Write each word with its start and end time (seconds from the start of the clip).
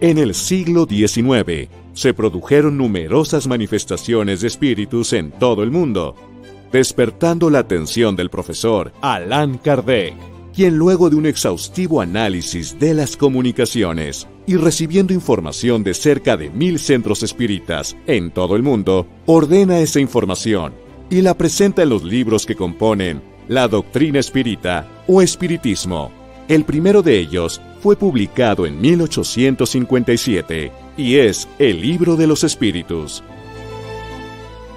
En 0.00 0.16
el 0.16 0.34
siglo 0.34 0.86
XIX 0.88 1.68
se 1.92 2.14
produjeron 2.14 2.78
numerosas 2.78 3.46
manifestaciones 3.46 4.40
de 4.40 4.46
espíritus 4.46 5.12
en 5.12 5.30
todo 5.30 5.62
el 5.62 5.70
mundo, 5.70 6.14
despertando 6.72 7.50
la 7.50 7.58
atención 7.58 8.16
del 8.16 8.30
profesor 8.30 8.92
Allan 9.02 9.58
Kardec, 9.58 10.14
quien 10.54 10.78
luego 10.78 11.10
de 11.10 11.16
un 11.16 11.26
exhaustivo 11.26 12.00
análisis 12.00 12.78
de 12.78 12.94
las 12.94 13.14
comunicaciones 13.14 14.26
y 14.46 14.56
recibiendo 14.56 15.12
información 15.12 15.84
de 15.84 15.92
cerca 15.92 16.38
de 16.38 16.48
mil 16.48 16.78
centros 16.78 17.22
espíritas 17.22 17.94
en 18.06 18.30
todo 18.30 18.56
el 18.56 18.62
mundo, 18.62 19.06
ordena 19.26 19.80
esa 19.80 20.00
información 20.00 20.72
y 21.10 21.20
la 21.20 21.36
presenta 21.36 21.82
en 21.82 21.90
los 21.90 22.04
libros 22.04 22.46
que 22.46 22.56
componen 22.56 23.20
la 23.48 23.68
doctrina 23.68 24.18
espírita 24.18 24.88
o 25.06 25.20
espiritismo. 25.20 26.19
El 26.50 26.64
primero 26.64 27.02
de 27.02 27.16
ellos 27.16 27.60
fue 27.80 27.94
publicado 27.94 28.66
en 28.66 28.80
1857 28.80 30.72
y 30.96 31.14
es 31.14 31.46
el 31.60 31.80
Libro 31.80 32.16
de 32.16 32.26
los 32.26 32.42
Espíritus. 32.42 33.22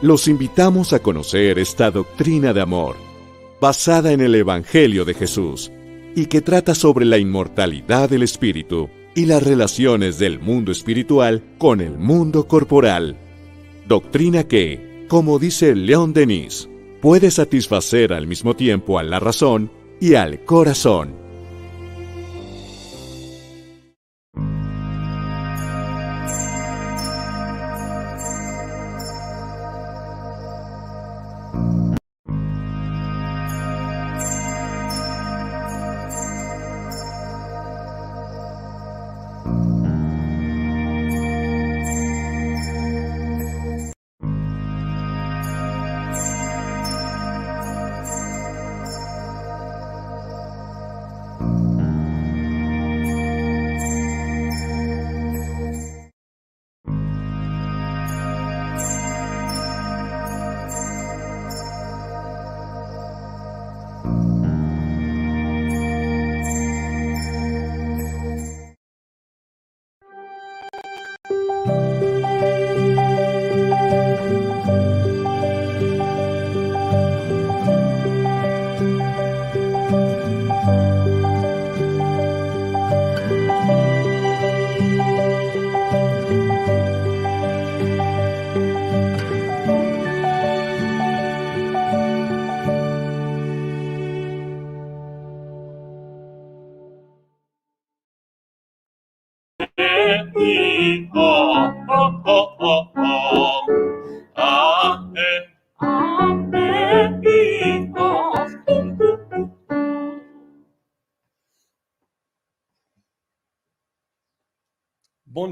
Los 0.03 0.27
invitamos 0.27 0.93
a 0.93 0.99
conocer 0.99 1.57
esta 1.57 1.89
doctrina 1.89 2.53
de 2.53 2.61
amor, 2.61 2.95
basada 3.59 4.11
en 4.11 4.21
el 4.21 4.35
Evangelio 4.35 5.03
de 5.03 5.15
Jesús, 5.15 5.71
y 6.15 6.27
que 6.27 6.41
trata 6.41 6.75
sobre 6.75 7.05
la 7.05 7.17
inmortalidad 7.17 8.07
del 8.07 8.21
espíritu 8.21 8.91
y 9.15 9.25
las 9.25 9.41
relaciones 9.41 10.19
del 10.19 10.39
mundo 10.39 10.71
espiritual 10.71 11.41
con 11.57 11.81
el 11.81 11.97
mundo 11.97 12.47
corporal. 12.47 13.17
Doctrina 13.87 14.43
que, 14.43 15.07
como 15.07 15.39
dice 15.39 15.73
León 15.73 16.13
Denis, 16.13 16.69
puede 17.01 17.31
satisfacer 17.31 18.13
al 18.13 18.27
mismo 18.27 18.55
tiempo 18.55 18.99
a 18.99 19.03
la 19.03 19.19
razón 19.19 19.71
y 19.99 20.13
al 20.13 20.45
corazón. 20.45 21.22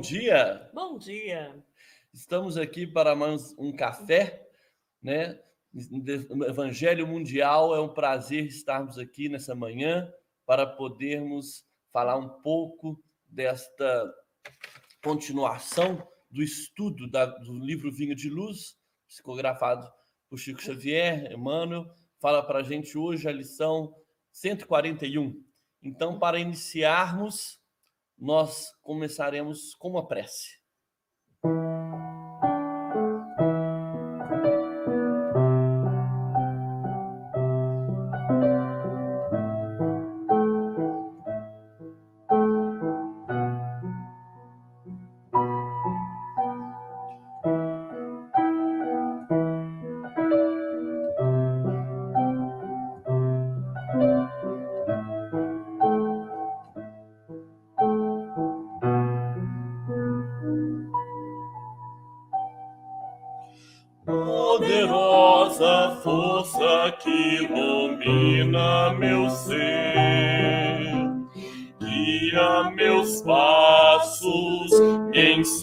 Dia. 0.02 0.68
Bom 0.74 0.98
dia. 0.98 1.64
Estamos 2.12 2.58
aqui 2.58 2.88
para 2.88 3.16
mais 3.16 3.56
um 3.56 3.72
café, 3.72 4.50
né? 5.00 5.40
No 5.72 6.44
Evangelho 6.44 7.06
Mundial 7.06 7.76
é 7.76 7.80
um 7.80 7.94
prazer 7.94 8.46
estarmos 8.46 8.98
aqui 8.98 9.30
nessa 9.30 9.54
manhã 9.54 10.12
para 10.44 10.66
podermos 10.66 11.64
falar 11.94 12.18
um 12.18 12.28
pouco 12.42 13.00
desta 13.28 14.12
continuação 15.04 16.06
do 16.32 16.42
estudo 16.42 17.08
da, 17.08 17.28
do 17.28 17.60
livro 17.60 17.92
Vinho 17.92 18.16
de 18.16 18.28
Luz, 18.28 18.76
psicografado 19.08 19.88
por 20.28 20.40
Chico 20.40 20.64
Xavier, 20.64 21.32
Emmanuel, 21.32 21.86
fala 22.20 22.42
para 22.42 22.60
a 22.60 22.64
gente 22.64 22.98
hoje 22.98 23.30
a 23.30 23.32
lição 23.32 23.94
141. 24.32 25.46
Então, 25.84 26.18
para 26.18 26.40
iniciarmos, 26.40 27.61
nós 28.22 28.72
começaremos 28.84 29.74
com 29.74 29.90
uma 29.90 30.08
prece. 30.08 30.62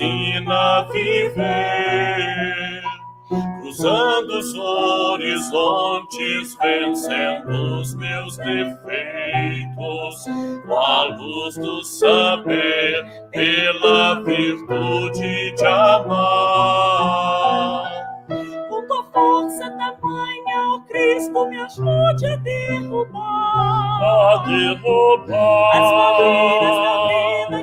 ensina 0.08 0.78
a 0.78 0.82
viver, 0.84 2.82
cruzando 3.60 4.38
os 4.38 4.54
horizontes, 4.54 6.56
vencendo 6.60 7.80
os 7.80 7.94
meus 7.94 8.36
defeitos, 8.38 10.24
com 10.66 10.74
a 10.74 11.04
luz 11.04 11.56
do 11.56 11.84
saber, 11.84 13.04
pela 13.30 14.22
virtude 14.22 15.54
de 15.54 15.66
amar. 15.66 16.28
Com 18.68 18.86
tua 18.86 19.04
força 19.12 19.70
tamanha, 19.70 20.74
o 20.74 20.80
Cristo, 20.88 21.46
me 21.46 21.60
ajude 21.60 22.26
a 22.26 22.36
derrubar, 22.36 24.02
a 24.02 24.36
derrubar 24.46 25.76
as 25.76 25.90
barreiras 25.90 26.76
da 26.76 27.08
vida 27.48 27.62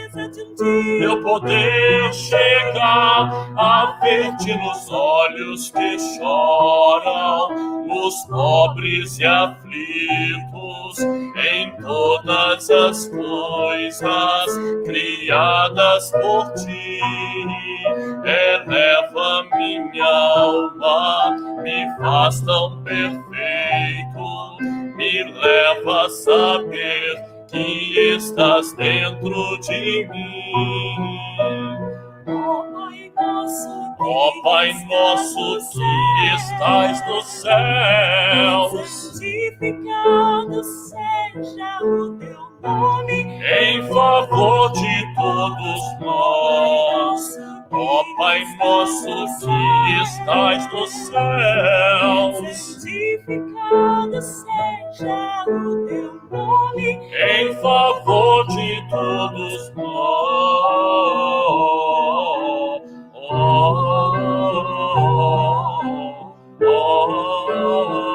eu 0.15 1.21
poder 1.23 2.13
chegar 2.13 3.53
a 3.55 3.97
ver-te 4.01 4.53
nos 4.57 4.89
olhos 4.89 5.71
que 5.71 5.97
choram, 6.17 7.85
nos 7.87 8.15
pobres 8.25 9.19
e 9.19 9.25
aflitos, 9.25 10.99
em 10.99 11.71
todas 11.81 12.69
as 12.69 13.07
coisas 13.07 14.45
criadas 14.85 16.11
por 16.11 16.53
ti. 16.55 16.99
Eleva 18.23 19.43
minha 19.55 20.05
alma, 20.05 21.35
me 21.63 21.87
faz 21.97 22.41
tão 22.41 22.83
perfeito, 22.83 24.57
me 24.95 25.23
leva 25.41 26.05
a 26.05 26.09
saber 26.09 27.30
dentro 28.77 29.57
de 29.59 30.07
mim. 30.09 30.95
Ó 33.99 34.41
Pai 34.43 34.73
nosso 34.87 35.59
que 35.71 36.35
estais 36.35 37.07
no 37.07 37.21
céu, 37.21 38.69
santificado 38.69 40.63
seja 40.63 41.79
o 41.83 42.17
teu 42.17 42.39
nome 42.61 43.21
em 43.43 43.87
favor 43.87 44.71
de 44.71 45.15
todos 45.15 45.99
nós. 45.99 47.37
Ó 47.71 48.03
Pai 48.17 48.43
nosso 48.57 49.25
que 49.39 50.03
estais 50.03 50.67
no 50.73 50.87
céu, 50.87 52.33
santificado 52.33 54.21
seja 54.21 55.45
o 55.47 55.85
teu 55.87 56.21
nome. 56.29 56.99
Em 57.13 57.53
favor 57.61 58.45
de 58.47 58.89
todos 58.89 59.75
nós. 59.75 60.01
mais 66.71 68.10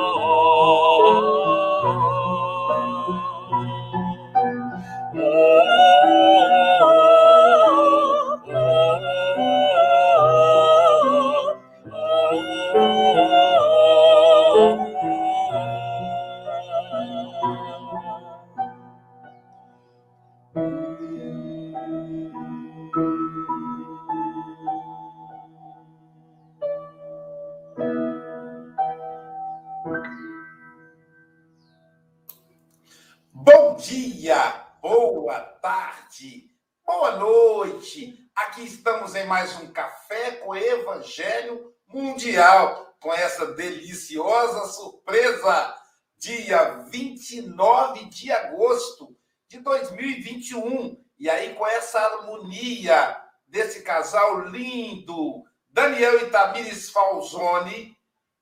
dia 46.27 46.83
29 46.91 48.07
de 48.07 48.33
agosto 48.33 49.17
de 49.47 49.61
2021. 49.61 51.01
E 51.17 51.31
aí, 51.31 51.55
com 51.55 51.65
essa 51.65 52.01
harmonia 52.01 53.17
desse 53.47 53.83
casal 53.83 54.41
lindo, 54.41 55.45
Daniel 55.71 56.19
e 56.19 56.31
Tamires 56.31 56.91
Falzoni, 56.91 57.97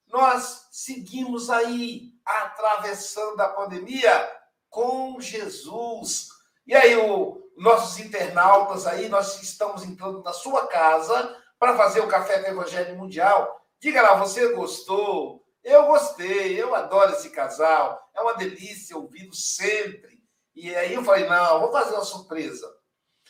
nós 0.08 0.66
seguimos 0.72 1.50
aí 1.50 2.14
atravessando 2.25 3.38
a 3.42 3.48
pandemia 3.48 4.32
com 4.70 5.20
Jesus. 5.20 6.28
E 6.66 6.75
aí, 6.75 6.96
o 6.96 7.42
nossos 7.58 8.00
internautas 8.00 8.87
aí, 8.87 9.10
nós 9.10 9.42
estamos 9.42 9.84
entrando 9.84 10.22
na 10.22 10.32
sua 10.32 10.66
casa 10.69 11.37
para 11.58 11.76
fazer 11.76 12.00
o 12.00 12.08
Café 12.08 12.38
do 12.38 12.46
Evangelho 12.46 12.96
Mundial. 12.96 13.60
Diga 13.78 14.00
lá, 14.00 14.14
você 14.14 14.54
gostou? 14.54 15.44
Eu 15.64 15.87
gostei, 15.87 16.61
eu 16.61 16.75
adoro 16.75 17.12
esse 17.12 17.31
casal, 17.31 18.11
é 18.14 18.20
uma 18.20 18.34
delícia 18.34 18.96
ouvi-lo 18.96 19.34
sempre. 19.34 20.22
E 20.55 20.75
aí 20.76 20.93
eu 20.93 21.02
falei, 21.02 21.26
não, 21.26 21.61
vou 21.61 21.72
fazer 21.72 21.94
uma 21.94 22.05
surpresa. 22.05 22.70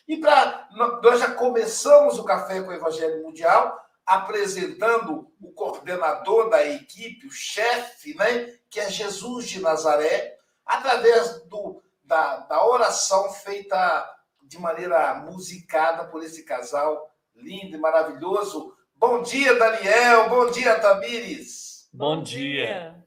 E 0.06 0.16
para 0.16 0.68
nós 1.02 1.20
já 1.20 1.30
começamos 1.30 2.18
o 2.18 2.24
Café 2.24 2.60
com 2.60 2.68
o 2.68 2.74
Evangelho 2.74 3.22
Mundial 3.22 3.80
apresentando 4.04 5.32
o 5.40 5.52
coordenador 5.52 6.50
da 6.50 6.62
equipe, 6.66 7.26
o 7.26 7.30
chefe, 7.30 8.14
né, 8.14 8.54
que 8.68 8.78
é 8.78 8.90
Jesus 8.90 9.48
de 9.48 9.60
Nazaré, 9.60 10.36
através 10.66 11.42
do, 11.44 11.82
da, 12.02 12.38
da 12.38 12.66
oração 12.66 13.30
feita 13.32 14.10
de 14.42 14.58
maneira 14.58 15.14
musicada 15.14 16.04
por 16.08 16.22
esse 16.22 16.44
casal 16.44 17.10
lindo 17.34 17.76
e 17.76 17.80
maravilhoso. 17.80 18.76
Bom 18.94 19.22
dia, 19.22 19.54
Daniel. 19.58 20.28
Bom 20.28 20.50
dia, 20.50 20.78
Tamires. 20.78 21.63
Bom 21.96 22.24
dia. 22.24 23.06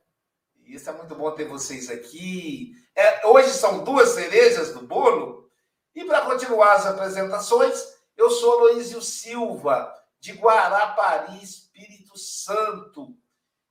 Isso 0.66 0.90
é 0.90 0.94
muito 0.94 1.14
bom 1.14 1.30
ter 1.32 1.44
vocês 1.44 1.90
aqui. 1.90 2.72
É, 2.96 3.28
hoje 3.28 3.50
são 3.50 3.84
duas 3.84 4.12
cerejas 4.12 4.74
do 4.74 4.80
bolo. 4.80 5.52
E 5.94 6.06
para 6.06 6.22
continuar 6.22 6.72
as 6.72 6.86
apresentações, 6.86 7.84
eu 8.16 8.30
sou 8.30 8.62
Luizio 8.62 9.02
Silva, 9.02 9.94
de 10.22 10.32
Guarapari, 10.32 11.44
Espírito 11.44 12.18
Santo, 12.18 13.14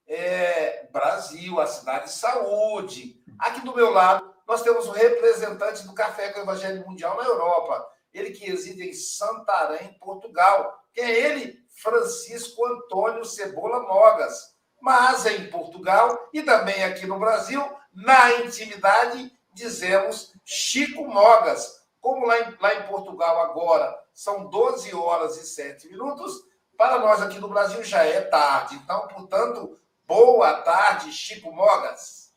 é, 0.07 0.87
Brasil, 0.93 1.59
a 1.61 1.67
cidade 1.67 2.05
de 2.05 2.13
saúde. 2.13 3.19
Aqui 3.39 3.63
do 3.63 3.75
meu 3.75 3.91
lado, 3.91 4.35
nós 4.47 4.61
temos 4.61 4.87
o 4.87 4.93
representante 4.93 5.87
do 5.87 5.95
Café 5.95 6.31
com 6.31 6.41
o 6.41 6.43
Evangelho 6.43 6.87
Mundial 6.87 7.17
na 7.17 7.25
Europa, 7.25 7.89
ele 8.13 8.33
que 8.33 8.45
reside 8.45 8.87
em 8.87 8.93
Santarém, 8.93 9.99
Portugal. 9.99 10.79
Quem 10.93 11.05
é 11.05 11.31
ele? 11.31 11.57
Francisco 11.81 12.67
Antônio 12.67 13.25
Cebola 13.25 13.81
Mogas. 13.81 14.56
Mas 14.87 15.27
em 15.27 15.49
Portugal 15.49 16.29
e 16.33 16.45
também 16.45 16.85
aqui 16.85 17.09
no 17.09 17.19
Brasil, 17.19 17.61
na 17.93 18.45
intimidade, 18.45 19.33
dizemos 19.53 20.33
Chico 20.45 21.09
Mogas. 21.09 21.81
Como 22.01 22.25
lá 22.25 22.39
em, 22.39 22.55
lá 22.61 22.75
em 22.77 22.83
Portugal 22.87 23.41
agora 23.41 23.93
são 24.15 24.49
12 24.49 24.95
horas 24.95 25.39
e 25.39 25.45
7 25.45 25.89
minutos, 25.89 26.35
para 26.79 27.01
nós 27.01 27.21
aqui 27.21 27.41
no 27.41 27.49
Brasil 27.49 27.83
já 27.83 28.05
é 28.05 28.21
tarde. 28.21 28.77
Então, 28.77 29.09
portanto, 29.09 29.77
boa 30.07 30.53
tarde, 30.61 31.11
Chico 31.11 31.51
Mogas. 31.51 32.31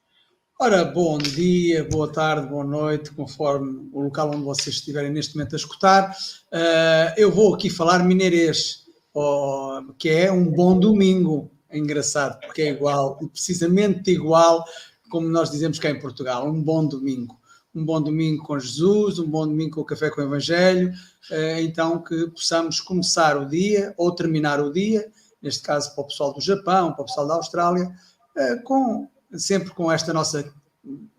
Ora, 0.59 0.83
bom 0.83 1.19
dia, 1.19 1.87
boa 1.87 2.11
tarde, 2.11 2.47
boa 2.47 2.63
noite, 2.63 3.11
conforme 3.11 3.91
o 3.93 4.01
local 4.01 4.29
onde 4.29 4.41
vocês 4.41 4.77
estiverem 4.77 5.11
neste 5.11 5.35
momento 5.35 5.53
a 5.53 5.55
escutar. 5.55 6.17
Uh, 6.51 7.13
eu 7.15 7.29
vou 7.29 7.53
aqui 7.53 7.69
falar 7.69 7.99
mineirês, 7.99 8.85
oh, 9.13 9.83
que 9.99 10.09
é 10.09 10.31
um 10.31 10.45
bom 10.45 10.79
domingo. 10.79 11.51
É 11.69 11.77
engraçado, 11.77 12.39
porque 12.39 12.63
é 12.63 12.69
igual, 12.71 13.17
precisamente 13.31 14.11
igual 14.11 14.65
como 15.09 15.27
nós 15.27 15.51
dizemos 15.51 15.79
cá 15.79 15.89
em 15.89 15.99
Portugal, 15.99 16.47
um 16.47 16.61
bom 16.61 16.85
domingo. 16.85 17.39
Um 17.73 17.85
bom 17.85 18.01
domingo 18.01 18.43
com 18.43 18.59
Jesus, 18.59 19.19
um 19.19 19.29
bom 19.29 19.47
domingo 19.47 19.75
com 19.75 19.81
o 19.81 19.85
Café 19.85 20.09
com 20.09 20.21
o 20.21 20.23
Evangelho, 20.23 20.91
uh, 21.29 21.59
então 21.59 22.01
que 22.01 22.27
possamos 22.31 22.79
começar 22.79 23.37
o 23.37 23.47
dia 23.47 23.93
ou 23.97 24.13
terminar 24.13 24.59
o 24.59 24.71
dia, 24.71 25.11
neste 25.41 25.61
caso 25.61 25.93
para 25.93 26.03
o 26.03 26.07
pessoal 26.07 26.33
do 26.33 26.41
Japão, 26.41 26.93
para 26.93 27.03
o 27.03 27.05
pessoal 27.05 27.27
da 27.27 27.35
Austrália, 27.35 27.85
uh, 28.35 28.63
com 28.63 29.07
sempre 29.33 29.69
com 29.71 29.91
esta 29.91 30.11
nossa 30.11 30.51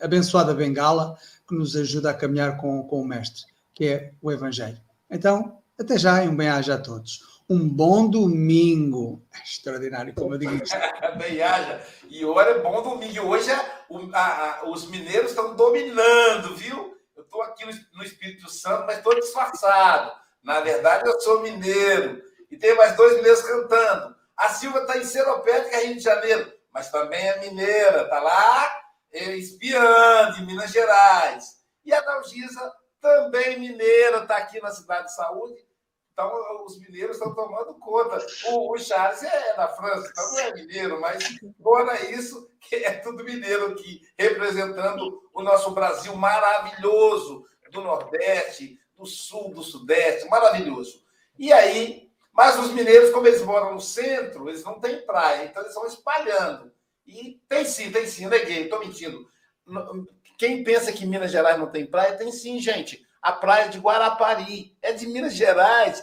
abençoada 0.01 0.53
bengala 0.55 1.17
que 1.49 1.55
nos 1.55 1.77
ajuda 1.77 2.11
a 2.11 2.15
caminhar 2.15 2.57
com, 2.57 2.83
com 2.85 3.01
o 3.01 3.07
Mestre, 3.07 3.45
que 3.73 3.87
é 3.87 4.13
o 4.21 4.33
Evangelho. 4.33 4.81
Então, 5.09 5.59
até 5.79 5.99
já 5.99 6.25
e 6.25 6.29
um 6.29 6.37
bem-aja 6.37 6.75
a 6.75 6.79
todos. 6.79 7.21
Um 7.51 7.69
bom 7.69 8.09
domingo. 8.09 9.27
É 9.35 9.43
extraordinário, 9.43 10.15
como 10.15 10.35
eu 10.35 10.39
digo 10.39 10.55
isto. 10.55 10.77
bem-aja. 11.19 11.85
E 12.09 12.25
olha, 12.25 12.51
é 12.51 12.59
bom 12.59 12.83
domingo. 12.83 13.29
Hoje 13.29 13.51
a, 13.53 13.85
a, 14.15 14.69
os 14.69 14.89
mineiros 14.89 15.31
estão 15.31 15.55
dominando, 15.55 16.57
viu? 16.57 16.97
Eu 17.17 17.23
estou 17.23 17.41
aqui 17.43 17.65
no, 17.65 18.03
Espírito 18.03 18.51
Santo, 18.51 18.85
mas 18.87 18.99
estou 18.99 19.15
disfarçado. 19.15 20.11
Na 20.43 20.59
verdade, 20.61 21.09
eu 21.09 21.21
sou 21.21 21.41
mineiro. 21.41 22.21
E 22.51 22.57
tem 22.57 22.75
mais 22.75 22.97
dois 22.97 23.15
mineiros 23.15 23.43
cantando. 23.43 24.17
A 24.37 24.49
Silva 24.49 24.81
está 24.81 24.99
em 24.99 25.05
Seropédica, 25.05 25.79
Rio 25.79 25.97
de 25.97 26.01
Janeiro 26.01 26.53
mas 26.73 26.91
também 26.91 27.21
é 27.21 27.41
mineira, 27.41 28.03
está 28.03 28.21
lá 28.21 28.81
é, 29.13 29.37
espiando 29.37 30.39
em 30.39 30.47
Minas 30.47 30.71
Gerais. 30.71 31.61
E 31.85 31.93
a 31.93 32.01
Dalgisa, 32.01 32.73
também 33.01 33.59
mineira, 33.59 34.19
está 34.19 34.37
aqui 34.37 34.61
na 34.61 34.71
Cidade 34.71 35.07
de 35.07 35.15
Saúde. 35.15 35.67
Então, 36.21 36.65
os 36.67 36.79
mineiros 36.79 37.17
estão 37.17 37.35
tomando 37.35 37.75
conta. 37.79 38.19
O, 38.49 38.75
o 38.75 38.79
Charles 38.79 39.23
é 39.23 39.57
da 39.57 39.69
França, 39.69 40.11
então 40.11 40.33
não 40.33 40.39
é 40.39 40.55
mineiro, 40.55 41.01
mas 41.01 41.25
fora 41.63 42.11
isso, 42.11 42.51
que 42.61 42.77
é 42.77 42.93
tudo 42.93 43.25
mineiro 43.25 43.73
aqui, 43.73 44.03
representando 44.19 45.23
o 45.33 45.43
nosso 45.43 45.71
Brasil 45.71 46.15
maravilhoso, 46.15 47.47
do 47.73 47.81
Nordeste, 47.81 48.79
do 48.95 49.07
Sul, 49.07 49.55
do 49.55 49.63
Sudeste, 49.63 50.29
maravilhoso. 50.29 51.03
E 51.39 51.53
aí, 51.53 52.11
mas 52.33 52.59
os 52.59 52.73
mineiros, 52.73 53.11
como 53.11 53.27
eles 53.27 53.43
moram 53.43 53.73
no 53.73 53.81
centro, 53.81 54.49
eles 54.49 54.63
não 54.63 54.79
têm 54.79 55.01
praia, 55.07 55.47
então 55.47 55.63
eles 55.63 55.75
vão 55.75 55.87
espalhando. 55.87 56.71
E 57.07 57.41
tem 57.49 57.65
sim, 57.65 57.91
tem 57.91 58.07
sim, 58.07 58.27
neguei, 58.27 58.65
estou 58.65 58.81
mentindo. 58.81 59.27
Quem 60.37 60.63
pensa 60.65 60.93
que 60.93 61.07
Minas 61.07 61.31
Gerais 61.31 61.59
não 61.59 61.71
tem 61.71 61.87
praia, 61.87 62.17
tem 62.17 62.31
sim, 62.31 62.59
gente. 62.59 63.07
A 63.23 63.33
praia 63.33 63.69
de 63.69 63.79
Guarapari 63.79 64.75
é 64.81 64.93
de 64.93 65.07
Minas 65.07 65.35
Gerais. 65.35 66.03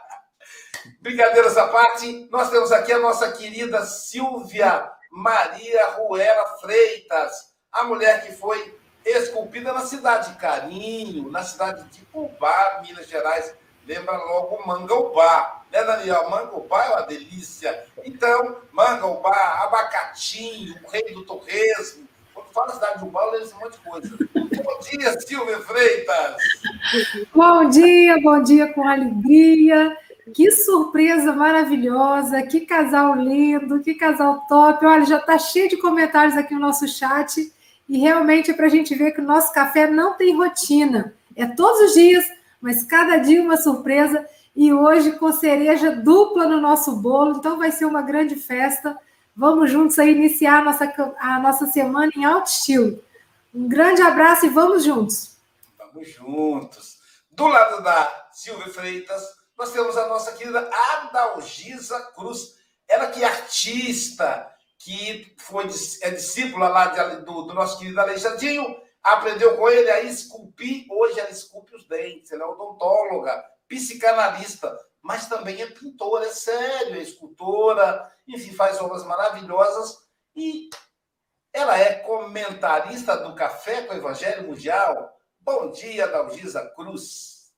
Brincadeiras 1.00 1.56
à 1.58 1.68
parte, 1.68 2.28
nós 2.30 2.50
temos 2.50 2.72
aqui 2.72 2.92
a 2.92 2.98
nossa 2.98 3.30
querida 3.32 3.84
Silvia 3.84 4.90
Maria 5.10 5.88
Ruela 5.90 6.58
Freitas, 6.58 7.52
a 7.70 7.84
mulher 7.84 8.24
que 8.24 8.32
foi 8.32 8.78
esculpida 9.04 9.72
na 9.72 9.80
cidade 9.80 10.32
de 10.32 10.38
Carinho, 10.38 11.30
na 11.30 11.42
cidade 11.42 11.84
de 11.90 12.04
Cubá, 12.06 12.80
Minas 12.82 13.06
Gerais, 13.06 13.54
lembra 13.86 14.16
logo 14.16 14.66
mangaubá. 14.66 15.64
Né, 15.70 15.84
Daniel? 15.84 16.30
Mangaubá 16.30 16.84
é 16.84 16.88
uma 16.90 17.02
delícia. 17.02 17.86
Então, 18.04 18.62
mangaubá, 18.72 19.64
abacatinho, 19.64 20.78
o 20.84 20.90
rei 20.90 21.12
do 21.12 21.24
torresmo. 21.24 22.08
Fala 22.52 22.72
cidade 22.72 22.98
de 22.98 23.04
lembra 23.04 23.48
um 23.54 23.60
monte 23.60 23.72
de 23.72 23.78
coisa. 23.78 24.18
Bom 24.64 24.78
dia, 24.90 25.20
Silvia 25.20 25.58
Freitas. 25.60 26.36
Bom 27.34 27.68
dia, 27.68 28.20
bom 28.22 28.42
dia 28.42 28.72
com 28.72 28.86
alegria. 28.86 29.96
Que 30.34 30.50
surpresa 30.50 31.32
maravilhosa, 31.32 32.42
que 32.42 32.60
casal 32.60 33.14
lindo, 33.16 33.80
que 33.80 33.94
casal 33.94 34.46
top. 34.48 34.84
Olha, 34.84 35.04
já 35.04 35.18
está 35.18 35.38
cheio 35.38 35.68
de 35.68 35.76
comentários 35.76 36.36
aqui 36.36 36.54
no 36.54 36.60
nosso 36.60 36.86
chat. 36.88 37.52
E 37.88 37.98
realmente 37.98 38.50
é 38.50 38.54
para 38.54 38.66
a 38.66 38.70
gente 38.70 38.94
ver 38.94 39.12
que 39.12 39.20
o 39.20 39.24
nosso 39.24 39.52
café 39.52 39.88
não 39.88 40.14
tem 40.14 40.36
rotina. 40.36 41.14
É 41.36 41.46
todos 41.46 41.80
os 41.80 41.94
dias, 41.94 42.24
mas 42.60 42.82
cada 42.82 43.16
dia 43.16 43.42
uma 43.42 43.56
surpresa. 43.56 44.24
E 44.54 44.72
hoje 44.72 45.12
com 45.12 45.32
cereja 45.32 45.92
dupla 45.92 46.46
no 46.46 46.60
nosso 46.60 46.96
bolo, 46.96 47.36
então 47.38 47.58
vai 47.58 47.70
ser 47.70 47.84
uma 47.84 48.02
grande 48.02 48.36
festa. 48.36 48.96
Vamos 49.40 49.70
juntos 49.70 49.98
aí 49.98 50.12
iniciar 50.12 50.58
a 50.58 50.64
nossa, 50.64 51.16
a 51.18 51.38
nossa 51.38 51.66
semana 51.68 52.12
em 52.14 52.26
alto 52.26 52.48
estilo. 52.48 53.02
Um 53.54 53.66
grande 53.66 54.02
abraço 54.02 54.44
e 54.44 54.50
vamos 54.50 54.84
juntos. 54.84 55.38
Vamos 55.78 56.10
juntos. 56.10 56.98
Do 57.30 57.46
lado 57.46 57.82
da 57.82 58.28
Silvia 58.32 58.70
Freitas, 58.70 59.22
nós 59.56 59.72
temos 59.72 59.96
a 59.96 60.08
nossa 60.08 60.32
querida 60.32 60.68
Adalgisa 60.70 61.98
Cruz. 62.14 62.58
Ela 62.86 63.06
que 63.06 63.24
é 63.24 63.26
artista, 63.26 64.46
que 64.78 65.34
foi 65.38 65.64
é 66.02 66.10
discípula 66.10 66.68
lá 66.68 66.88
de, 66.88 67.24
do, 67.24 67.44
do 67.44 67.54
nosso 67.54 67.78
querido 67.78 67.98
Alexandrinho, 67.98 68.76
aprendeu 69.02 69.56
com 69.56 69.70
ele 69.70 69.90
a 69.90 70.02
esculpir. 70.02 70.84
Hoje 70.90 71.18
ela 71.18 71.30
esculpe 71.30 71.74
os 71.74 71.88
dentes, 71.88 72.30
ela 72.30 72.44
é 72.44 72.46
odontóloga, 72.46 73.42
psicanalista, 73.66 74.78
mas 75.02 75.28
também 75.28 75.62
é 75.62 75.66
pintora, 75.66 76.26
é 76.26 76.30
sério, 76.30 76.96
é 76.96 77.02
escultora, 77.02 78.10
enfim, 78.28 78.52
faz 78.52 78.80
obras 78.80 79.04
maravilhosas. 79.04 80.08
E 80.36 80.68
ela 81.52 81.78
é 81.78 81.94
comentarista 81.96 83.16
do 83.16 83.34
Café 83.34 83.82
com 83.82 83.94
o 83.94 83.96
Evangelho 83.96 84.46
Mundial. 84.48 85.18
Bom 85.40 85.70
dia, 85.70 86.06
Dalgisa 86.06 86.64
Cruz. 86.76 87.52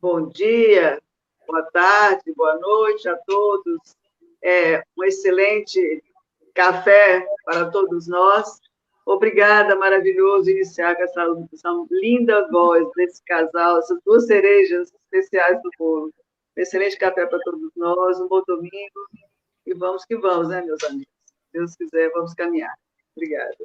Bom 0.00 0.28
dia, 0.28 1.00
boa 1.46 1.62
tarde, 1.70 2.32
boa 2.34 2.56
noite 2.56 3.08
a 3.08 3.16
todos. 3.18 3.96
É 4.42 4.82
um 4.96 5.04
excelente 5.04 6.02
café 6.54 7.26
para 7.44 7.70
todos 7.70 8.06
nós. 8.08 8.60
Obrigada, 9.08 9.74
maravilhoso 9.74 10.50
iniciar 10.50 10.94
com 10.94 11.02
essa, 11.02 11.22
essa 11.50 11.70
linda 11.90 12.46
voz 12.50 12.86
desse 12.94 13.22
casal, 13.24 13.78
essas 13.78 13.98
duas 14.04 14.26
cerejas 14.26 14.92
especiais 14.92 15.62
do 15.62 15.70
bolo. 15.78 16.12
Um 16.54 16.60
excelente 16.60 16.98
café 16.98 17.24
para 17.24 17.38
todos 17.38 17.70
nós, 17.74 18.20
um 18.20 18.28
bom 18.28 18.42
domingo 18.46 19.08
e 19.64 19.72
vamos 19.72 20.04
que 20.04 20.14
vamos, 20.14 20.48
né, 20.48 20.60
meus 20.60 20.82
amigos? 20.84 21.08
Se 21.24 21.52
Deus 21.54 21.74
quiser, 21.74 22.10
vamos 22.10 22.34
caminhar. 22.34 22.74
Obrigada. 23.16 23.56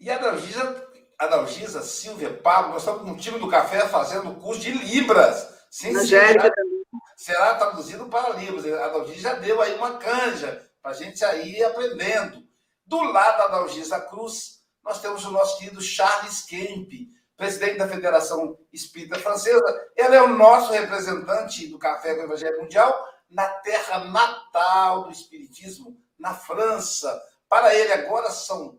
E 0.00 0.08
a 0.08 0.16
Dalgisa, 0.16 0.88
a 1.18 1.26
Dalgisa, 1.26 1.82
Silvia, 1.82 2.32
Pablo, 2.32 2.72
nós 2.72 2.80
estamos 2.80 3.02
com 3.02 3.10
o 3.10 3.18
time 3.18 3.38
do 3.38 3.48
café 3.48 3.86
fazendo 3.86 4.34
curso 4.40 4.62
de 4.62 4.72
Libras. 4.72 5.66
Sim, 5.70 5.94
Angélica 5.94 6.50
também. 6.50 6.82
Será 7.18 7.56
traduzido 7.56 8.06
para 8.06 8.34
Libras. 8.36 8.64
A 8.64 8.88
Dalgisa 8.88 9.20
já 9.20 9.34
deu 9.34 9.60
aí 9.60 9.74
uma 9.74 9.98
canja 9.98 10.66
para 10.80 10.92
a 10.92 10.94
gente 10.94 11.22
aí 11.22 11.58
ir 11.58 11.64
aprendendo. 11.64 12.42
Do 12.86 13.02
lado 13.02 13.38
da 13.38 13.48
Dalgisa 13.48 13.98
Cruz, 14.00 14.53
nós 14.84 15.00
temos 15.00 15.24
o 15.24 15.30
nosso 15.30 15.58
querido 15.58 15.80
Charles 15.80 16.42
Kemp, 16.42 16.90
presidente 17.36 17.78
da 17.78 17.88
Federação 17.88 18.58
Espírita 18.72 19.18
Francesa. 19.18 19.90
Ele 19.96 20.14
é 20.14 20.22
o 20.22 20.28
nosso 20.28 20.72
representante 20.72 21.66
do 21.68 21.78
Café 21.78 22.14
com 22.14 22.20
o 22.20 22.24
Evangelho 22.24 22.60
Mundial 22.60 23.08
na 23.30 23.48
terra 23.48 24.04
natal 24.04 25.04
do 25.04 25.10
Espiritismo, 25.10 25.98
na 26.18 26.34
França. 26.34 27.20
Para 27.48 27.74
ele, 27.74 27.92
agora 27.92 28.30
são 28.30 28.78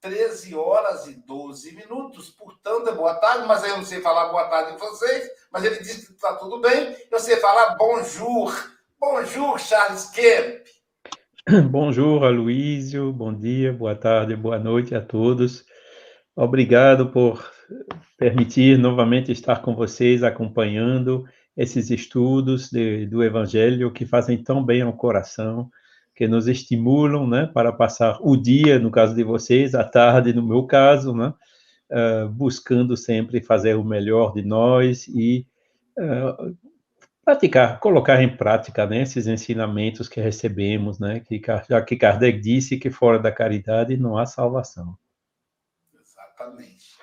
13 0.00 0.54
horas 0.54 1.06
e 1.06 1.14
12 1.14 1.72
minutos, 1.72 2.30
portanto 2.30 2.88
é 2.88 2.92
boa 2.92 3.14
tarde, 3.16 3.46
mas 3.46 3.62
eu 3.64 3.76
não 3.76 3.84
sei 3.84 4.00
falar 4.00 4.28
boa 4.28 4.48
tarde 4.48 4.74
em 4.74 4.78
francês, 4.78 5.30
mas 5.50 5.62
ele 5.64 5.78
disse 5.80 6.06
que 6.06 6.12
está 6.12 6.34
tudo 6.36 6.60
bem. 6.60 6.96
Eu 7.10 7.20
sei 7.20 7.36
falar 7.36 7.74
bonjour. 7.74 8.54
Bonjour, 8.98 9.58
Charles 9.58 10.06
Kemp. 10.10 10.66
Bonjour, 11.70 12.24
Aloísio. 12.24 13.12
Bom 13.12 13.34
dia, 13.34 13.72
boa 13.72 13.94
tarde, 13.94 14.36
boa 14.36 14.58
noite 14.58 14.94
a 14.94 15.00
todos. 15.00 15.64
Obrigado 16.36 17.10
por 17.10 17.50
permitir 18.16 18.78
novamente 18.78 19.32
estar 19.32 19.60
com 19.60 19.74
vocês, 19.74 20.22
acompanhando 20.22 21.24
esses 21.56 21.90
estudos 21.90 22.70
de, 22.70 23.06
do 23.06 23.24
Evangelho 23.24 23.92
que 23.92 24.06
fazem 24.06 24.40
tão 24.40 24.64
bem 24.64 24.82
ao 24.82 24.92
coração, 24.92 25.68
que 26.14 26.28
nos 26.28 26.46
estimulam, 26.46 27.26
né, 27.26 27.50
para 27.52 27.72
passar 27.72 28.18
o 28.20 28.36
dia, 28.36 28.78
no 28.78 28.90
caso 28.90 29.14
de 29.14 29.24
vocês, 29.24 29.74
a 29.74 29.82
tarde, 29.82 30.32
no 30.32 30.46
meu 30.46 30.64
caso, 30.66 31.14
né, 31.14 31.32
uh, 31.90 32.28
buscando 32.28 32.96
sempre 32.96 33.42
fazer 33.42 33.74
o 33.74 33.84
melhor 33.84 34.32
de 34.32 34.42
nós 34.42 35.08
e 35.08 35.46
uh, 35.98 36.56
praticar, 37.24 37.78
colocar 37.80 38.22
em 38.22 38.36
prática 38.36 38.86
né, 38.86 39.02
esses 39.02 39.26
ensinamentos 39.26 40.08
que 40.08 40.20
recebemos, 40.20 40.98
né, 40.98 41.20
que, 41.20 41.40
já 41.68 41.82
que 41.82 41.96
Kardec 41.96 42.40
disse 42.40 42.78
que 42.78 42.90
fora 42.90 43.18
da 43.18 43.30
caridade 43.30 43.96
não 43.96 44.18
há 44.18 44.26
salvação. 44.26 44.96
Exatamente. 45.94 46.96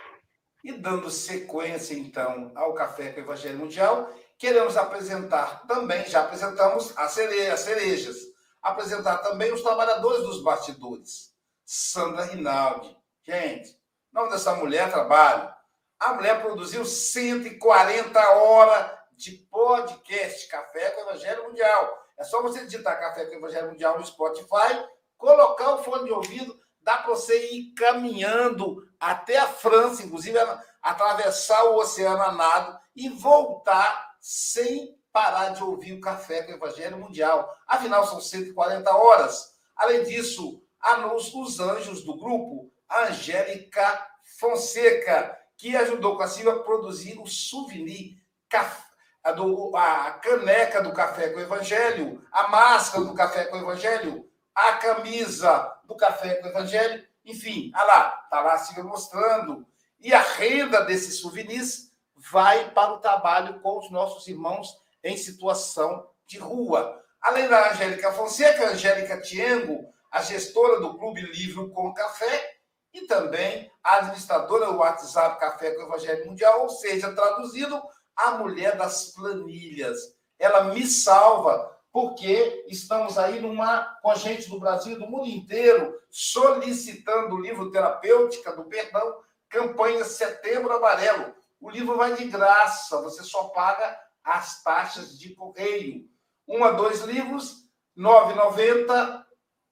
E 0.64 0.74
dando 0.74 1.10
sequência, 1.10 1.94
então, 1.94 2.52
ao 2.56 2.74
Café 2.74 3.12
com 3.12 3.22
o 3.22 3.24
Evangelho 3.24 3.60
Mundial, 3.60 4.12
queremos 4.38 4.76
apresentar 4.76 5.66
também, 5.68 6.06
já 6.08 6.22
apresentamos 6.22 6.98
as, 6.98 7.12
cere 7.12 7.48
as 7.48 7.62
cerejas, 7.62 8.18
apresentar 8.62 9.18
também 9.20 9.54
os 9.54 9.62
trabalhadores 9.62 10.24
dos 10.24 10.44
bastidores. 10.44 11.34
Sandra 11.66 12.26
Rinaldi. 12.26 12.96
Gente, 13.24 13.72
o 14.12 14.20
nome 14.20 14.32
dessa 14.32 14.56
mulher 14.56 14.90
trabalho. 14.90 15.54
A 16.00 16.14
mulher 16.14 16.42
produziu 16.42 16.86
140 16.86 18.20
horas 18.20 18.97
de 19.18 19.32
podcast 19.50 20.48
Café 20.48 20.92
com 20.92 21.02
o 21.02 21.10
Evangelho 21.10 21.46
Mundial. 21.46 22.08
É 22.18 22.24
só 22.24 22.42
você 22.42 22.64
digitar 22.64 23.00
Café 23.00 23.26
com 23.26 23.34
o 23.34 23.38
Evangelho 23.38 23.72
Mundial 23.72 23.98
no 23.98 24.06
Spotify, 24.06 24.86
colocar 25.18 25.74
o 25.74 25.84
fone 25.84 26.06
de 26.06 26.12
ouvido, 26.12 26.58
dá 26.82 26.98
para 26.98 27.10
você 27.10 27.52
ir 27.52 27.74
caminhando 27.74 28.88
até 29.00 29.38
a 29.38 29.48
França, 29.48 30.04
inclusive 30.04 30.38
atravessar 30.82 31.64
o 31.66 31.78
oceano 31.78 32.22
a 32.22 32.32
nado 32.32 32.80
e 32.96 33.10
voltar 33.10 34.16
sem 34.22 34.96
parar 35.12 35.50
de 35.50 35.64
ouvir 35.64 35.94
o 35.94 36.02
Café 36.02 36.44
com 36.44 36.52
o 36.52 36.56
Evangelho 36.56 36.98
Mundial. 36.98 37.52
Afinal, 37.66 38.06
são 38.06 38.22
140 38.22 38.96
horas. 38.96 39.56
Além 39.76 40.04
disso, 40.04 40.62
há 40.80 41.12
os, 41.14 41.34
os 41.34 41.60
anjos 41.60 42.04
do 42.04 42.16
grupo, 42.16 42.72
Angélica 42.90 44.08
Fonseca, 44.40 45.36
que 45.58 45.76
ajudou 45.76 46.16
com 46.16 46.24
a 46.24 46.28
Silvia 46.28 46.54
a 46.54 46.64
produzir 46.64 47.20
o 47.20 47.26
souvenir 47.26 48.16
café 48.48 48.87
a, 49.28 49.32
do, 49.34 49.76
a 49.76 50.12
caneca 50.12 50.82
do 50.82 50.94
Café 50.94 51.30
com 51.30 51.40
o 51.40 51.44
Evangelho, 51.44 52.26
a 52.32 52.48
máscara 52.48 53.04
do 53.04 53.14
Café 53.14 53.44
com 53.46 53.58
o 53.58 53.62
Evangelho, 53.62 54.26
a 54.56 54.74
camisa 54.74 55.76
do 55.84 55.98
Café 55.98 56.36
com 56.36 56.48
o 56.48 56.50
Evangelho, 56.50 57.06
enfim, 57.26 57.70
olha 57.76 57.84
lá, 57.84 58.22
está 58.24 58.40
lá 58.40 58.58
se 58.58 58.82
mostrando. 58.82 59.68
E 60.00 60.14
a 60.14 60.22
renda 60.22 60.86
desses 60.86 61.20
souvenirs 61.20 61.92
vai 62.16 62.72
para 62.72 62.94
o 62.94 63.00
trabalho 63.00 63.60
com 63.60 63.78
os 63.80 63.92
nossos 63.92 64.26
irmãos 64.30 64.78
em 65.04 65.18
situação 65.18 66.08
de 66.26 66.38
rua. 66.38 67.04
Além 67.20 67.50
da 67.50 67.72
Angélica 67.72 68.14
Fonseca, 68.14 68.70
Angélica 68.70 69.20
Tiengo, 69.20 69.94
a 70.10 70.22
gestora 70.22 70.80
do 70.80 70.98
Clube 70.98 71.20
Livro 71.20 71.70
com 71.72 71.94
Café, 71.94 72.58
e 72.94 73.06
também 73.06 73.70
a 73.84 73.98
administradora 73.98 74.68
do 74.68 74.78
WhatsApp 74.78 75.38
Café 75.38 75.72
com 75.72 75.84
Evangelho 75.84 76.26
Mundial, 76.28 76.62
ou 76.62 76.70
seja, 76.70 77.14
traduzido, 77.14 77.82
a 78.18 78.32
mulher 78.32 78.76
das 78.76 79.12
planilhas. 79.12 79.98
Ela 80.40 80.74
me 80.74 80.86
salva, 80.86 81.78
porque 81.92 82.66
estamos 82.68 83.18
aí 83.18 83.40
numa, 83.40 83.84
com 84.02 84.12
a 84.12 84.16
gente 84.16 84.50
do 84.50 84.60
Brasil 84.60 84.94
e 84.94 85.00
do 85.00 85.08
mundo 85.08 85.28
inteiro, 85.28 85.96
solicitando 86.10 87.36
o 87.36 87.42
livro 87.42 87.72
Terapêutica 87.72 88.56
do 88.56 88.66
Perdão, 88.66 89.20
campanha 89.50 90.04
Setembro 90.04 90.74
Amarelo. 90.74 91.34
O 91.60 91.70
livro 91.70 91.96
vai 91.96 92.16
de 92.16 92.26
graça, 92.26 93.02
você 93.02 93.24
só 93.24 93.46
paga 93.46 94.00
as 94.24 94.62
taxas 94.62 95.18
de 95.18 95.34
correio. 95.34 96.06
Um 96.48 96.64
a 96.64 96.72
dois 96.72 97.02
livros, 97.02 97.68
R$ 97.96 98.04
9,90, 98.04 99.24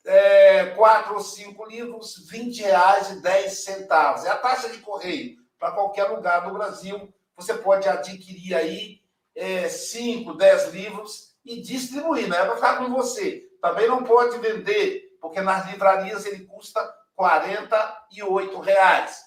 é, 0.05 0.65
quatro 0.75 1.15
ou 1.15 1.19
cinco 1.19 1.65
livros, 1.65 2.29
R$ 2.29 2.39
20,10. 2.39 4.25
É 4.25 4.29
a 4.29 4.37
taxa 4.37 4.69
de 4.69 4.79
correio 4.79 5.37
para 5.59 5.71
qualquer 5.71 6.05
lugar 6.05 6.45
do 6.45 6.53
Brasil 6.53 7.13
você 7.35 7.53
pode 7.53 7.87
adquirir 7.87 8.55
aí 8.55 9.01
é, 9.35 9.67
5, 9.67 10.33
10 10.33 10.73
livros 10.73 11.35
e 11.43 11.61
distribuir, 11.61 12.27
não 12.27 12.37
é 12.37 12.45
para 12.45 12.55
ficar 12.55 12.77
com 12.77 12.89
você. 12.89 13.49
Também 13.61 13.87
não 13.87 14.03
pode 14.03 14.37
vender, 14.37 15.17
porque 15.21 15.41
nas 15.41 15.69
livrarias 15.69 16.25
ele 16.25 16.45
custa 16.45 16.81
R$ 17.19 18.61
reais. 18.63 19.25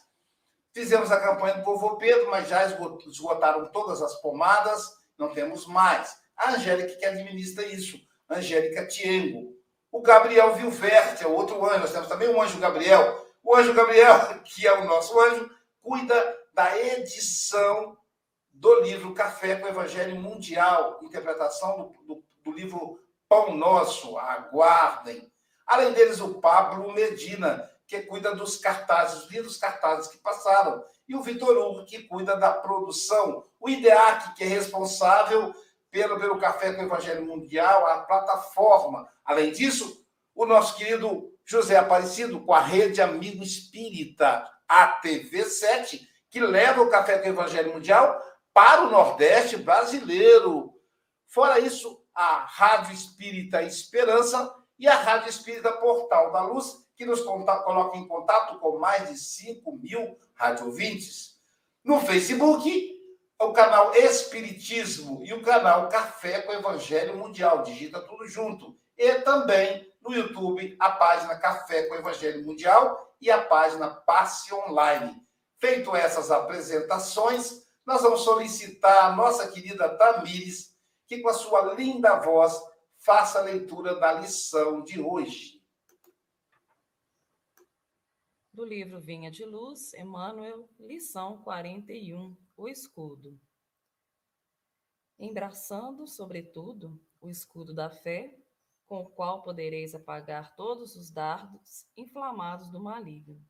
Fizemos 0.73 1.11
a 1.11 1.21
campanha 1.21 1.55
do 1.55 1.65
Povo 1.65 1.97
Pedro, 1.97 2.31
mas 2.31 2.49
já 2.49 2.65
esgotaram 3.07 3.67
todas 3.73 4.03
as 4.03 4.15
pomadas. 4.21 4.97
não 5.19 5.35
temos 5.35 5.67
mais. 5.67 6.17
A 6.37 6.53
Angélica 6.53 6.95
que 6.95 7.05
administra 7.05 7.67
isso, 7.67 7.99
Angélica 8.31 8.87
Tiengo. 8.87 9.57
O 9.91 10.01
Gabriel 10.01 10.55
Vilverte 10.55 11.25
é 11.25 11.27
outro 11.27 11.65
anjo, 11.65 11.81
nós 11.81 11.93
temos 11.93 12.09
também 12.09 12.29
o 12.29 12.41
anjo 12.41 12.59
Gabriel. 12.59 13.27
O 13.43 13.57
anjo 13.57 13.75
Gabriel, 13.75 14.41
que 14.45 14.67
é 14.67 14.73
o 14.79 14.85
nosso 14.85 15.19
anjo, 15.19 15.51
cuida 15.83 16.38
da 16.59 16.77
edição 16.77 17.97
do 18.53 18.81
livro 18.81 19.15
Café 19.15 19.55
com 19.55 19.67
o 19.67 19.69
Evangelho 19.69 20.17
Mundial, 20.17 20.99
interpretação 21.05 21.77
do, 21.77 22.15
do, 22.15 22.25
do 22.43 22.51
livro 22.51 22.99
Pão 23.29 23.55
Nosso, 23.55 24.19
aguardem. 24.19 25.33
Além 25.65 25.93
deles, 25.93 26.21
o 26.21 26.41
Pablo 26.41 26.93
Medina, 26.93 27.71
que 27.87 28.01
cuida 28.01 28.35
dos 28.35 28.57
cartazes, 28.57 29.23
os 29.23 29.31
livros 29.31 29.57
cartazes 29.57 30.11
que 30.11 30.19
passaram, 30.19 30.85
e 31.09 31.15
o 31.15 31.23
Vitor 31.23 31.57
Hugo, 31.57 31.85
que 31.85 32.03
cuida 32.09 32.37
da 32.37 32.53
produção, 32.53 33.45
o 33.61 33.69
IDEAC, 33.69 34.35
que 34.35 34.43
é 34.43 34.49
responsável 34.49 35.55
pelo, 35.93 36.19
pelo 36.19 36.41
Café 36.41 36.73
com 36.73 36.83
o 36.83 36.87
Evangelho 36.87 37.25
Mundial, 37.25 37.87
a 37.87 38.01
plataforma. 38.01 39.09
Além 39.25 39.53
disso, 39.53 40.05
o 40.35 40.45
nosso 40.45 40.77
querido 40.77 41.33
José 41.45 41.77
Aparecido, 41.77 42.41
com 42.41 42.53
a 42.53 42.61
Rede 42.61 43.01
Amigo 43.01 43.45
Espírita, 43.45 44.45
ATV7, 44.69 46.09
que 46.31 46.41
leva 46.41 46.83
o 46.83 46.91
Café 46.91 47.19
com 47.19 47.29
o 47.29 47.33
Evangelho 47.33 47.73
Mundial 47.73 48.21
para 48.53 48.83
o 48.83 48.91
Nordeste 48.91 49.57
brasileiro. 49.57 50.75
Fora 51.27 51.59
isso, 51.59 52.03
a 52.15 52.45
Rádio 52.45 52.95
Espírita 52.95 53.63
Esperança 53.63 54.55
e 54.79 54.89
a 54.89 54.97
Rádio 54.97 55.29
Espírita 55.29 55.73
Portal 55.73 56.33
da 56.33 56.43
Luz, 56.43 56.87
que 56.97 57.07
nos 57.07 57.21
coloca 57.23 57.97
em 57.97 58.09
contato 58.09 58.59
com 58.59 58.79
mais 58.79 59.09
de 59.09 59.17
5 59.17 59.77
mil 59.77 60.19
radiovintes. 60.35 61.39
No 61.85 62.01
Facebook, 62.01 62.99
o 63.41 63.53
canal 63.53 63.95
Espiritismo 63.95 65.23
e 65.25 65.33
o 65.33 65.43
canal 65.43 65.89
Café 65.89 66.43
com 66.43 66.53
Evangelho 66.53 67.17
Mundial. 67.17 67.63
Digita 67.63 68.01
tudo 68.01 68.27
junto. 68.27 68.77
E 68.97 69.15
também 69.21 69.89
no 70.03 70.13
YouTube, 70.13 70.77
a 70.81 70.91
página 70.91 71.39
Café 71.39 71.87
com 71.87 71.95
Evangelho 71.95 72.45
Mundial 72.45 73.15
e 73.21 73.31
a 73.31 73.41
página 73.41 73.89
Passe 73.89 74.53
Online. 74.53 75.28
Feito 75.59 75.95
essas 75.95 76.31
apresentações, 76.31 77.67
nós 77.85 78.03
vamos 78.03 78.21
solicitar 78.21 79.05
a 79.05 79.17
nossa 79.17 79.51
querida 79.51 79.97
Tamires, 79.97 80.77
que 81.07 81.21
com 81.21 81.29
a 81.29 81.35
sua 81.35 81.75
linda 81.75 82.21
voz 82.21 82.55
faça 82.97 83.39
a 83.41 83.43
leitura 83.43 83.97
da 83.97 84.13
lição 84.13 84.83
de 84.83 85.01
hoje. 85.01 85.59
Do 88.53 88.65
livro 88.65 89.01
Vinha 89.01 89.31
de 89.31 89.45
Luz, 89.45 89.95
Emmanuel, 89.95 90.69
lição 90.79 91.43
41, 91.43 92.37
o 92.57 92.69
escudo. 92.69 93.41
Embraçando, 95.19 96.07
sobretudo, 96.07 97.01
o 97.21 97.29
escudo 97.29 97.75
da 97.75 97.91
fé, 97.91 98.37
com 98.87 99.01
o 99.01 99.09
qual 99.09 99.43
podereis 99.43 99.95
apagar 99.95 100.55
todos 100.55 100.95
os 100.95 101.11
dardos 101.11 101.87
inflamados 101.97 102.71
do 102.71 102.81
maligno. 102.81 103.41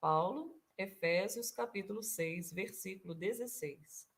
Paulo, 0.00 0.54
Efésios 0.76 1.52
capítulo 1.52 2.02
6, 2.02 2.52
versículo 2.52 3.14
16. 3.14 4.08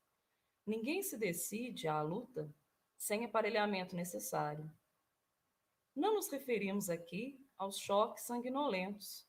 Ninguém 0.67 1.03
se 1.03 1.19
decide 1.19 1.87
à 1.87 2.01
luta 2.01 2.51
sem 2.97 3.27
aparelhamento 3.27 3.95
necessário. 3.95 4.71
Não 5.95 6.15
nos 6.15 6.31
referimos 6.31 6.89
aqui 6.89 7.39
aos 7.59 7.79
choques 7.79 8.25
sanguinolentos. 8.25 9.29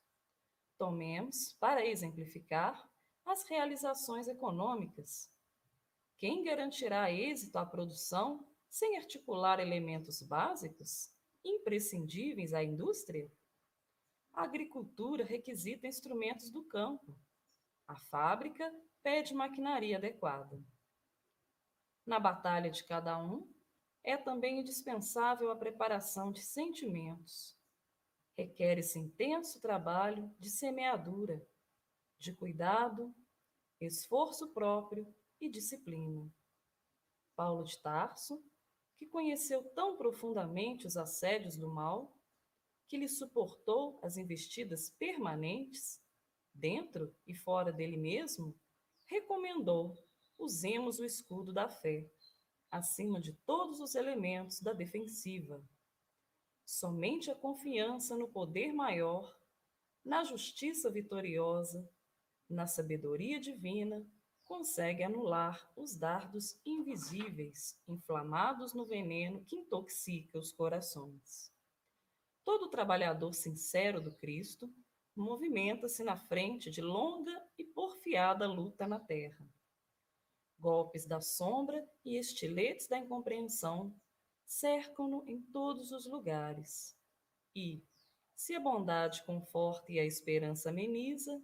Tomemos, 0.77 1.51
para 1.59 1.85
exemplificar, 1.85 2.89
as 3.25 3.43
realizações 3.43 4.29
econômicas. 4.29 5.29
Quem 6.15 6.45
garantirá 6.45 7.11
êxito 7.11 7.57
à 7.57 7.65
produção 7.65 8.47
sem 8.69 8.95
articular 8.95 9.59
elementos 9.59 10.21
básicos, 10.21 11.11
imprescindíveis 11.43 12.53
à 12.53 12.63
indústria? 12.63 13.29
A 14.37 14.43
agricultura 14.43 15.23
requisita 15.23 15.87
instrumentos 15.87 16.51
do 16.51 16.63
campo. 16.63 17.17
A 17.87 17.95
fábrica 17.95 18.71
pede 19.01 19.33
maquinaria 19.33 19.97
adequada. 19.97 20.63
Na 22.05 22.19
batalha 22.19 22.69
de 22.69 22.83
cada 22.85 23.17
um, 23.17 23.51
é 24.03 24.15
também 24.15 24.59
indispensável 24.59 25.49
a 25.49 25.55
preparação 25.55 26.31
de 26.31 26.43
sentimentos. 26.43 27.57
Requer-se 28.37 28.99
intenso 28.99 29.59
trabalho 29.59 30.31
de 30.37 30.51
semeadura, 30.51 31.43
de 32.19 32.31
cuidado, 32.31 33.15
esforço 33.81 34.53
próprio 34.53 35.11
e 35.41 35.49
disciplina. 35.49 36.31
Paulo 37.35 37.63
de 37.63 37.81
Tarso, 37.81 38.39
que 38.99 39.07
conheceu 39.07 39.67
tão 39.73 39.97
profundamente 39.97 40.85
os 40.85 40.95
assédios 40.95 41.57
do 41.57 41.73
mal, 41.73 42.15
que 42.87 42.97
lhe 42.97 43.07
suportou 43.07 43.99
as 44.01 44.17
investidas 44.17 44.89
permanentes, 44.89 46.01
dentro 46.53 47.13
e 47.25 47.33
fora 47.33 47.71
dele 47.71 47.97
mesmo, 47.97 48.55
recomendou: 49.05 49.95
usemos 50.37 50.99
o 50.99 51.05
escudo 51.05 51.53
da 51.53 51.69
fé, 51.69 52.09
acima 52.71 53.19
de 53.19 53.33
todos 53.33 53.79
os 53.79 53.95
elementos 53.95 54.61
da 54.61 54.73
defensiva. 54.73 55.63
Somente 56.65 57.31
a 57.31 57.35
confiança 57.35 58.15
no 58.17 58.27
poder 58.27 58.73
maior, 58.73 59.37
na 60.03 60.23
justiça 60.23 60.89
vitoriosa, 60.89 61.89
na 62.49 62.67
sabedoria 62.67 63.39
divina, 63.39 64.05
consegue 64.43 65.03
anular 65.03 65.69
os 65.75 65.97
dardos 65.97 66.57
invisíveis 66.65 67.77
inflamados 67.87 68.73
no 68.73 68.85
veneno 68.85 69.43
que 69.43 69.57
intoxica 69.57 70.37
os 70.37 70.53
corações. 70.53 71.51
Todo 72.47 72.69
trabalhador 72.69 73.33
sincero 73.33 73.99
do 73.99 74.09
Cristo 74.09 74.73
movimenta-se 75.13 76.01
na 76.01 76.15
frente 76.15 76.71
de 76.71 76.79
longa 76.79 77.45
e 77.57 77.63
porfiada 77.65 78.47
luta 78.47 78.87
na 78.87 78.97
terra. 78.97 79.45
Golpes 80.57 81.05
da 81.05 81.19
sombra 81.19 81.85
e 82.05 82.17
estiletes 82.17 82.87
da 82.87 82.97
incompreensão 82.97 83.93
cercam-no 84.45 85.27
em 85.27 85.41
todos 85.41 85.91
os 85.91 86.05
lugares. 86.05 86.97
E, 87.53 87.83
se 88.33 88.55
a 88.55 88.61
bondade 88.61 89.25
conforta 89.25 89.91
e 89.91 89.99
a 89.99 90.05
esperança 90.05 90.69
ameniza, 90.69 91.43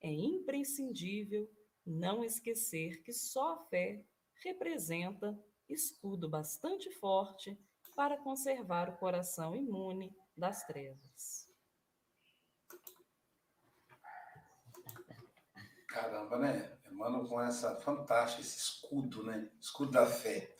é 0.00 0.12
imprescindível 0.12 1.48
não 1.86 2.24
esquecer 2.24 3.04
que 3.04 3.12
só 3.12 3.52
a 3.52 3.66
fé 3.66 4.04
representa 4.42 5.40
escudo 5.68 6.28
bastante 6.28 6.90
forte 6.90 7.56
para 7.94 8.18
conservar 8.18 8.88
o 8.88 8.96
coração 8.96 9.54
imune 9.54 10.12
das 10.40 10.64
trevas. 10.64 11.48
Caramba, 15.86 16.38
né? 16.38 16.78
Emmanuel 16.90 17.28
com 17.28 17.40
essa 17.40 17.76
fantástica, 17.76 18.42
esse 18.42 18.58
escudo, 18.58 19.22
né? 19.22 19.50
Escudo 19.60 19.92
da 19.92 20.06
fé. 20.06 20.54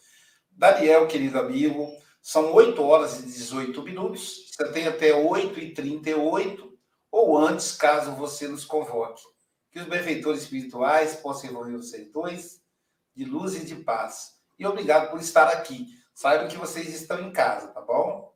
Daniel, 0.50 1.08
querido 1.08 1.38
amigo, 1.38 1.90
são 2.20 2.52
8 2.52 2.82
horas 2.82 3.20
e 3.20 3.22
18 3.22 3.82
minutos. 3.82 4.50
Você 4.50 4.72
tem 4.72 4.86
até 4.86 5.14
8 5.14 5.58
e 5.58 5.74
38 5.74 6.78
ou 7.10 7.38
antes, 7.38 7.72
caso 7.72 8.14
você 8.14 8.46
nos 8.46 8.64
convoque. 8.64 9.22
Que 9.70 9.80
os 9.80 9.86
benfeitores 9.86 10.42
espirituais 10.42 11.16
possam 11.16 11.50
envolver 11.50 11.76
vocês 11.76 12.10
dois 12.12 12.60
de 13.14 13.24
luz 13.24 13.54
e 13.54 13.64
de 13.64 13.76
paz. 13.76 14.38
E 14.58 14.66
obrigado 14.66 15.10
por 15.10 15.20
estar 15.20 15.48
aqui. 15.48 15.86
Saibam 16.14 16.48
que 16.48 16.56
vocês 16.56 16.88
estão 16.88 17.20
em 17.20 17.32
casa, 17.32 17.68
tá 17.68 17.80
bom? 17.80 18.29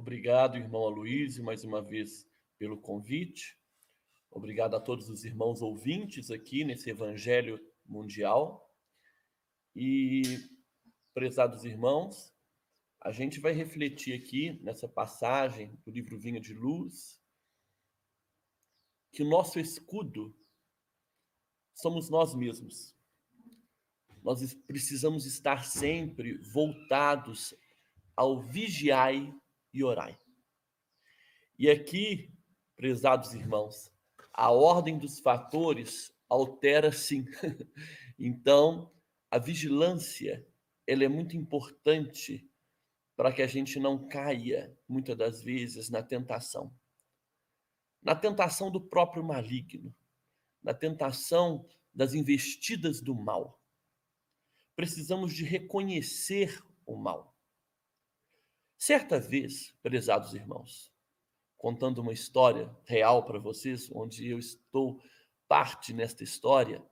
Obrigado, 0.00 0.56
irmão 0.56 0.84
Aloysio, 0.84 1.44
mais 1.44 1.62
uma 1.62 1.82
vez 1.82 2.26
pelo 2.56 2.80
convite. 2.80 3.54
Obrigado 4.30 4.74
a 4.74 4.80
todos 4.80 5.10
os 5.10 5.26
irmãos 5.26 5.60
ouvintes 5.60 6.30
aqui 6.30 6.64
nesse 6.64 6.88
Evangelho 6.88 7.60
Mundial. 7.84 8.66
E, 9.76 10.22
prezados 11.12 11.66
irmãos, 11.66 12.34
a 12.98 13.12
gente 13.12 13.38
vai 13.40 13.52
refletir 13.52 14.14
aqui 14.14 14.58
nessa 14.62 14.88
passagem 14.88 15.78
do 15.84 15.90
livro 15.90 16.18
Vinho 16.18 16.40
de 16.40 16.54
Luz 16.54 17.20
que 19.12 19.22
o 19.22 19.28
nosso 19.28 19.60
escudo 19.60 20.34
somos 21.74 22.08
nós 22.08 22.34
mesmos. 22.34 22.96
Nós 24.22 24.54
precisamos 24.66 25.26
estar 25.26 25.66
sempre 25.66 26.38
voltados 26.38 27.54
ao 28.16 28.40
vigiai 28.40 29.38
e 29.72 29.84
orai. 29.84 30.18
E 31.58 31.70
aqui, 31.70 32.32
prezados 32.76 33.34
irmãos, 33.34 33.92
a 34.32 34.50
ordem 34.50 34.98
dos 34.98 35.20
fatores 35.20 36.12
altera 36.28 36.92
sim. 36.92 37.26
então, 38.18 38.90
a 39.30 39.38
vigilância, 39.38 40.46
ela 40.86 41.04
é 41.04 41.08
muito 41.08 41.36
importante 41.36 42.48
para 43.14 43.32
que 43.32 43.42
a 43.42 43.46
gente 43.46 43.78
não 43.78 44.08
caia 44.08 44.74
muitas 44.88 45.16
das 45.16 45.42
vezes 45.42 45.90
na 45.90 46.02
tentação. 46.02 46.74
Na 48.02 48.16
tentação 48.16 48.70
do 48.70 48.80
próprio 48.80 49.22
maligno, 49.22 49.94
na 50.62 50.72
tentação 50.72 51.66
das 51.92 52.14
investidas 52.14 53.00
do 53.00 53.14
mal. 53.14 53.60
precisamos 54.74 55.34
de 55.34 55.44
reconhecer 55.44 56.64
o 56.86 56.96
mal. 56.96 57.38
Certa 58.82 59.20
vez, 59.20 59.74
prezados 59.82 60.32
irmãos, 60.32 60.90
contando 61.58 62.00
uma 62.00 62.14
história 62.14 62.74
real 62.84 63.26
para 63.26 63.38
vocês, 63.38 63.90
onde 63.92 64.26
eu 64.26 64.38
estou 64.38 65.02
parte 65.46 65.92
nesta 65.92 66.24
história, 66.24 66.82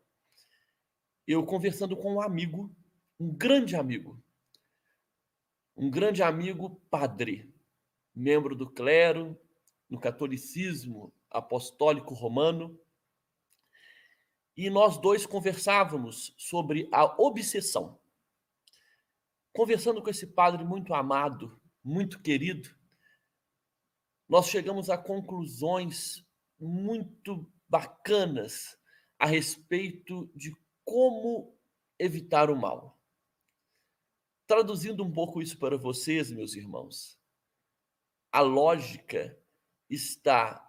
eu 1.26 1.42
conversando 1.46 1.96
com 1.96 2.16
um 2.16 2.20
amigo, 2.20 2.70
um 3.18 3.34
grande 3.34 3.74
amigo, 3.74 4.22
um 5.74 5.90
grande 5.90 6.22
amigo 6.22 6.78
padre, 6.90 7.50
membro 8.14 8.54
do 8.54 8.70
clero 8.70 9.34
no 9.88 9.98
catolicismo 9.98 11.10
apostólico 11.30 12.12
romano, 12.12 12.78
e 14.54 14.68
nós 14.68 14.98
dois 14.98 15.24
conversávamos 15.24 16.34
sobre 16.36 16.86
a 16.92 17.06
obsessão. 17.18 17.98
Conversando 19.54 20.02
com 20.02 20.10
esse 20.10 20.26
padre 20.26 20.62
muito 20.62 20.92
amado, 20.92 21.58
muito 21.88 22.20
querido, 22.20 22.68
nós 24.28 24.48
chegamos 24.48 24.90
a 24.90 24.98
conclusões 24.98 26.22
muito 26.60 27.50
bacanas 27.66 28.78
a 29.18 29.24
respeito 29.24 30.30
de 30.34 30.54
como 30.84 31.58
evitar 31.98 32.50
o 32.50 32.56
mal. 32.56 33.00
Traduzindo 34.46 35.02
um 35.02 35.10
pouco 35.10 35.40
isso 35.40 35.58
para 35.58 35.78
vocês, 35.78 36.30
meus 36.30 36.54
irmãos, 36.54 37.18
a 38.30 38.42
lógica 38.42 39.42
está 39.88 40.62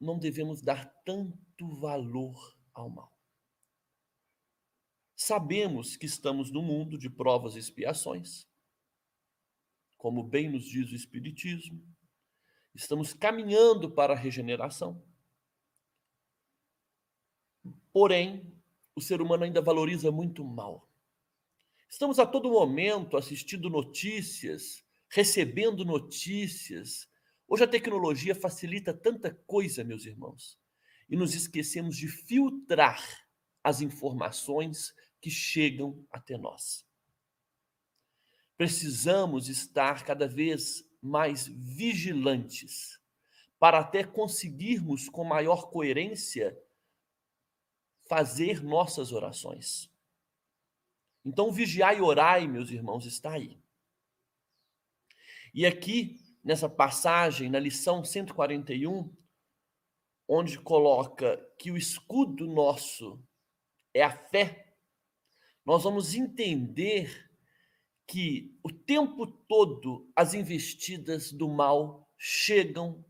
não 0.00 0.18
devemos 0.18 0.60
dar 0.60 0.86
tanto 1.04 1.76
valor 1.76 2.56
ao 2.72 2.90
mal. 2.90 3.16
Sabemos 5.16 5.96
que 5.96 6.06
estamos 6.06 6.50
no 6.50 6.62
mundo 6.62 6.98
de 6.98 7.10
provas 7.10 7.54
e 7.54 7.58
expiações, 7.58 8.47
como 9.98 10.22
bem 10.22 10.48
nos 10.48 10.64
diz 10.64 10.90
o 10.92 10.94
Espiritismo, 10.94 11.84
estamos 12.74 13.12
caminhando 13.12 13.90
para 13.90 14.14
a 14.14 14.16
regeneração. 14.16 15.02
Porém, 17.92 18.50
o 18.94 19.00
ser 19.00 19.20
humano 19.20 19.44
ainda 19.44 19.60
valoriza 19.60 20.10
muito 20.12 20.44
mal. 20.44 20.88
Estamos 21.90 22.18
a 22.18 22.26
todo 22.26 22.50
momento 22.50 23.16
assistindo 23.16 23.68
notícias, 23.68 24.84
recebendo 25.10 25.84
notícias. 25.84 27.08
Hoje 27.48 27.64
a 27.64 27.68
tecnologia 27.68 28.34
facilita 28.34 28.94
tanta 28.94 29.34
coisa, 29.46 29.82
meus 29.82 30.06
irmãos, 30.06 30.58
e 31.08 31.16
nos 31.16 31.34
esquecemos 31.34 31.96
de 31.96 32.06
filtrar 32.06 33.02
as 33.64 33.80
informações 33.80 34.94
que 35.20 35.30
chegam 35.30 36.06
até 36.12 36.38
nós. 36.38 36.87
Precisamos 38.58 39.48
estar 39.48 40.04
cada 40.04 40.26
vez 40.26 40.84
mais 41.00 41.46
vigilantes 41.46 43.00
para 43.58 43.78
até 43.78 44.02
conseguirmos 44.02 45.08
com 45.08 45.22
maior 45.22 45.70
coerência 45.70 46.60
fazer 48.08 48.60
nossas 48.62 49.12
orações. 49.12 49.88
Então, 51.24 51.52
vigiai 51.52 51.98
e 51.98 52.02
orai, 52.02 52.48
meus 52.48 52.70
irmãos, 52.70 53.06
está 53.06 53.32
aí. 53.32 53.60
E 55.54 55.64
aqui, 55.64 56.20
nessa 56.42 56.68
passagem, 56.68 57.48
na 57.48 57.60
lição 57.60 58.04
141, 58.04 59.14
onde 60.26 60.58
coloca 60.58 61.36
que 61.56 61.70
o 61.70 61.76
escudo 61.76 62.46
nosso 62.46 63.22
é 63.94 64.02
a 64.02 64.10
fé, 64.10 64.74
nós 65.64 65.84
vamos 65.84 66.14
entender 66.14 67.27
que 68.08 68.58
o 68.64 68.72
tempo 68.72 69.26
todo 69.26 70.10
as 70.16 70.32
investidas 70.32 71.30
do 71.30 71.46
mal 71.46 72.10
chegam 72.16 73.04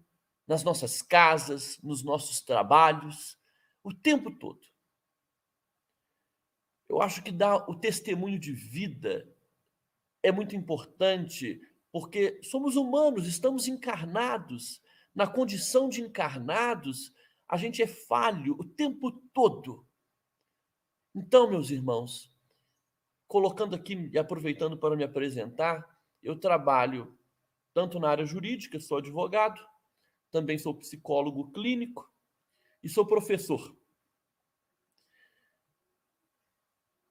nas 0.44 0.64
nossas 0.64 1.00
casas, 1.00 1.78
nos 1.80 2.02
nossos 2.02 2.40
trabalhos, 2.40 3.38
o 3.84 3.94
tempo 3.94 4.28
todo. 4.28 4.66
Eu 6.88 7.00
acho 7.00 7.22
que 7.22 7.30
dar 7.30 7.70
o 7.70 7.76
testemunho 7.76 8.40
de 8.40 8.52
vida 8.52 9.32
é 10.20 10.32
muito 10.32 10.56
importante, 10.56 11.60
porque 11.92 12.40
somos 12.42 12.74
humanos, 12.74 13.28
estamos 13.28 13.68
encarnados. 13.68 14.82
Na 15.14 15.28
condição 15.28 15.88
de 15.88 16.00
encarnados, 16.00 17.12
a 17.48 17.56
gente 17.56 17.80
é 17.80 17.86
falho 17.86 18.56
o 18.58 18.64
tempo 18.64 19.12
todo. 19.32 19.86
Então, 21.14 21.48
meus 21.48 21.70
irmãos, 21.70 22.32
colocando 23.28 23.76
aqui 23.76 24.10
e 24.10 24.18
aproveitando 24.18 24.76
para 24.76 24.96
me 24.96 25.04
apresentar, 25.04 25.86
eu 26.22 26.34
trabalho 26.34 27.16
tanto 27.74 28.00
na 28.00 28.08
área 28.08 28.24
jurídica, 28.24 28.80
sou 28.80 28.98
advogado, 28.98 29.64
também 30.30 30.58
sou 30.58 30.74
psicólogo 30.74 31.52
clínico 31.52 32.10
e 32.82 32.88
sou 32.88 33.06
professor. 33.06 33.76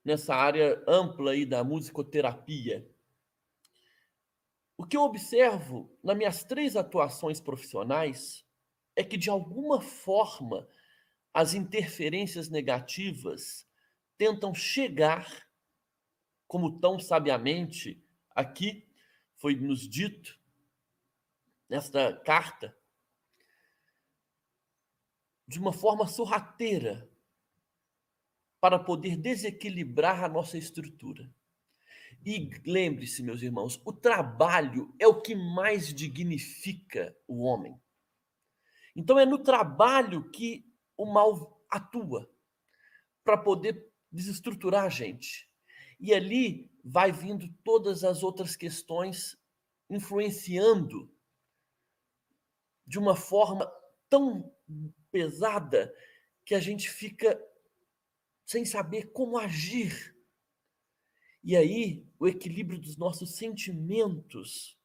Nessa 0.03 0.35
área 0.35 0.83
ampla 0.87 1.31
aí 1.31 1.45
da 1.45 1.63
musicoterapia. 1.63 2.89
O 4.75 4.85
que 4.85 4.97
eu 4.97 5.01
observo 5.01 5.95
nas 6.03 6.17
minhas 6.17 6.43
três 6.43 6.75
atuações 6.75 7.39
profissionais 7.39 8.45
é 8.95 9.03
que, 9.03 9.17
de 9.17 9.29
alguma 9.29 9.81
forma, 9.81 10.67
as 11.33 11.53
interferências 11.53 12.49
negativas 12.49 13.67
tentam 14.17 14.53
chegar 14.53 15.46
como 16.47 16.79
tão 16.79 16.99
sabiamente 16.99 18.01
aqui 18.33 18.87
foi 19.35 19.55
nos 19.55 19.87
dito 19.87 20.39
nesta 21.69 22.13
carta, 22.13 22.75
de 25.47 25.59
uma 25.59 25.73
forma 25.73 26.07
sorrateira, 26.07 27.09
para 28.59 28.79
poder 28.79 29.15
desequilibrar 29.15 30.23
a 30.23 30.29
nossa 30.29 30.57
estrutura. 30.57 31.29
E 32.25 32.49
lembre-se, 32.65 33.21
meus 33.21 33.41
irmãos, 33.41 33.79
o 33.85 33.93
trabalho 33.93 34.93
é 34.97 35.07
o 35.07 35.21
que 35.21 35.35
mais 35.35 35.93
dignifica 35.93 37.15
o 37.27 37.43
homem. 37.43 37.79
Então 38.95 39.19
é 39.19 39.25
no 39.25 39.37
trabalho 39.37 40.29
que 40.31 40.65
o 40.97 41.05
mal 41.05 41.63
atua 41.69 42.29
para 43.23 43.37
poder 43.37 43.87
desestruturar 44.11 44.85
a 44.85 44.89
gente. 44.89 45.47
E 45.99 46.13
ali 46.13 46.69
vai 46.83 47.11
vindo 47.11 47.47
todas 47.63 48.03
as 48.03 48.23
outras 48.23 48.55
questões 48.55 49.37
influenciando 49.89 51.11
de 52.85 52.97
uma 52.97 53.15
forma 53.15 53.69
tão 54.09 54.53
pesada 55.11 55.93
que 56.45 56.55
a 56.55 56.59
gente 56.59 56.89
fica 56.89 57.41
sem 58.45 58.63
saber 58.63 59.11
como 59.11 59.37
agir. 59.37 60.15
E 61.43 61.55
aí, 61.55 62.05
o 62.19 62.27
equilíbrio 62.27 62.79
dos 62.79 62.95
nossos 62.97 63.35
sentimentos 63.35 64.77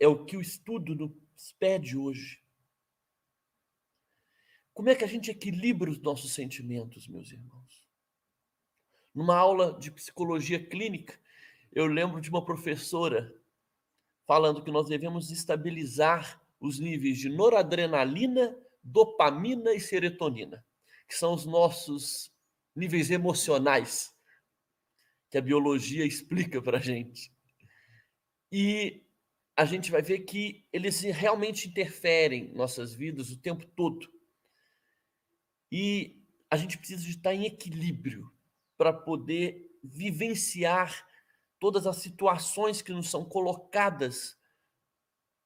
é 0.00 0.08
o 0.08 0.24
que 0.24 0.36
o 0.36 0.40
estudo 0.40 0.94
nos 0.94 1.52
pede 1.58 1.96
hoje. 1.96 2.42
Como 4.72 4.88
é 4.88 4.94
que 4.94 5.04
a 5.04 5.08
gente 5.08 5.30
equilibra 5.30 5.90
os 5.90 6.00
nossos 6.00 6.32
sentimentos, 6.32 7.06
meus 7.06 7.30
irmãos? 7.30 7.83
Numa 9.14 9.36
aula 9.36 9.78
de 9.78 9.90
psicologia 9.92 10.58
clínica, 10.58 11.18
eu 11.72 11.86
lembro 11.86 12.20
de 12.20 12.28
uma 12.28 12.44
professora 12.44 13.32
falando 14.26 14.62
que 14.62 14.70
nós 14.70 14.88
devemos 14.88 15.30
estabilizar 15.30 16.42
os 16.58 16.80
níveis 16.80 17.18
de 17.18 17.28
noradrenalina, 17.28 18.56
dopamina 18.82 19.72
e 19.72 19.80
serotonina, 19.80 20.64
que 21.06 21.14
são 21.14 21.34
os 21.34 21.44
nossos 21.44 22.32
níveis 22.74 23.10
emocionais 23.10 24.12
que 25.30 25.38
a 25.38 25.42
biologia 25.42 26.04
explica 26.06 26.60
para 26.60 26.78
a 26.78 26.80
gente. 26.80 27.32
E 28.50 29.04
a 29.56 29.64
gente 29.64 29.90
vai 29.90 30.02
ver 30.02 30.20
que 30.20 30.66
eles 30.72 31.00
realmente 31.00 31.68
interferem 31.68 32.46
em 32.46 32.54
nossas 32.54 32.92
vidas 32.94 33.30
o 33.30 33.38
tempo 33.38 33.64
todo. 33.66 34.12
E 35.70 36.20
a 36.50 36.56
gente 36.56 36.78
precisa 36.78 37.02
de 37.02 37.10
estar 37.10 37.34
em 37.34 37.44
equilíbrio 37.44 38.32
para 38.76 38.92
poder 38.92 39.70
vivenciar 39.82 41.06
todas 41.58 41.86
as 41.86 41.96
situações 41.96 42.82
que 42.82 42.92
nos 42.92 43.10
são 43.10 43.24
colocadas 43.24 44.38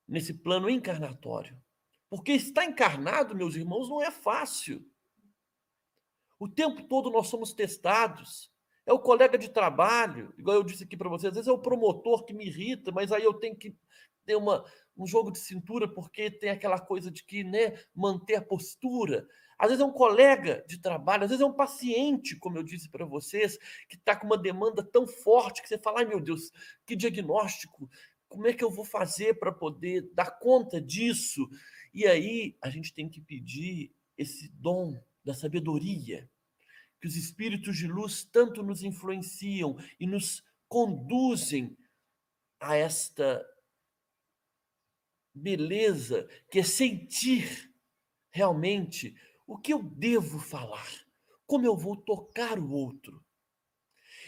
nesse 0.07 0.35
plano 0.35 0.71
encarnatório. 0.71 1.61
Porque 2.09 2.33
estar 2.33 2.65
encarnado, 2.65 3.37
meus 3.37 3.55
irmãos, 3.55 3.89
não 3.89 4.03
é 4.03 4.11
fácil. 4.11 4.85
O 6.39 6.49
tempo 6.49 6.85
todo 6.85 7.11
nós 7.11 7.29
somos 7.29 7.53
testados. 7.53 8.51
É 8.87 8.93
o 8.93 8.99
colega 8.99 9.37
de 9.37 9.51
trabalho, 9.51 10.33
igual 10.39 10.57
eu 10.57 10.63
disse 10.63 10.85
aqui 10.85 10.97
para 10.97 11.11
vocês, 11.11 11.31
às 11.31 11.37
vezes 11.37 11.49
é 11.49 11.53
o 11.53 11.59
promotor 11.59 12.25
que 12.25 12.33
me 12.33 12.47
irrita, 12.47 12.91
mas 12.91 13.13
aí 13.13 13.23
eu 13.23 13.35
tenho 13.35 13.55
que 13.55 13.77
ter 14.25 14.35
uma, 14.35 14.65
um 14.99 15.07
jogo 15.07 15.31
de 15.31 15.39
cintura 15.39 15.87
porque 15.87 16.31
tem 16.31 16.51
aquela 16.51 16.81
coisa 16.81 17.11
de 17.11 17.23
que, 17.23 17.45
né, 17.45 17.79
manter 17.95 18.35
a 18.35 18.43
postura. 18.43 19.27
Às 19.57 19.69
vezes 19.69 19.83
é 19.83 19.87
um 19.87 19.93
colega 19.93 20.65
de 20.69 20.79
trabalho, 20.79 21.25
às 21.25 21.31
vezes 21.31 21.43
é 21.43 21.47
um 21.47 21.53
paciente, 21.53 22.37
como 22.37 22.59
eu 22.59 22.63
disse 22.63 22.89
para 22.89 23.07
vocês, 23.07 23.59
que 23.89 23.97
está 23.97 24.15
com 24.15 24.27
uma 24.27 24.39
demanda 24.39 24.83
tão 24.83 25.07
forte 25.07 25.63
que 25.63 25.69
você 25.69 25.79
fala, 25.79 26.01
ai 26.01 26.05
meu 26.05 26.21
Deus, 26.21 26.53
que 26.85 26.95
diagnóstico, 26.95 27.89
como 28.29 28.47
é 28.47 28.53
que 28.53 28.63
eu 28.63 28.71
vou 28.71 28.85
fazer 28.85 29.39
para 29.39 29.51
poder 29.51 30.11
dar 30.13 30.39
conta 30.39 30.81
disso? 30.81 31.49
E 31.95 32.07
aí 32.07 32.57
a 32.61 32.69
gente 32.69 32.93
tem 32.93 33.09
que 33.09 33.21
pedir 33.21 33.93
esse 34.17 34.49
dom 34.49 35.01
da 35.25 35.35
sabedoria, 35.35 36.29
que 37.01 37.07
os 37.07 37.17
espíritos 37.17 37.77
de 37.77 37.87
luz 37.87 38.25
tanto 38.25 38.63
nos 38.63 38.83
influenciam 38.83 39.77
e 39.99 40.07
nos 40.07 40.43
conduzem 40.69 41.77
a 42.61 42.77
esta 42.77 43.45
beleza 45.39 46.29
que 46.51 46.59
é 46.59 46.63
sentir 46.63 47.73
realmente 48.31 49.15
o 49.47 49.57
que 49.57 49.73
eu 49.73 49.83
devo 49.83 50.39
falar, 50.39 50.89
como 51.47 51.65
eu 51.65 51.77
vou 51.77 51.97
tocar 51.97 52.59
o 52.59 52.71
outro. 52.71 53.25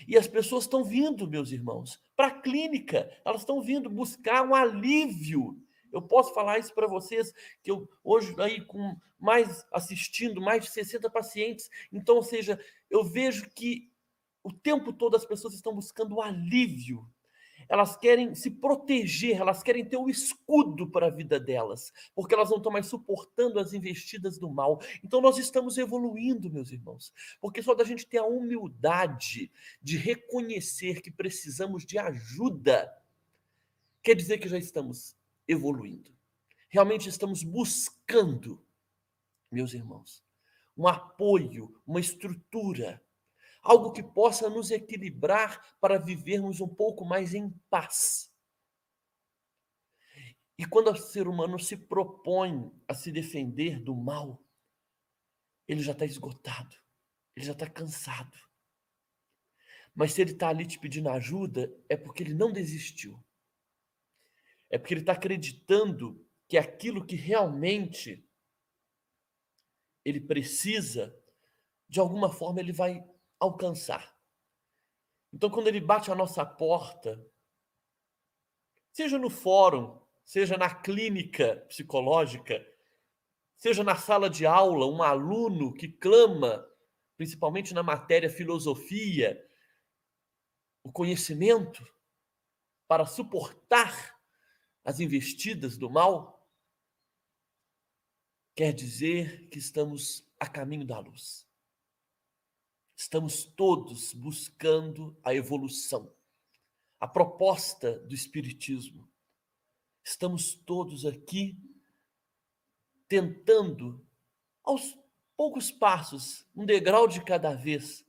E 0.08 0.16
as 0.16 0.26
pessoas 0.26 0.64
estão 0.64 0.82
vindo, 0.82 1.28
meus 1.28 1.52
irmãos, 1.52 2.02
para 2.16 2.28
a 2.28 2.40
clínica, 2.40 3.10
elas 3.24 3.42
estão 3.42 3.60
vindo 3.60 3.90
buscar 3.90 4.46
um 4.46 4.54
alívio. 4.54 5.56
Eu 5.92 6.00
posso 6.00 6.32
falar 6.32 6.58
isso 6.58 6.74
para 6.74 6.86
vocês, 6.86 7.32
que 7.62 7.70
eu 7.70 7.88
hoje 8.02 8.34
aí 8.38 8.64
com 8.64 8.96
mais 9.18 9.66
assistindo 9.72 10.40
mais 10.40 10.64
de 10.64 10.70
60 10.70 11.10
pacientes, 11.10 11.68
então, 11.92 12.16
ou 12.16 12.22
seja, 12.22 12.58
eu 12.88 13.04
vejo 13.04 13.50
que 13.50 13.90
o 14.42 14.50
tempo 14.50 14.92
todo 14.92 15.16
as 15.16 15.26
pessoas 15.26 15.52
estão 15.52 15.74
buscando 15.74 16.22
alívio 16.22 17.06
elas 17.70 17.96
querem 17.96 18.34
se 18.34 18.50
proteger, 18.50 19.36
elas 19.36 19.62
querem 19.62 19.84
ter 19.84 19.96
um 19.96 20.08
escudo 20.08 20.90
para 20.90 21.06
a 21.06 21.10
vida 21.10 21.38
delas, 21.38 21.92
porque 22.16 22.34
elas 22.34 22.50
não 22.50 22.56
estão 22.56 22.72
mais 22.72 22.86
suportando 22.86 23.60
as 23.60 23.72
investidas 23.72 24.38
do 24.38 24.50
mal. 24.50 24.80
Então 25.04 25.20
nós 25.20 25.38
estamos 25.38 25.78
evoluindo, 25.78 26.50
meus 26.50 26.72
irmãos, 26.72 27.14
porque 27.40 27.62
só 27.62 27.72
da 27.72 27.84
gente 27.84 28.04
ter 28.04 28.18
a 28.18 28.26
humildade 28.26 29.52
de 29.80 29.96
reconhecer 29.96 31.00
que 31.00 31.12
precisamos 31.12 31.86
de 31.86 31.96
ajuda, 31.96 32.92
quer 34.02 34.16
dizer 34.16 34.38
que 34.38 34.48
já 34.48 34.58
estamos 34.58 35.16
evoluindo. 35.46 36.12
Realmente 36.68 37.08
estamos 37.08 37.44
buscando, 37.44 38.60
meus 39.48 39.74
irmãos, 39.74 40.24
um 40.76 40.88
apoio, 40.88 41.72
uma 41.86 42.00
estrutura 42.00 43.00
algo 43.62 43.92
que 43.92 44.02
possa 44.02 44.48
nos 44.48 44.70
equilibrar 44.70 45.76
para 45.80 45.98
vivermos 45.98 46.60
um 46.60 46.68
pouco 46.68 47.04
mais 47.04 47.34
em 47.34 47.50
paz. 47.68 48.30
E 50.58 50.66
quando 50.66 50.90
o 50.90 50.96
ser 50.96 51.26
humano 51.26 51.58
se 51.58 51.76
propõe 51.76 52.70
a 52.86 52.94
se 52.94 53.10
defender 53.10 53.80
do 53.80 53.94
mal, 53.94 54.42
ele 55.66 55.82
já 55.82 55.92
está 55.92 56.04
esgotado, 56.04 56.76
ele 57.34 57.46
já 57.46 57.52
está 57.52 57.68
cansado. 57.68 58.38
Mas 59.94 60.12
se 60.12 60.20
ele 60.20 60.32
está 60.32 60.48
ali 60.48 60.66
te 60.66 60.78
pedindo 60.78 61.08
ajuda, 61.08 61.74
é 61.88 61.96
porque 61.96 62.22
ele 62.22 62.34
não 62.34 62.52
desistiu. 62.52 63.22
É 64.68 64.78
porque 64.78 64.94
ele 64.94 65.00
está 65.00 65.12
acreditando 65.12 66.26
que 66.46 66.56
aquilo 66.58 67.04
que 67.04 67.16
realmente 67.16 68.22
ele 70.04 70.20
precisa, 70.20 71.14
de 71.88 72.00
alguma 72.00 72.30
forma 72.32 72.60
ele 72.60 72.72
vai 72.72 73.04
alcançar. 73.40 74.14
Então, 75.32 75.48
quando 75.48 75.68
ele 75.68 75.80
bate 75.80 76.10
a 76.10 76.14
nossa 76.14 76.44
porta, 76.44 77.24
seja 78.92 79.18
no 79.18 79.30
fórum, 79.30 80.00
seja 80.24 80.56
na 80.56 80.72
clínica 80.72 81.56
psicológica, 81.68 82.64
seja 83.56 83.82
na 83.82 83.96
sala 83.96 84.28
de 84.28 84.46
aula, 84.46 84.86
um 84.86 85.02
aluno 85.02 85.72
que 85.72 85.88
clama, 85.88 86.66
principalmente 87.16 87.72
na 87.72 87.82
matéria 87.82 88.28
filosofia, 88.28 89.44
o 90.82 90.92
conhecimento 90.92 91.84
para 92.88 93.06
suportar 93.06 94.18
as 94.84 94.98
investidas 94.98 95.76
do 95.76 95.88
mal, 95.88 96.48
quer 98.54 98.72
dizer 98.72 99.48
que 99.48 99.58
estamos 99.58 100.26
a 100.38 100.48
caminho 100.48 100.86
da 100.86 100.98
luz. 100.98 101.49
Estamos 103.00 103.46
todos 103.46 104.12
buscando 104.12 105.18
a 105.24 105.34
evolução, 105.34 106.14
a 107.00 107.08
proposta 107.08 107.98
do 108.00 108.14
Espiritismo. 108.14 109.10
Estamos 110.04 110.52
todos 110.54 111.06
aqui 111.06 111.58
tentando, 113.08 114.06
aos 114.62 114.98
poucos 115.34 115.70
passos, 115.70 116.46
um 116.54 116.66
degrau 116.66 117.08
de 117.08 117.24
cada 117.24 117.54
vez, 117.54 118.06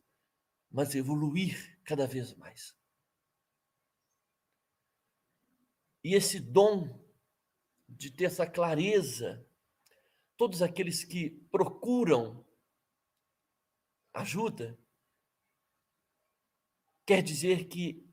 mas 0.69 0.93
evoluir 0.93 1.79
cada 1.85 2.05
vez 2.05 2.33
mais. 2.33 2.75
E 6.03 6.15
esse 6.15 6.37
dom 6.37 6.99
de 7.87 8.11
ter 8.11 8.25
essa 8.25 8.45
clareza, 8.45 9.47
todos 10.35 10.61
aqueles 10.61 11.05
que 11.05 11.29
procuram 11.49 12.45
ajuda, 14.13 14.77
quer 17.05 17.21
dizer 17.21 17.67
que 17.67 18.07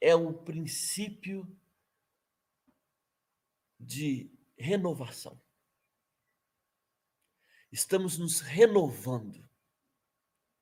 é 0.00 0.14
um 0.14 0.32
princípio 0.32 1.48
de 3.78 4.30
renovação. 4.56 5.40
Estamos 7.70 8.18
nos 8.18 8.40
renovando, 8.40 9.48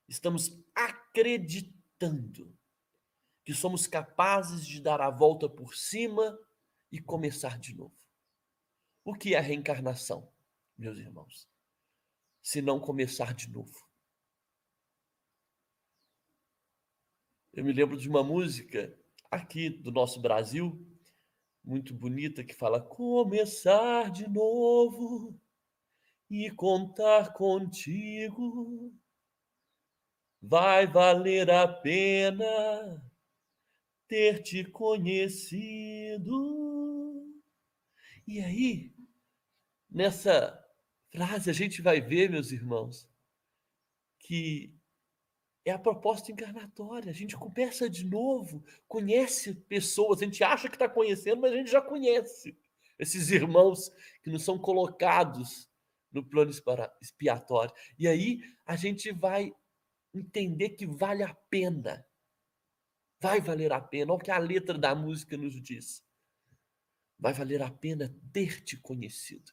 estamos 0.08 0.50
acreditando 0.74 2.56
que 3.44 3.52
somos 3.52 3.86
capazes 3.86 4.66
de 4.66 4.80
dar 4.80 5.00
a 5.00 5.10
volta 5.10 5.48
por 5.48 5.74
cima 5.74 6.38
e 6.90 7.00
começar 7.00 7.58
de 7.58 7.74
novo. 7.74 7.96
O 9.04 9.14
que 9.14 9.34
é 9.34 9.38
a 9.38 9.42
reencarnação, 9.42 10.32
meus 10.78 10.98
irmãos? 10.98 11.48
Se 12.40 12.62
não 12.62 12.78
começar 12.80 13.34
de 13.34 13.50
novo. 13.50 13.91
Eu 17.52 17.64
me 17.64 17.72
lembro 17.72 17.98
de 17.98 18.08
uma 18.08 18.24
música 18.24 18.98
aqui 19.30 19.68
do 19.68 19.92
nosso 19.92 20.18
Brasil, 20.20 20.86
muito 21.62 21.92
bonita, 21.92 22.42
que 22.42 22.54
fala: 22.54 22.80
Começar 22.80 24.10
de 24.10 24.26
novo 24.26 25.38
e 26.30 26.50
contar 26.50 27.34
contigo 27.34 28.90
vai 30.40 30.86
valer 30.86 31.50
a 31.50 31.68
pena 31.68 33.04
ter 34.08 34.42
te 34.42 34.64
conhecido. 34.64 36.32
E 38.26 38.40
aí, 38.40 38.94
nessa 39.90 40.58
frase, 41.10 41.50
a 41.50 41.52
gente 41.52 41.82
vai 41.82 42.00
ver, 42.00 42.30
meus 42.30 42.50
irmãos, 42.50 43.06
que 44.18 44.74
é 45.64 45.70
a 45.70 45.78
proposta 45.78 46.32
encarnatória. 46.32 47.10
A 47.10 47.14
gente 47.14 47.36
conversa 47.36 47.88
de 47.88 48.04
novo, 48.04 48.64
conhece 48.88 49.54
pessoas, 49.54 50.20
a 50.20 50.24
gente 50.24 50.42
acha 50.42 50.68
que 50.68 50.74
está 50.74 50.88
conhecendo, 50.88 51.40
mas 51.40 51.52
a 51.52 51.56
gente 51.56 51.70
já 51.70 51.80
conhece 51.80 52.56
esses 52.98 53.30
irmãos 53.30 53.90
que 54.22 54.30
não 54.30 54.38
são 54.38 54.58
colocados 54.58 55.68
no 56.10 56.24
plano 56.24 56.50
expiatório. 57.00 57.74
E 57.98 58.06
aí 58.06 58.42
a 58.66 58.76
gente 58.76 59.10
vai 59.12 59.54
entender 60.12 60.70
que 60.70 60.86
vale 60.86 61.22
a 61.22 61.34
pena. 61.48 62.06
Vai 63.20 63.40
valer 63.40 63.72
a 63.72 63.80
pena. 63.80 64.12
Olha 64.12 64.20
o 64.20 64.24
que 64.24 64.30
a 64.30 64.38
letra 64.38 64.76
da 64.76 64.94
música 64.94 65.36
nos 65.36 65.60
diz. 65.60 66.04
Vai 67.18 67.32
valer 67.32 67.62
a 67.62 67.70
pena 67.70 68.14
ter 68.32 68.62
te 68.62 68.76
conhecido. 68.76 69.52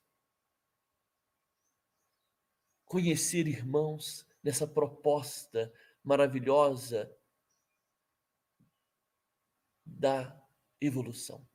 Conhecer 2.86 3.48
irmãos 3.48 4.26
nessa 4.44 4.68
proposta 4.68 5.72
maravilhosa 6.04 7.12
da 9.86 10.40
evolução. 10.80 11.46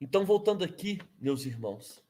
Então, 0.00 0.24
voltando 0.24 0.64
aqui, 0.64 0.98
meus 1.18 1.46
irmãos, 1.46 2.04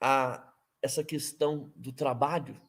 a 0.00 0.52
essa 0.80 1.04
questão 1.04 1.72
do 1.76 1.92
trabalho, 1.92 2.60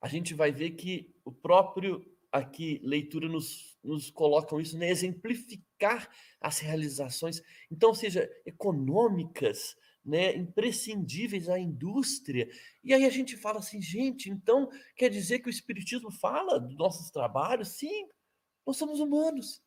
a 0.00 0.08
gente 0.08 0.34
vai 0.34 0.52
ver 0.52 0.72
que 0.72 1.14
o 1.24 1.32
próprio 1.32 2.04
aqui 2.30 2.80
leitura 2.84 3.28
nos, 3.28 3.78
nos 3.82 4.10
colocam 4.10 4.60
isso, 4.60 4.76
né? 4.76 4.90
exemplificar 4.90 6.10
as 6.40 6.58
realizações, 6.58 7.42
então, 7.70 7.94
seja 7.94 8.30
econômicas, 8.44 9.76
né, 10.06 10.36
imprescindíveis 10.36 11.48
à 11.48 11.58
indústria. 11.58 12.48
E 12.82 12.94
aí 12.94 13.04
a 13.04 13.10
gente 13.10 13.36
fala 13.36 13.58
assim, 13.58 13.82
gente, 13.82 14.30
então 14.30 14.70
quer 14.94 15.10
dizer 15.10 15.40
que 15.40 15.48
o 15.48 15.50
Espiritismo 15.50 16.10
fala 16.12 16.60
dos 16.60 16.76
nossos 16.76 17.10
trabalhos? 17.10 17.70
Sim, 17.70 18.08
nós 18.64 18.76
somos 18.76 19.00
humanos. 19.00 19.60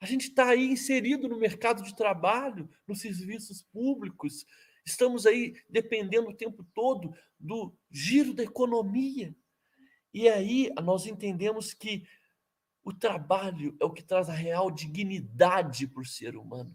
A 0.00 0.06
gente 0.06 0.28
está 0.28 0.48
aí 0.48 0.66
inserido 0.66 1.28
no 1.28 1.38
mercado 1.38 1.82
de 1.82 1.94
trabalho, 1.94 2.68
nos 2.86 3.00
serviços 3.00 3.62
públicos, 3.62 4.44
estamos 4.84 5.26
aí 5.26 5.54
dependendo 5.68 6.30
o 6.30 6.36
tempo 6.36 6.64
todo 6.74 7.14
do 7.38 7.72
giro 7.90 8.34
da 8.34 8.42
economia. 8.42 9.34
E 10.12 10.28
aí 10.28 10.70
nós 10.82 11.06
entendemos 11.06 11.72
que 11.72 12.04
o 12.82 12.92
trabalho 12.92 13.76
é 13.78 13.84
o 13.84 13.92
que 13.92 14.02
traz 14.02 14.28
a 14.28 14.34
real 14.34 14.70
dignidade 14.70 15.86
para 15.86 16.02
o 16.02 16.06
ser 16.06 16.34
humano. 16.34 16.74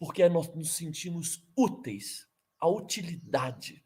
Porque 0.00 0.28
nós 0.28 0.52
nos 0.54 0.70
sentimos 0.70 1.46
úteis, 1.54 2.28
a 2.58 2.68
utilidade 2.68 3.84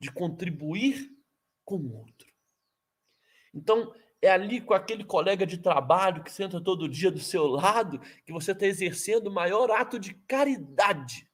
de 0.00 0.10
contribuir 0.10 1.08
com 1.64 1.76
o 1.76 1.98
outro. 1.98 2.28
Então, 3.54 3.94
é 4.22 4.30
ali 4.30 4.60
com 4.60 4.74
aquele 4.74 5.04
colega 5.04 5.46
de 5.46 5.58
trabalho 5.58 6.24
que 6.24 6.32
senta 6.32 6.60
todo 6.60 6.88
dia 6.88 7.10
do 7.10 7.20
seu 7.20 7.46
lado 7.46 8.00
que 8.24 8.32
você 8.32 8.52
está 8.52 8.66
exercendo 8.66 9.28
o 9.28 9.32
maior 9.32 9.70
ato 9.70 9.98
de 9.98 10.14
caridade. 10.14 11.30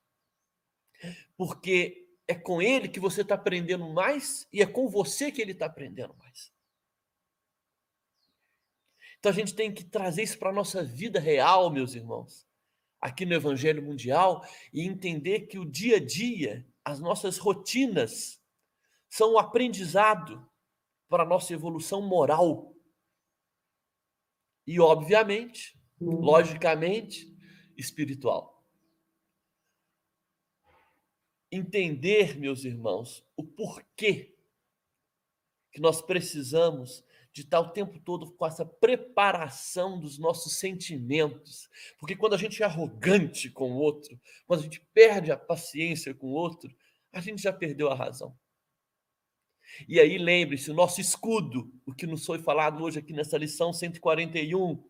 Porque 1.36 2.06
é 2.28 2.34
com 2.34 2.60
ele 2.60 2.88
que 2.88 3.00
você 3.00 3.22
está 3.22 3.34
aprendendo 3.34 3.88
mais 3.88 4.46
e 4.52 4.62
é 4.62 4.66
com 4.66 4.88
você 4.88 5.30
que 5.30 5.40
ele 5.40 5.52
está 5.52 5.66
aprendendo 5.66 6.14
mais. 6.16 6.52
Então 9.18 9.32
a 9.32 9.34
gente 9.34 9.54
tem 9.54 9.72
que 9.72 9.84
trazer 9.84 10.22
isso 10.22 10.38
para 10.38 10.50
a 10.50 10.54
nossa 10.54 10.84
vida 10.84 11.18
real, 11.18 11.70
meus 11.70 11.94
irmãos, 11.94 12.45
aqui 13.06 13.24
no 13.24 13.34
Evangelho 13.34 13.84
Mundial, 13.84 14.44
e 14.72 14.82
entender 14.82 15.42
que 15.42 15.60
o 15.60 15.64
dia 15.64 15.98
a 15.98 16.04
dia, 16.04 16.66
as 16.84 16.98
nossas 16.98 17.38
rotinas, 17.38 18.42
são 19.08 19.34
um 19.34 19.38
aprendizado 19.38 20.44
para 21.08 21.22
a 21.22 21.26
nossa 21.26 21.52
evolução 21.52 22.02
moral. 22.02 22.74
E, 24.66 24.80
obviamente, 24.80 25.80
logicamente, 26.00 27.32
espiritual. 27.76 28.60
Entender, 31.52 32.36
meus 32.36 32.64
irmãos, 32.64 33.24
o 33.36 33.44
porquê 33.44 34.36
que 35.70 35.80
nós 35.80 36.02
precisamos 36.02 37.04
de 37.36 37.42
estar 37.42 37.60
o 37.60 37.68
tempo 37.68 38.00
todo 38.00 38.32
com 38.32 38.46
essa 38.46 38.64
preparação 38.64 40.00
dos 40.00 40.16
nossos 40.16 40.58
sentimentos. 40.58 41.68
Porque 41.98 42.16
quando 42.16 42.32
a 42.32 42.38
gente 42.38 42.62
é 42.62 42.64
arrogante 42.64 43.50
com 43.50 43.72
o 43.72 43.76
outro, 43.76 44.18
quando 44.46 44.60
a 44.60 44.62
gente 44.62 44.80
perde 44.94 45.30
a 45.30 45.36
paciência 45.36 46.14
com 46.14 46.28
o 46.28 46.32
outro, 46.32 46.74
a 47.12 47.20
gente 47.20 47.42
já 47.42 47.52
perdeu 47.52 47.90
a 47.90 47.94
razão. 47.94 48.34
E 49.86 50.00
aí 50.00 50.16
lembre-se, 50.16 50.70
o 50.70 50.74
nosso 50.74 50.98
escudo, 50.98 51.70
o 51.84 51.92
que 51.92 52.06
nos 52.06 52.24
foi 52.24 52.38
falado 52.38 52.82
hoje 52.82 53.00
aqui 53.00 53.12
nessa 53.12 53.36
lição 53.36 53.70
141, 53.70 54.82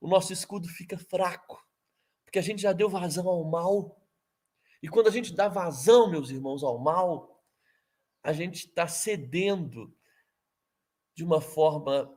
o 0.00 0.08
nosso 0.08 0.32
escudo 0.32 0.66
fica 0.66 0.96
fraco, 0.96 1.62
porque 2.24 2.38
a 2.38 2.42
gente 2.42 2.62
já 2.62 2.72
deu 2.72 2.88
vazão 2.88 3.28
ao 3.28 3.44
mal. 3.44 4.00
E 4.82 4.88
quando 4.88 5.08
a 5.08 5.12
gente 5.12 5.34
dá 5.34 5.48
vazão, 5.48 6.10
meus 6.10 6.30
irmãos, 6.30 6.62
ao 6.62 6.78
mal, 6.78 7.44
a 8.22 8.32
gente 8.32 8.68
está 8.68 8.86
cedendo 8.86 9.94
de 11.14 11.24
uma 11.24 11.40
forma 11.40 12.12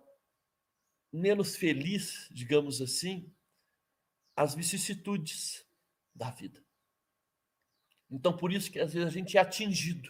menos 1.11 1.55
feliz, 1.55 2.27
digamos 2.31 2.81
assim, 2.81 3.33
as 4.35 4.53
vicissitudes 4.53 5.65
da 6.13 6.29
vida. 6.29 6.63
Então, 8.09 8.35
por 8.35 8.51
isso 8.51 8.71
que 8.71 8.79
às 8.79 8.93
vezes 8.93 9.07
a 9.07 9.11
gente 9.11 9.37
é 9.37 9.41
atingido, 9.41 10.09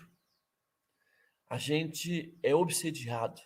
a 1.49 1.57
gente 1.57 2.37
é 2.43 2.53
obsediado. 2.53 3.41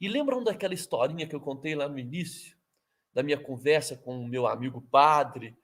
E 0.00 0.08
lembram 0.08 0.42
daquela 0.42 0.74
historinha 0.74 1.26
que 1.26 1.34
eu 1.34 1.40
contei 1.40 1.74
lá 1.74 1.88
no 1.88 1.98
início, 1.98 2.56
da 3.12 3.22
minha 3.22 3.38
conversa 3.38 3.96
com 3.96 4.18
o 4.18 4.26
meu 4.26 4.46
amigo 4.46 4.80
padre, 4.80 5.56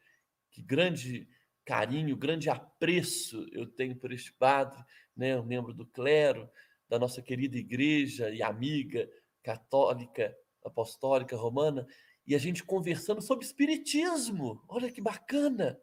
que 0.51 0.63
grande 0.63 1.29
carinho, 1.65 2.17
grande 2.17 2.49
apreço 2.49 3.47
eu 3.53 3.67
tenho 3.67 3.97
por 3.97 4.13
este 4.13 4.33
padre, 4.33 4.83
né, 5.17 5.37
um 5.37 5.45
membro 5.45 5.75
do 5.75 5.87
clero, 5.87 6.49
da 6.89 6.99
nossa 6.99 7.21
querida 7.23 7.57
igreja 7.57 8.31
e 8.31 8.43
amiga 8.43 9.09
católica, 9.43 10.37
apostólica 10.65 11.37
romana, 11.37 11.87
e 12.27 12.35
a 12.35 12.39
gente 12.39 12.65
conversando 12.65 13.23
sobre 13.23 13.45
espiritismo. 13.45 14.63
Olha 14.69 14.91
que 14.91 15.01
bacana! 15.01 15.81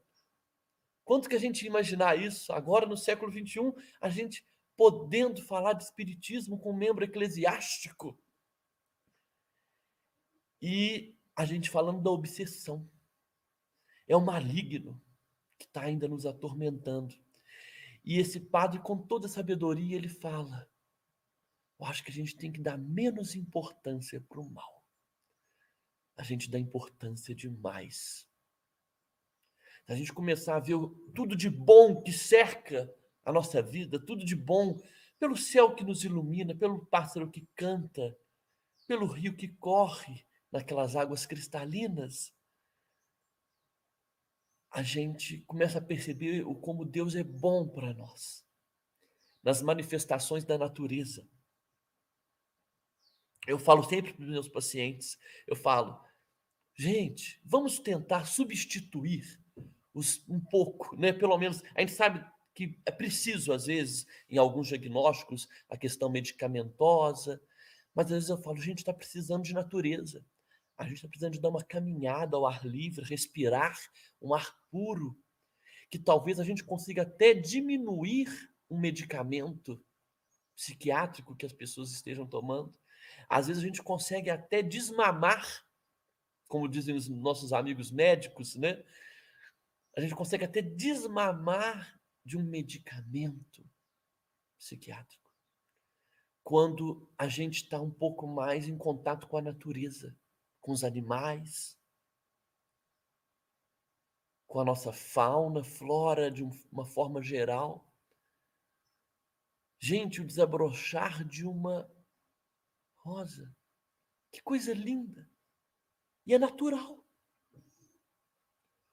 Quanto 1.04 1.30
que 1.30 1.36
a 1.36 1.40
gente 1.40 1.66
imaginar 1.66 2.20
isso 2.20 2.52
agora 2.52 2.86
no 2.86 2.98
século 2.98 3.32
XXI, 3.32 3.72
a 4.02 4.10
gente 4.10 4.46
podendo 4.76 5.42
falar 5.44 5.74
de 5.74 5.84
espiritismo 5.84 6.60
com 6.60 6.72
um 6.72 6.78
membro 6.78 7.04
eclesiástico. 7.04 8.18
E 10.62 11.16
a 11.36 11.46
gente 11.46 11.70
falando 11.70 12.02
da 12.02 12.10
obsessão. 12.10 12.90
É 14.08 14.16
o 14.16 14.22
maligno 14.22 15.02
que 15.58 15.66
está 15.66 15.82
ainda 15.82 16.08
nos 16.08 16.26
atormentando. 16.26 17.16
E 18.04 18.20
esse 18.20 18.40
padre, 18.40 18.80
com 18.80 18.98
toda 18.98 19.28
a 19.28 19.30
sabedoria, 19.30 19.96
ele 19.96 20.10
fala: 20.10 20.68
eu 21.80 21.86
acho 21.86 22.04
que 22.04 22.12
a 22.12 22.14
gente 22.14 22.36
tem 22.36 22.52
que 22.52 22.62
dar 22.62 22.78
menos 22.78 23.36
importância 23.36 24.22
para 24.22 24.40
o 24.40 24.50
mal. 24.50 24.84
A 26.18 26.24
gente 26.24 26.50
dá 26.50 26.58
importância 26.58 27.36
demais. 27.36 28.28
Se 29.86 29.94
a 29.94 29.96
gente 29.96 30.14
começar 30.14 30.56
a 30.56 30.60
ver 30.60 30.78
tudo 31.14 31.36
de 31.36 31.50
bom 31.50 32.02
que 32.02 32.12
cerca 32.12 32.92
a 33.24 33.32
nossa 33.32 33.62
vida, 33.62 34.00
tudo 34.00 34.24
de 34.24 34.36
bom, 34.36 34.80
pelo 35.20 35.36
céu 35.36 35.76
que 35.76 35.84
nos 35.84 36.04
ilumina, 36.04 36.56
pelo 36.56 36.86
pássaro 36.86 37.30
que 37.30 37.48
canta, 37.56 38.18
pelo 38.88 39.06
rio 39.08 39.36
que 39.36 39.48
corre 39.48 40.26
naquelas 40.52 40.96
águas 40.96 41.26
cristalinas, 41.26 42.34
a 44.72 44.82
gente 44.84 45.40
começa 45.42 45.80
a 45.80 45.82
perceber 45.82 46.46
o 46.46 46.56
como 46.56 46.86
Deus 46.86 47.16
é 47.16 47.24
bom 47.24 47.68
para 47.68 47.94
nós, 47.94 48.46
nas 49.42 49.62
manifestações 49.62 50.44
da 50.44 50.58
natureza. 50.58 51.28
Eu 53.48 53.60
falo 53.60 53.84
sempre 53.84 54.14
para 54.14 54.24
os 54.24 54.30
meus 54.30 54.48
pacientes, 54.48 55.18
eu 55.48 55.56
falo, 55.56 56.00
gente, 56.76 57.40
vamos 57.44 57.80
tentar 57.80 58.26
substituir 58.26 59.40
os, 59.94 60.28
um 60.28 60.40
pouco, 60.40 60.96
né? 60.96 61.14
Pelo 61.14 61.38
menos 61.38 61.64
a 61.74 61.82
gente 61.82 61.94
sabe 61.94 62.26
que 62.54 62.80
é 62.86 62.92
preciso 62.92 63.54
às 63.54 63.66
vezes 63.66 64.08
em 64.30 64.38
alguns 64.38 64.68
diagnósticos 64.68 65.48
a 65.70 65.78
questão 65.78 66.10
medicamentosa, 66.10 67.42
mas 67.94 68.08
às 68.08 68.12
vezes 68.12 68.30
eu 68.30 68.38
falo, 68.38 68.58
gente, 68.58 68.80
está 68.80 68.94
precisando 68.94 69.44
de 69.44 69.54
natureza. 69.54 70.26
A 70.78 70.84
gente 70.84 70.98
está 70.98 71.08
precisando 71.08 71.34
de 71.34 71.40
dar 71.40 71.50
uma 71.50 71.64
caminhada 71.64 72.36
ao 72.36 72.46
ar 72.46 72.66
livre, 72.66 73.06
respirar 73.06 73.78
um 74.22 74.34
ar 74.34 74.54
puro, 74.70 75.18
que 75.90 75.98
talvez 75.98 76.40
a 76.40 76.44
gente 76.44 76.64
consiga 76.64 77.04
até 77.04 77.34
diminuir 77.34 78.28
um 78.70 78.78
medicamento 78.78 79.82
psiquiátrico 80.56 81.36
que 81.36 81.46
as 81.46 81.54
pessoas 81.54 81.92
estejam 81.92 82.26
tomando. 82.26 82.74
Às 83.30 83.48
vezes 83.48 83.64
a 83.64 83.66
gente 83.66 83.84
consegue 83.84 84.30
até 84.30 84.62
desmamar, 84.62 85.66
como 86.48 86.68
dizem 86.68 86.96
os 86.96 87.08
nossos 87.08 87.54
amigos 87.54 87.92
médicos, 87.92 88.56
né? 88.56 88.84
A 89.96 90.02
gente 90.02 90.16
consegue 90.16 90.46
até 90.46 90.62
desmamar 90.62 92.00
de 92.24 92.38
um 92.38 92.44
medicamento 92.44 93.66
psiquiátrico. 94.58 95.32
Quando 96.44 97.10
a 97.18 97.28
gente 97.28 97.64
está 97.64 97.82
um 97.82 97.92
pouco 97.92 98.28
mais 98.28 98.68
em 98.68 98.78
contato 98.78 99.28
com 99.28 99.38
a 99.38 99.42
natureza, 99.42 100.16
com 100.62 100.72
os 100.72 100.84
animais, 100.84 101.78
com 104.56 104.60
a 104.62 104.64
nossa 104.66 104.94
fauna, 104.94 105.64
flora 105.64 106.32
de 106.32 106.44
uma 106.72 106.86
forma 106.86 107.22
geral. 107.22 107.86
Gente, 109.78 110.22
o 110.22 110.26
desabrochar 110.26 111.26
de 111.26 111.46
uma 111.46 111.90
rosa. 113.06 113.56
Que 114.32 114.42
coisa 114.42 114.74
linda! 114.74 115.30
E 116.26 116.34
é 116.34 116.40
natural. 116.40 117.06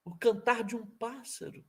O 0.05 0.15
cantar 0.15 0.63
de 0.63 0.77
um 0.77 0.87
pássaro. 0.87 1.65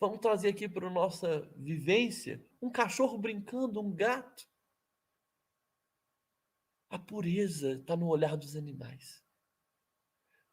Vamos 0.00 0.18
trazer 0.18 0.48
aqui 0.48 0.68
para 0.68 0.88
a 0.88 0.90
nossa 0.90 1.40
vivência 1.56 2.44
um 2.60 2.70
cachorro 2.70 3.16
brincando, 3.16 3.80
um 3.80 3.94
gato. 3.94 4.48
A 6.90 6.98
pureza 6.98 7.74
está 7.74 7.96
no 7.96 8.08
olhar 8.08 8.36
dos 8.36 8.56
animais. 8.56 9.22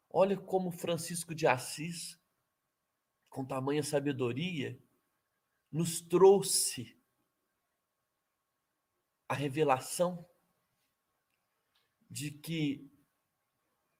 Olha 0.08 0.36
como 0.36 0.70
Francisco 0.70 1.34
de 1.34 1.46
Assis, 1.46 2.20
com 3.28 3.44
tamanha 3.44 3.82
sabedoria, 3.82 4.80
nos 5.70 6.00
trouxe 6.00 6.96
a 9.28 9.34
revelação 9.34 10.28
de 12.10 12.30
que 12.30 12.90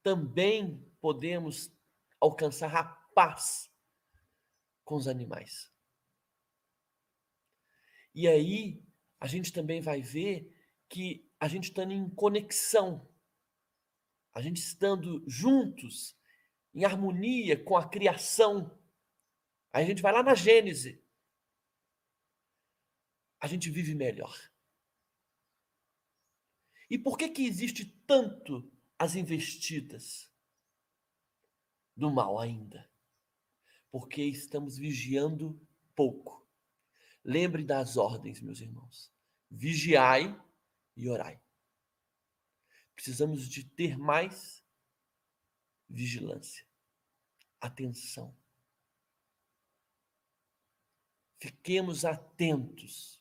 também 0.02 0.78
podemos 1.00 1.72
alcançar 2.20 2.74
a 2.74 2.84
paz 2.84 3.70
com 4.84 4.94
os 4.94 5.08
animais. 5.08 5.72
E 8.14 8.28
aí 8.28 8.82
a 9.18 9.26
gente 9.26 9.52
também 9.52 9.80
vai 9.80 10.00
ver 10.00 10.54
que 10.88 11.28
a 11.40 11.48
gente 11.48 11.64
está 11.64 11.82
em 11.82 12.08
conexão, 12.10 13.06
a 14.32 14.40
gente 14.40 14.58
estando 14.58 15.22
juntos, 15.28 16.16
em 16.74 16.84
harmonia 16.84 17.62
com 17.62 17.76
a 17.76 17.88
criação. 17.88 18.78
Aí 19.72 19.82
a 19.82 19.86
gente 19.86 20.02
vai 20.02 20.12
lá 20.12 20.22
na 20.22 20.34
Gênese. 20.34 21.02
A 23.40 23.46
gente 23.46 23.70
vive 23.70 23.94
melhor. 23.94 24.34
E 26.88 26.98
por 26.98 27.18
que 27.18 27.28
que 27.28 27.46
existe 27.46 27.84
tanto 28.06 28.70
as 28.98 29.16
investidas 29.16 30.30
do 31.96 32.10
mal 32.10 32.38
ainda? 32.38 32.88
Porque 33.90 34.22
estamos 34.22 34.76
vigiando 34.76 35.60
pouco. 35.94 36.46
Lembre 37.24 37.64
das 37.64 37.96
ordens, 37.96 38.40
meus 38.40 38.60
irmãos. 38.60 39.12
Vigiai 39.50 40.40
e 40.96 41.08
orai. 41.08 41.40
Precisamos 42.94 43.48
de 43.48 43.64
ter 43.64 43.98
mais 43.98 44.64
vigilância, 45.88 46.66
atenção. 47.60 48.36
Fiquemos 51.38 52.04
atentos. 52.04 53.15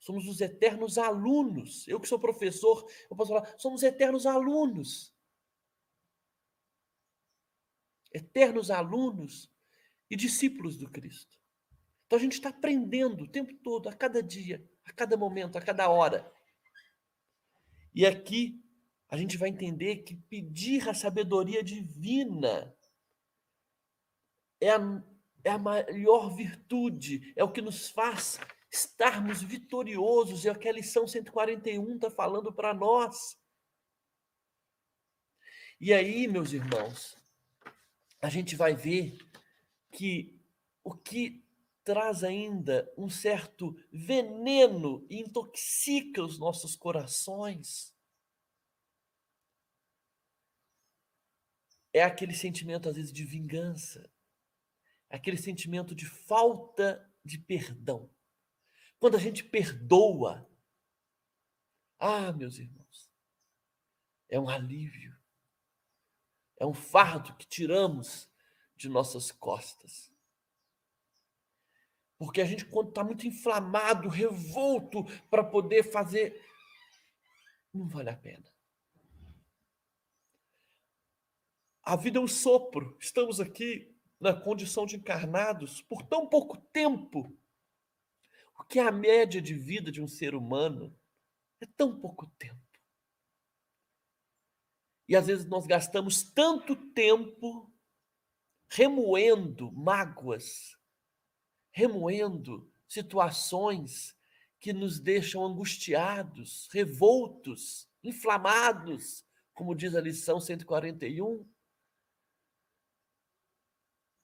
Somos 0.00 0.26
os 0.26 0.40
eternos 0.40 0.96
alunos. 0.96 1.86
Eu 1.86 2.00
que 2.00 2.08
sou 2.08 2.18
professor, 2.18 2.90
eu 3.10 3.14
posso 3.14 3.32
falar, 3.32 3.54
somos 3.58 3.82
eternos 3.82 4.24
alunos. 4.24 5.14
Eternos 8.12 8.70
alunos 8.70 9.52
e 10.10 10.16
discípulos 10.16 10.76
do 10.78 10.90
Cristo. 10.90 11.38
Então 12.06 12.18
a 12.18 12.22
gente 12.22 12.32
está 12.32 12.48
aprendendo 12.48 13.24
o 13.24 13.28
tempo 13.28 13.54
todo, 13.62 13.88
a 13.88 13.92
cada 13.92 14.22
dia, 14.22 14.66
a 14.84 14.92
cada 14.92 15.16
momento, 15.16 15.56
a 15.56 15.62
cada 15.62 15.88
hora. 15.88 16.32
E 17.94 18.06
aqui 18.06 18.64
a 19.08 19.16
gente 19.16 19.36
vai 19.36 19.50
entender 19.50 19.98
que 19.98 20.16
pedir 20.16 20.88
a 20.88 20.94
sabedoria 20.94 21.62
divina 21.62 22.74
é 24.60 24.70
a, 24.70 25.04
é 25.44 25.50
a 25.50 25.58
maior 25.58 26.34
virtude, 26.34 27.32
é 27.36 27.44
o 27.44 27.52
que 27.52 27.60
nos 27.60 27.90
faz 27.90 28.40
estarmos 28.70 29.42
vitoriosos, 29.42 30.46
é 30.46 30.52
o 30.52 30.58
que 30.58 30.68
a 30.68 30.72
lição 30.72 31.06
141 31.06 31.94
está 31.94 32.10
falando 32.10 32.52
para 32.52 32.72
nós. 32.72 33.38
E 35.80 35.92
aí, 35.92 36.28
meus 36.28 36.52
irmãos, 36.52 37.16
a 38.20 38.28
gente 38.28 38.54
vai 38.54 38.74
ver 38.74 39.18
que 39.90 40.38
o 40.84 40.94
que 40.94 41.42
traz 41.82 42.22
ainda 42.22 42.92
um 42.96 43.08
certo 43.08 43.74
veneno 43.90 45.04
e 45.08 45.20
intoxica 45.20 46.22
os 46.22 46.38
nossos 46.38 46.76
corações. 46.76 47.94
É 51.92 52.02
aquele 52.02 52.34
sentimento, 52.34 52.88
às 52.88 52.96
vezes, 52.96 53.12
de 53.12 53.24
vingança, 53.24 54.08
aquele 55.08 55.36
sentimento 55.36 55.94
de 55.94 56.06
falta 56.06 57.10
de 57.24 57.38
perdão. 57.38 58.08
Quando 59.00 59.16
a 59.16 59.18
gente 59.18 59.42
perdoa, 59.42 60.46
ah, 61.98 62.30
meus 62.32 62.58
irmãos, 62.58 63.10
é 64.28 64.38
um 64.38 64.48
alívio, 64.48 65.16
é 66.58 66.66
um 66.66 66.74
fardo 66.74 67.34
que 67.36 67.46
tiramos 67.46 68.30
de 68.76 68.90
nossas 68.90 69.32
costas. 69.32 70.12
Porque 72.18 72.42
a 72.42 72.44
gente, 72.44 72.66
quando 72.66 72.90
está 72.90 73.02
muito 73.02 73.26
inflamado, 73.26 74.06
revolto 74.06 75.04
para 75.30 75.42
poder 75.42 75.90
fazer, 75.90 76.46
não 77.72 77.88
vale 77.88 78.10
a 78.10 78.16
pena. 78.16 78.44
A 81.82 81.96
vida 81.96 82.18
é 82.18 82.20
um 82.20 82.28
sopro. 82.28 82.94
Estamos 83.00 83.40
aqui 83.40 83.98
na 84.20 84.34
condição 84.34 84.84
de 84.84 84.96
encarnados 84.96 85.80
por 85.80 86.02
tão 86.02 86.28
pouco 86.28 86.58
tempo. 86.58 87.34
Que 88.70 88.78
a 88.78 88.92
média 88.92 89.42
de 89.42 89.52
vida 89.52 89.90
de 89.90 90.00
um 90.00 90.06
ser 90.06 90.34
humano 90.34 90.96
é 91.60 91.66
tão 91.66 92.00
pouco 92.00 92.26
tempo. 92.38 92.56
E 95.08 95.16
às 95.16 95.26
vezes 95.26 95.44
nós 95.44 95.66
gastamos 95.66 96.22
tanto 96.22 96.76
tempo 96.92 97.68
remoendo 98.70 99.72
mágoas, 99.72 100.78
remoendo 101.72 102.72
situações 102.86 104.16
que 104.60 104.72
nos 104.72 105.00
deixam 105.00 105.44
angustiados, 105.44 106.68
revoltos, 106.72 107.90
inflamados, 108.04 109.26
como 109.52 109.74
diz 109.74 109.96
a 109.96 110.00
lição 110.00 110.40
141. 110.40 111.44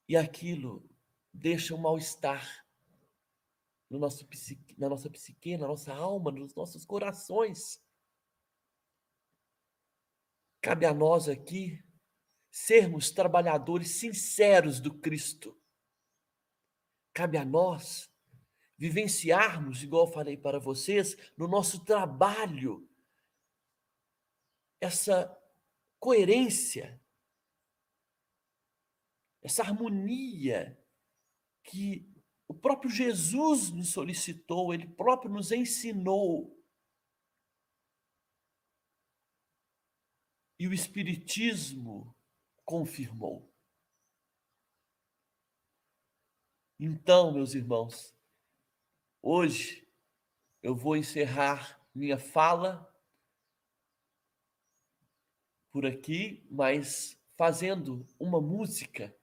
E 0.09 0.17
aquilo 0.17 0.89
deixa 1.33 1.75
um 1.75 1.79
mal-estar 1.79 2.66
no 3.89 3.99
nosso 3.99 4.27
psique, 4.27 4.79
na 4.79 4.89
nossa 4.89 5.09
psique, 5.11 5.57
na 5.57 5.67
nossa 5.67 5.95
alma, 5.95 6.31
nos 6.31 6.55
nossos 6.55 6.85
corações. 6.85 7.83
Cabe 10.61 10.87
a 10.87 10.93
nós 10.93 11.29
aqui 11.29 11.85
sermos 12.51 13.11
trabalhadores 13.11 14.01
sinceros 14.01 14.81
do 14.81 14.93
Cristo 14.99 15.57
Cabe 17.17 17.39
a 17.39 17.47
nós 17.47 18.13
vivenciarmos, 18.77 19.83
igual 19.83 20.07
eu 20.07 20.13
falei 20.13 20.37
para 20.37 20.61
vocês, 20.61 21.17
no 21.35 21.49
nosso 21.49 21.83
trabalho, 21.83 22.87
essa 24.79 25.35
coerência, 25.99 27.03
essa 29.41 29.63
harmonia 29.63 30.79
que 31.65 32.15
o 32.49 32.55
próprio 32.55 32.91
Jesus 32.91 33.71
nos 33.71 33.91
solicitou, 33.91 34.73
ele 34.73 34.87
próprio 34.87 35.31
nos 35.31 35.51
ensinou. 35.51 36.57
E 40.59 40.69
o 40.69 40.73
Espiritismo 40.73 42.17
confirmou. 42.65 43.53
Então, 46.79 47.33
meus 47.33 47.55
irmãos, 47.55 48.15
hoje 49.23 49.89
eu 50.63 50.75
vou 50.75 50.97
encerrar 50.97 51.81
minha 51.95 52.19
fala 52.19 52.93
por 55.71 55.87
aqui, 55.87 56.47
mas 56.51 57.19
fazendo 57.35 58.07
uma 58.19 58.41
música. 58.41 59.16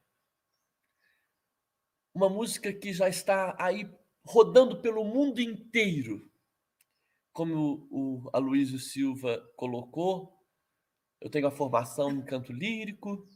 Uma 2.13 2.29
música 2.29 2.71
que 2.71 2.93
já 2.93 3.09
está 3.09 3.55
aí 3.59 3.89
rodando 4.25 4.81
pelo 4.81 5.03
mundo 5.03 5.41
inteiro. 5.41 6.29
Como 7.31 7.87
o 7.89 8.29
Aloysio 8.31 8.79
Silva 8.79 9.43
colocou, 9.55 10.37
eu 11.19 11.29
tenho 11.29 11.47
a 11.47 11.51
formação 11.51 12.11
em 12.11 12.21
canto 12.21 12.53
lírico, 12.53 13.27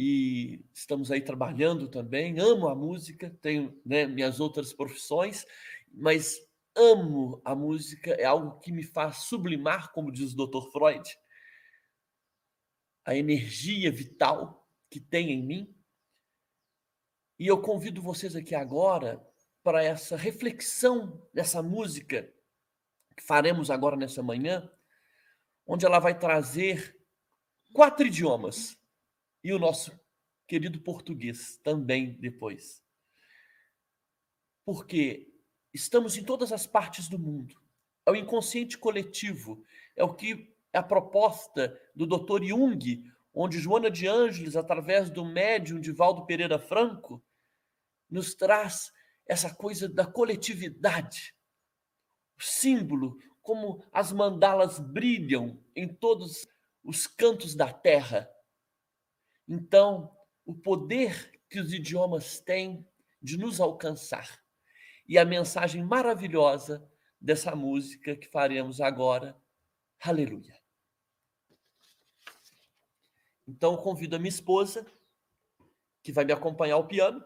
e 0.00 0.64
estamos 0.72 1.10
aí 1.10 1.20
trabalhando 1.20 1.88
também. 1.88 2.38
Amo 2.38 2.68
a 2.68 2.74
música, 2.74 3.36
tenho 3.42 3.80
né, 3.84 4.06
minhas 4.06 4.38
outras 4.38 4.72
profissões, 4.72 5.44
mas 5.92 6.40
amo 6.76 7.42
a 7.44 7.54
música, 7.54 8.12
é 8.12 8.24
algo 8.24 8.60
que 8.60 8.70
me 8.70 8.84
faz 8.84 9.24
sublimar, 9.24 9.92
como 9.92 10.12
diz 10.12 10.32
o 10.32 10.46
Dr. 10.46 10.70
Freud, 10.70 11.18
a 13.04 13.16
energia 13.16 13.90
vital 13.90 14.68
que 14.88 15.00
tem 15.00 15.32
em 15.32 15.42
mim. 15.42 15.74
E 17.38 17.46
eu 17.46 17.62
convido 17.62 18.02
vocês 18.02 18.34
aqui 18.34 18.54
agora 18.54 19.24
para 19.62 19.84
essa 19.84 20.16
reflexão 20.16 21.24
dessa 21.32 21.62
música 21.62 22.32
que 23.16 23.22
faremos 23.22 23.70
agora 23.70 23.96
nessa 23.96 24.22
manhã, 24.22 24.68
onde 25.64 25.86
ela 25.86 26.00
vai 26.00 26.18
trazer 26.18 26.98
quatro 27.72 28.06
idiomas 28.06 28.76
e 29.44 29.52
o 29.52 29.58
nosso 29.58 29.92
querido 30.48 30.80
português 30.80 31.58
também 31.62 32.18
depois. 32.18 32.82
Porque 34.64 35.32
estamos 35.72 36.16
em 36.16 36.24
todas 36.24 36.52
as 36.52 36.66
partes 36.66 37.08
do 37.08 37.18
mundo. 37.18 37.54
É 38.04 38.10
o 38.10 38.16
inconsciente 38.16 38.76
coletivo, 38.76 39.62
é 39.94 40.02
o 40.02 40.14
que 40.14 40.52
é 40.72 40.78
a 40.78 40.82
proposta 40.82 41.80
do 41.94 42.04
Dr. 42.04 42.44
Jung, 42.44 43.04
onde 43.32 43.60
Joana 43.60 43.90
de 43.90 44.08
Ângeles, 44.08 44.56
através 44.56 45.08
do 45.08 45.24
médium 45.24 45.78
de 45.78 45.92
Valdo 45.92 46.26
Pereira 46.26 46.58
Franco, 46.58 47.22
nos 48.10 48.34
traz 48.34 48.92
essa 49.26 49.54
coisa 49.54 49.88
da 49.88 50.06
coletividade. 50.06 51.34
O 52.38 52.42
símbolo, 52.42 53.18
como 53.42 53.84
as 53.92 54.12
mandalas 54.12 54.78
brilham 54.78 55.62
em 55.74 55.88
todos 55.88 56.46
os 56.84 57.06
cantos 57.06 57.54
da 57.54 57.72
terra. 57.72 58.30
Então, 59.46 60.16
o 60.44 60.54
poder 60.54 61.40
que 61.50 61.60
os 61.60 61.72
idiomas 61.72 62.40
têm 62.40 62.86
de 63.20 63.36
nos 63.36 63.60
alcançar. 63.60 64.42
E 65.06 65.18
a 65.18 65.24
mensagem 65.24 65.82
maravilhosa 65.82 66.86
dessa 67.20 67.56
música 67.56 68.14
que 68.14 68.28
faremos 68.28 68.80
agora, 68.80 69.36
Aleluia. 70.00 70.56
Então, 73.46 73.76
convido 73.76 74.14
a 74.14 74.18
minha 74.18 74.28
esposa, 74.28 74.86
que 76.02 76.12
vai 76.12 76.24
me 76.24 76.32
acompanhar 76.32 76.74
ao 76.74 76.86
piano 76.86 77.24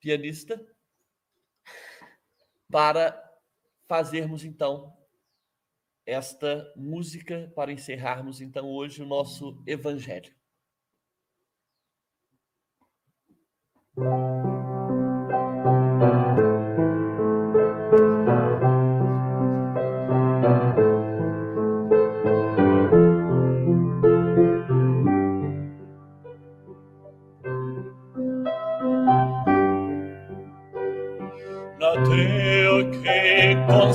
pianista, 0.00 0.60
para 2.70 3.22
fazermos 3.86 4.44
então 4.44 4.96
esta 6.06 6.72
música, 6.76 7.52
para 7.54 7.72
encerrarmos 7.72 8.40
então 8.40 8.68
hoje 8.68 9.02
o 9.02 9.06
nosso 9.06 9.62
evangelho. 9.66 10.34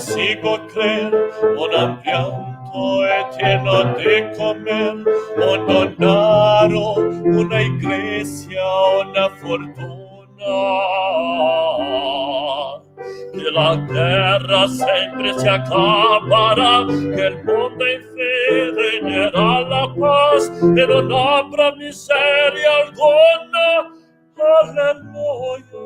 sigård 0.06 0.72
klär 0.74 1.12
och 1.60 1.70
den 1.72 1.92
pianto 2.04 2.84
är 3.16 3.26
till 3.38 3.68
att 3.78 3.92
det 3.98 4.20
una 7.40 7.62
iglesia 7.62 8.64
o 8.64 9.02
una 9.02 9.30
fortuna 9.30 10.06
que 13.34 13.52
la 13.52 13.76
guerra 13.76 14.68
siempre 14.68 15.34
se 15.34 15.50
acabará, 15.50 16.88
que 16.88 17.28
el 17.28 17.44
mundo 17.44 17.86
en 17.86 18.02
fe 18.02 18.72
reinará 18.72 19.62
la 19.62 19.94
paz, 19.96 20.50
que 20.60 20.88
no 20.88 21.18
habrá 21.18 21.76
miseria 21.76 22.72
alguna. 22.84 23.68
Aleluya. 24.62 25.86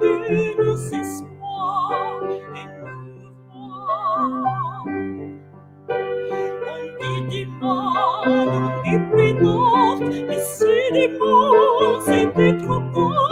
si 11.01 11.07
bon, 11.17 12.57
trop 12.59 12.79
bon. 12.93 13.30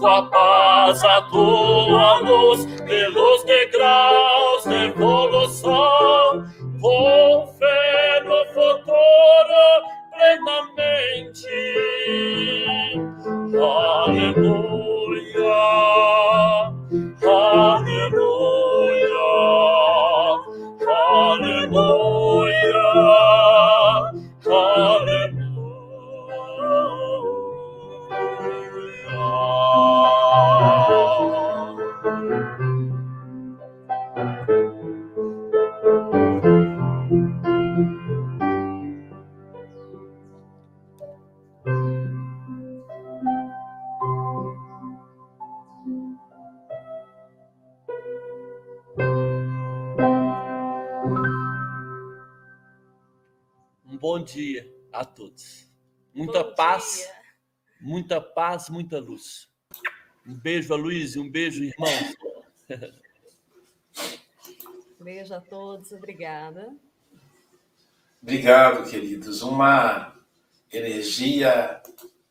tua 0.00 0.22
paz 0.22 1.04
a 1.04 1.20
dor. 1.20 1.79
Todos. 55.30 55.68
Muita 56.12 56.44
Bom 56.44 56.54
paz, 56.54 56.96
dia. 56.96 57.14
muita 57.80 58.20
paz, 58.20 58.68
muita 58.68 58.98
luz. 58.98 59.48
Um 60.26 60.34
beijo 60.34 60.74
a 60.74 60.76
Luiz, 60.76 61.16
um 61.16 61.30
beijo, 61.30 61.62
irmãos. 61.64 62.14
Beijo 65.00 65.32
a 65.34 65.40
todos, 65.40 65.92
obrigada. 65.92 66.76
Obrigado, 68.20 68.88
queridos. 68.90 69.40
Uma 69.40 70.14
energia 70.70 71.82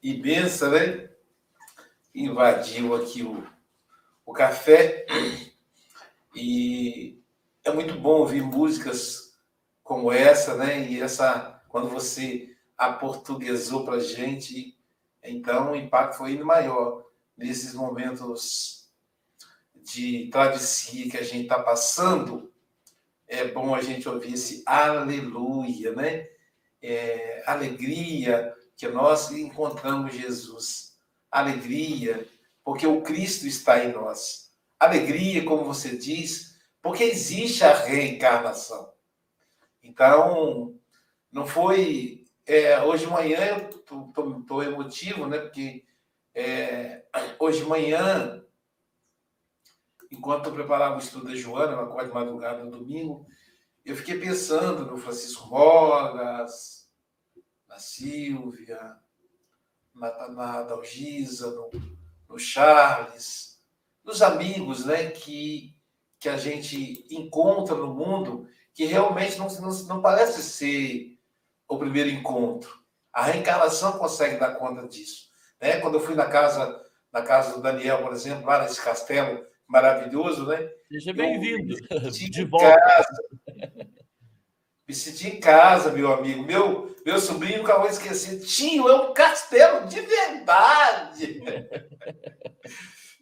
imensa, 0.03 0.69
né? 0.69 1.09
Invadiu 2.13 2.93
aqui 2.93 3.23
o, 3.23 3.43
o 4.23 4.31
café. 4.33 5.07
E 6.35 7.19
é 7.63 7.71
muito 7.73 7.95
bom 7.95 8.19
ouvir 8.19 8.43
músicas 8.43 9.35
como 9.81 10.11
essa, 10.11 10.55
né? 10.55 10.87
E 10.87 11.01
essa, 11.01 11.63
quando 11.69 11.89
você 11.89 12.48
aportuguesou 12.79 13.83
para 13.83 13.99
gente, 13.99 14.75
então 15.21 15.73
o 15.73 15.75
impacto 15.75 16.17
foi 16.17 16.31
ainda 16.31 16.45
maior 16.45 17.05
nesses 17.37 17.73
momentos 17.73 18.89
de 19.75 20.29
travessia 20.31 21.11
que 21.11 21.17
a 21.17 21.23
gente 21.23 21.43
está 21.43 21.61
passando. 21.61 22.51
É 23.27 23.45
bom 23.49 23.75
a 23.75 23.81
gente 23.81 24.07
ouvir 24.07 24.33
esse 24.33 24.63
aleluia, 24.65 25.93
né? 25.93 26.27
É, 26.81 27.43
alegria 27.45 28.55
que 28.77 28.87
nós 28.87 29.29
encontramos 29.31 30.15
Jesus. 30.15 30.97
Alegria, 31.29 32.27
porque 32.63 32.87
o 32.87 33.01
Cristo 33.01 33.45
está 33.45 33.83
em 33.83 33.91
nós. 33.91 34.51
Alegria, 34.79 35.43
como 35.43 35.65
você 35.65 35.97
diz, 35.97 36.57
porque 36.81 37.03
existe 37.03 37.63
a 37.63 37.73
reencarnação. 37.73 38.91
Então, 39.83 40.79
não 41.31 41.45
foi. 41.45 42.18
É, 42.49 42.81
hoje 42.81 43.05
de 43.05 43.11
manhã 43.11 43.37
eu 43.47 43.69
estou 44.39 44.63
emotivo, 44.63 45.27
né? 45.27 45.37
Porque 45.37 45.85
é, 46.33 47.05
hoje 47.37 47.59
de 47.59 47.65
manhã, 47.65 48.43
enquanto 50.09 50.47
eu 50.47 50.53
preparava 50.53 50.95
o 50.95 50.99
estudo 50.99 51.27
da 51.27 51.35
Joana, 51.35 51.73
eu 51.73 51.81
acordo 51.81 52.07
de 52.07 52.13
madrugada 52.15 52.63
no 52.63 52.71
domingo, 52.71 53.27
eu 53.85 53.95
fiquei 53.95 54.19
pensando 54.19 54.83
no 54.83 54.97
Francisco 54.97 55.47
Mogas, 55.47 56.89
na 57.67 57.77
Silvia, 57.77 58.97
na, 59.93 60.29
na 60.29 60.63
Dalgisa, 60.63 61.51
no, 61.51 61.69
no 62.27 62.39
Charles, 62.39 63.61
nos 64.03 64.23
amigos 64.23 64.85
né, 64.85 65.11
que, 65.11 65.77
que 66.19 66.27
a 66.27 66.37
gente 66.37 67.05
encontra 67.11 67.75
no 67.75 67.93
mundo, 67.93 68.47
que 68.73 68.85
realmente 68.85 69.37
não, 69.37 69.47
não, 69.47 69.83
não 69.83 70.01
parece 70.01 70.41
ser 70.41 71.18
o 71.69 71.77
primeiro 71.77 72.09
encontro. 72.09 72.79
A 73.13 73.23
reencarnação 73.23 73.93
consegue 73.93 74.37
dar 74.37 74.55
conta 74.55 74.87
disso. 74.87 75.29
Né? 75.61 75.79
Quando 75.79 75.95
eu 75.95 75.99
fui 75.99 76.15
na 76.15 76.25
casa, 76.25 76.83
na 77.13 77.21
casa 77.21 77.55
do 77.55 77.61
Daniel, 77.61 78.01
por 78.01 78.11
exemplo, 78.11 78.45
lá 78.45 78.63
nesse 78.63 78.81
castelo 78.81 79.45
maravilhoso, 79.67 80.47
né? 80.47 80.67
Seja 80.91 81.13
bem-vindo 81.13 81.75
de 82.11 82.43
volta. 82.45 82.75
casa. 82.75 83.23
Me 84.87 84.95
senti 84.95 85.27
em 85.27 85.39
casa, 85.39 85.91
meu 85.91 86.11
amigo. 86.11 86.43
Meu, 86.43 86.95
meu 87.05 87.19
sobrinho 87.19 87.59
nunca 87.59 87.77
vou 87.77 87.87
esquecer. 87.87 88.39
Tio, 88.39 88.89
é 88.89 88.95
um 88.95 89.13
castelo 89.13 89.87
de 89.87 90.01
verdade. 90.01 91.39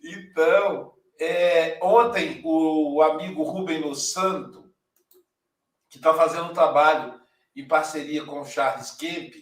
Então, 0.10 0.94
é, 1.20 1.78
ontem 1.82 2.42
o 2.46 3.02
amigo 3.02 3.44
Rubem 3.44 3.94
Santo, 3.94 4.72
que 5.90 5.98
está 5.98 6.14
fazendo 6.14 6.46
um 6.46 6.54
trabalho 6.54 7.20
em 7.62 7.68
parceria 7.68 8.24
com 8.26 8.40
o 8.42 8.46
Charles 8.46 8.92
Kemp, 8.92 9.34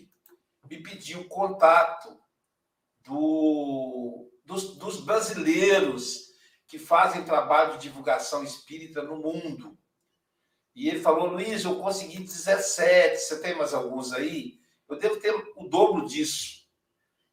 me 0.69 0.81
pediu 0.81 1.27
contato 1.27 2.17
do- 3.03 4.31
dos, 4.45 4.77
dos 4.77 5.01
brasileiros 5.01 6.25
que 6.67 6.79
fazem 6.79 7.23
trabalho 7.23 7.73
de 7.73 7.83
divulgação 7.87 8.43
espírita 8.43 9.03
no 9.03 9.17
mundo. 9.17 9.77
E 10.75 10.89
ele 10.89 10.99
falou, 11.01 11.27
Luiz, 11.27 11.63
eu 11.63 11.79
consegui 11.79 12.19
17, 12.19 13.17
você 13.17 13.41
tem 13.41 13.55
mais 13.55 13.73
alguns 13.73 14.11
aí? 14.11 14.59
Eu 14.89 14.97
devo 14.97 15.17
ter 15.19 15.33
o 15.55 15.67
dobro 15.69 16.05
disso. 16.05 16.65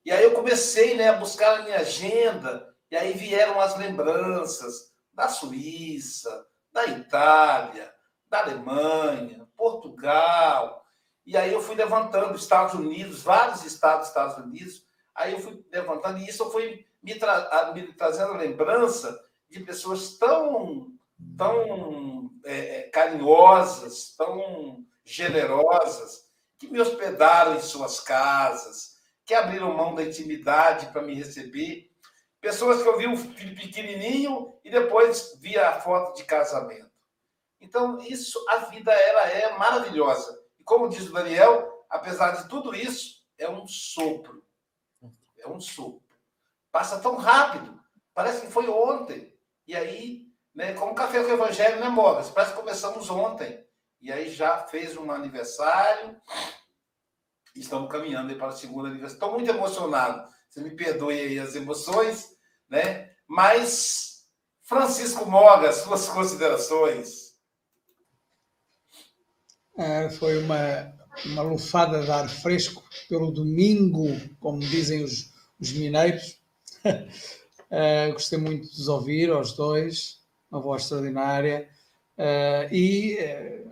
E 0.05 0.11
aí 0.11 0.23
eu 0.25 0.33
comecei 0.33 0.97
né, 0.97 1.09
a 1.09 1.17
buscar 1.17 1.59
na 1.59 1.65
minha 1.65 1.79
agenda, 1.81 2.75
e 2.91 2.97
aí 2.97 3.13
vieram 3.13 3.61
as 3.61 3.77
lembranças 3.79 4.93
da 5.13 5.29
Suíça, 5.29 6.47
da 6.71 6.87
Itália, 6.87 7.93
da 8.33 8.41
Alemanha, 8.41 9.47
Portugal. 9.55 10.85
E 11.27 11.37
aí 11.37 11.53
eu 11.53 11.61
fui 11.61 11.77
levantando 11.77 12.35
Estados 12.35 12.75
Unidos, 12.75 13.23
vários 13.23 13.63
estados 13.65 14.01
dos 14.01 14.09
Estados 14.09 14.39
Unidos. 14.39 14.87
Aí 15.15 15.35
eu 15.35 15.39
fui 15.39 15.63
levantando, 15.71 16.19
e 16.19 16.27
isso 16.27 16.51
foi 16.51 16.87
me, 17.03 17.15
tra- 17.15 17.73
me 17.75 17.93
trazendo 17.93 18.33
a 18.33 18.39
lembrança 18.39 19.23
de 19.51 19.61
pessoas 19.61 20.17
tão, 20.17 20.89
tão 21.37 22.31
é, 22.45 22.79
é, 22.79 22.83
carinhosas, 22.85 24.17
tão 24.17 24.83
generosas, 25.05 26.27
que 26.59 26.69
me 26.69 26.81
hospedaram 26.81 27.57
em 27.57 27.61
suas 27.61 28.01
casas, 28.01 28.97
que 29.27 29.35
abriram 29.35 29.77
mão 29.77 29.95
da 29.95 30.03
intimidade 30.03 30.87
para 30.87 31.03
me 31.03 31.15
receber. 31.15 31.91
Pessoas 32.41 32.83
que 32.83 32.89
eu 32.89 32.97
vi 32.97 33.07
um 33.07 33.33
pequenininho 33.35 34.55
e 34.65 34.71
depois 34.71 35.37
via 35.39 35.69
a 35.69 35.81
foto 35.81 36.17
de 36.17 36.25
casamento. 36.25 36.92
Então, 37.63 37.99
isso, 38.01 38.45
a 38.49 38.57
vida 38.57 38.93
ela 38.93 39.29
é 39.29 39.57
maravilhosa. 39.57 40.39
E 40.59 40.65
como 40.65 40.89
diz 40.89 41.09
o 41.09 41.13
Daniel, 41.13 41.87
apesar 41.89 42.33
de 42.33 42.49
tudo 42.49 42.75
isso, 42.75 43.25
é 43.39 43.49
um 43.49 43.67
sopro. 43.67 44.45
É 45.39 45.49
um 45.49 45.61
sopro. 45.61 46.03
Passa 46.71 47.01
tão 47.01 47.17
rápido, 47.17 47.81
parece 48.13 48.43
que 48.43 48.53
foi 48.53 48.69
ontem. 48.69 49.33
E 49.67 49.77
aí, 49.77 50.27
né, 50.55 50.75
como 50.75 50.95
café 50.95 51.23
com 51.23 51.31
o 51.31 51.35
evangelho, 51.35 51.81
né, 51.81 51.89
Mogas? 51.89 52.31
Parece 52.31 52.53
que 52.53 52.61
começamos 52.61 53.09
ontem. 53.09 53.65
E 54.01 54.11
aí 54.11 54.31
já 54.31 54.59
fez 54.67 54.97
um 54.97 55.13
aniversário. 55.13 56.21
Estamos 57.55 57.91
caminhando 57.91 58.35
para 58.37 58.49
o 58.49 58.53
segundo 58.53 58.87
aniversário. 58.87 59.15
Estou 59.15 59.33
muito 59.33 59.51
emocionado. 59.51 60.29
Você 60.49 60.61
me 60.61 60.75
perdoe 60.75 61.19
aí 61.19 61.39
as 61.39 61.55
emoções, 61.55 62.37
né? 62.69 63.15
Mas, 63.27 64.27
Francisco 64.63 65.25
Mogas, 65.27 65.77
suas 65.77 66.09
considerações. 66.09 67.32
Ah, 69.77 70.09
foi 70.11 70.43
uma, 70.43 70.93
uma 71.27 71.43
lufada 71.43 72.03
de 72.03 72.11
ar 72.11 72.29
fresco 72.29 72.83
pelo 73.09 73.31
domingo, 73.31 74.07
como 74.41 74.61
dizem 74.61 75.03
os, 75.03 75.33
os 75.61 75.73
mineiros. 75.73 76.39
Ah, 77.71 78.09
gostei 78.13 78.39
muito 78.39 78.71
de 78.71 78.81
os 78.81 78.89
ouvir, 78.89 79.31
aos 79.31 79.53
dois, 79.55 80.21
uma 80.51 80.61
voz 80.61 80.83
extraordinária. 80.83 81.69
Ah, 82.19 82.69
e 82.71 83.19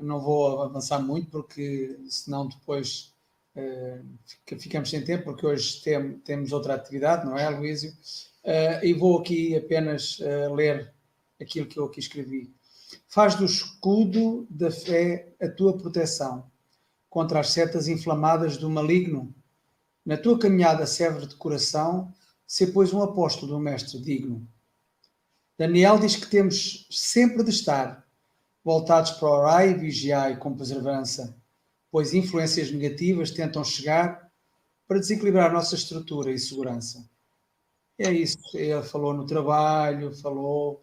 não 0.00 0.20
vou 0.20 0.62
avançar 0.62 1.00
muito, 1.00 1.30
porque 1.30 1.98
senão 2.08 2.48
depois 2.48 3.12
fica- 4.26 4.58
ficamos 4.58 4.90
sem 4.90 5.04
tempo, 5.04 5.24
porque 5.24 5.46
hoje 5.46 5.82
tem- 5.82 6.18
temos 6.20 6.52
outra 6.52 6.74
atividade, 6.74 7.26
não 7.26 7.36
é, 7.38 7.48
Luísio? 7.50 7.92
E 8.82 8.92
vou 8.94 9.18
aqui 9.20 9.54
apenas 9.56 10.18
ler 10.56 10.92
aquilo 11.40 11.66
que 11.66 11.78
eu 11.78 11.84
aqui 11.86 12.00
escrevi. 12.00 12.50
Faz 13.12 13.34
do 13.34 13.44
escudo 13.44 14.46
da 14.48 14.70
fé 14.70 15.34
a 15.42 15.48
tua 15.48 15.76
proteção 15.76 16.48
contra 17.08 17.40
as 17.40 17.50
setas 17.50 17.88
inflamadas 17.88 18.56
do 18.56 18.70
maligno. 18.70 19.34
Na 20.06 20.16
tua 20.16 20.38
caminhada 20.38 20.86
serve 20.86 21.26
de 21.26 21.34
coração, 21.34 22.14
se 22.46 22.68
pois 22.68 22.92
um 22.92 23.02
apóstolo 23.02 23.50
do 23.50 23.58
mestre 23.58 24.00
digno. 24.00 24.46
Daniel 25.58 25.98
diz 25.98 26.14
que 26.14 26.30
temos 26.30 26.86
sempre 26.88 27.42
de 27.42 27.50
estar 27.50 28.06
voltados 28.64 29.10
para 29.10 29.28
orar 29.28 29.68
e 29.68 29.74
vigiar 29.74 30.38
com 30.38 30.56
perseverança, 30.56 31.36
pois 31.90 32.14
influências 32.14 32.70
negativas 32.70 33.32
tentam 33.32 33.64
chegar 33.64 34.30
para 34.86 35.00
desequilibrar 35.00 35.52
nossa 35.52 35.74
estrutura 35.74 36.30
e 36.30 36.38
segurança. 36.38 37.04
É 37.98 38.12
isso. 38.12 38.38
Ele 38.54 38.80
falou 38.84 39.12
no 39.12 39.26
trabalho, 39.26 40.14
falou 40.14 40.80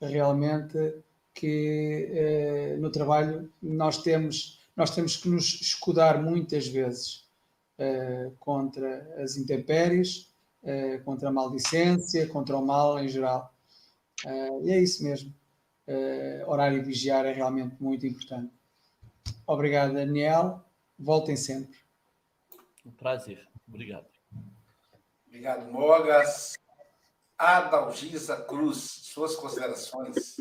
realmente 0.00 1.04
que 1.36 2.08
eh, 2.12 2.76
no 2.78 2.90
trabalho 2.90 3.52
nós 3.62 4.02
temos, 4.02 4.66
nós 4.74 4.90
temos 4.90 5.18
que 5.18 5.28
nos 5.28 5.60
escudar 5.60 6.20
muitas 6.22 6.66
vezes 6.66 7.28
eh, 7.78 8.32
contra 8.40 9.22
as 9.22 9.36
intempéries, 9.36 10.34
eh, 10.64 10.96
contra 11.04 11.28
a 11.28 11.32
maldicência, 11.32 12.26
contra 12.26 12.56
o 12.56 12.64
mal 12.64 12.98
em 12.98 13.08
geral. 13.08 13.54
Eh, 14.26 14.60
e 14.62 14.70
é 14.72 14.82
isso 14.82 15.04
mesmo. 15.04 15.32
Eh, 15.86 16.42
orar 16.46 16.72
e 16.72 16.80
vigiar 16.80 17.26
é 17.26 17.32
realmente 17.32 17.76
muito 17.78 18.06
importante. 18.06 18.52
Obrigado, 19.46 19.92
Daniel. 19.92 20.64
Voltem 20.98 21.36
sempre. 21.36 21.78
Um 22.84 22.92
prazer. 22.92 23.46
Obrigado. 23.68 24.06
Obrigado, 25.26 25.70
Mogas. 25.70 26.54
Adalgisa 27.36 28.36
Cruz, 28.38 28.78
suas 29.02 29.36
considerações. 29.36 30.34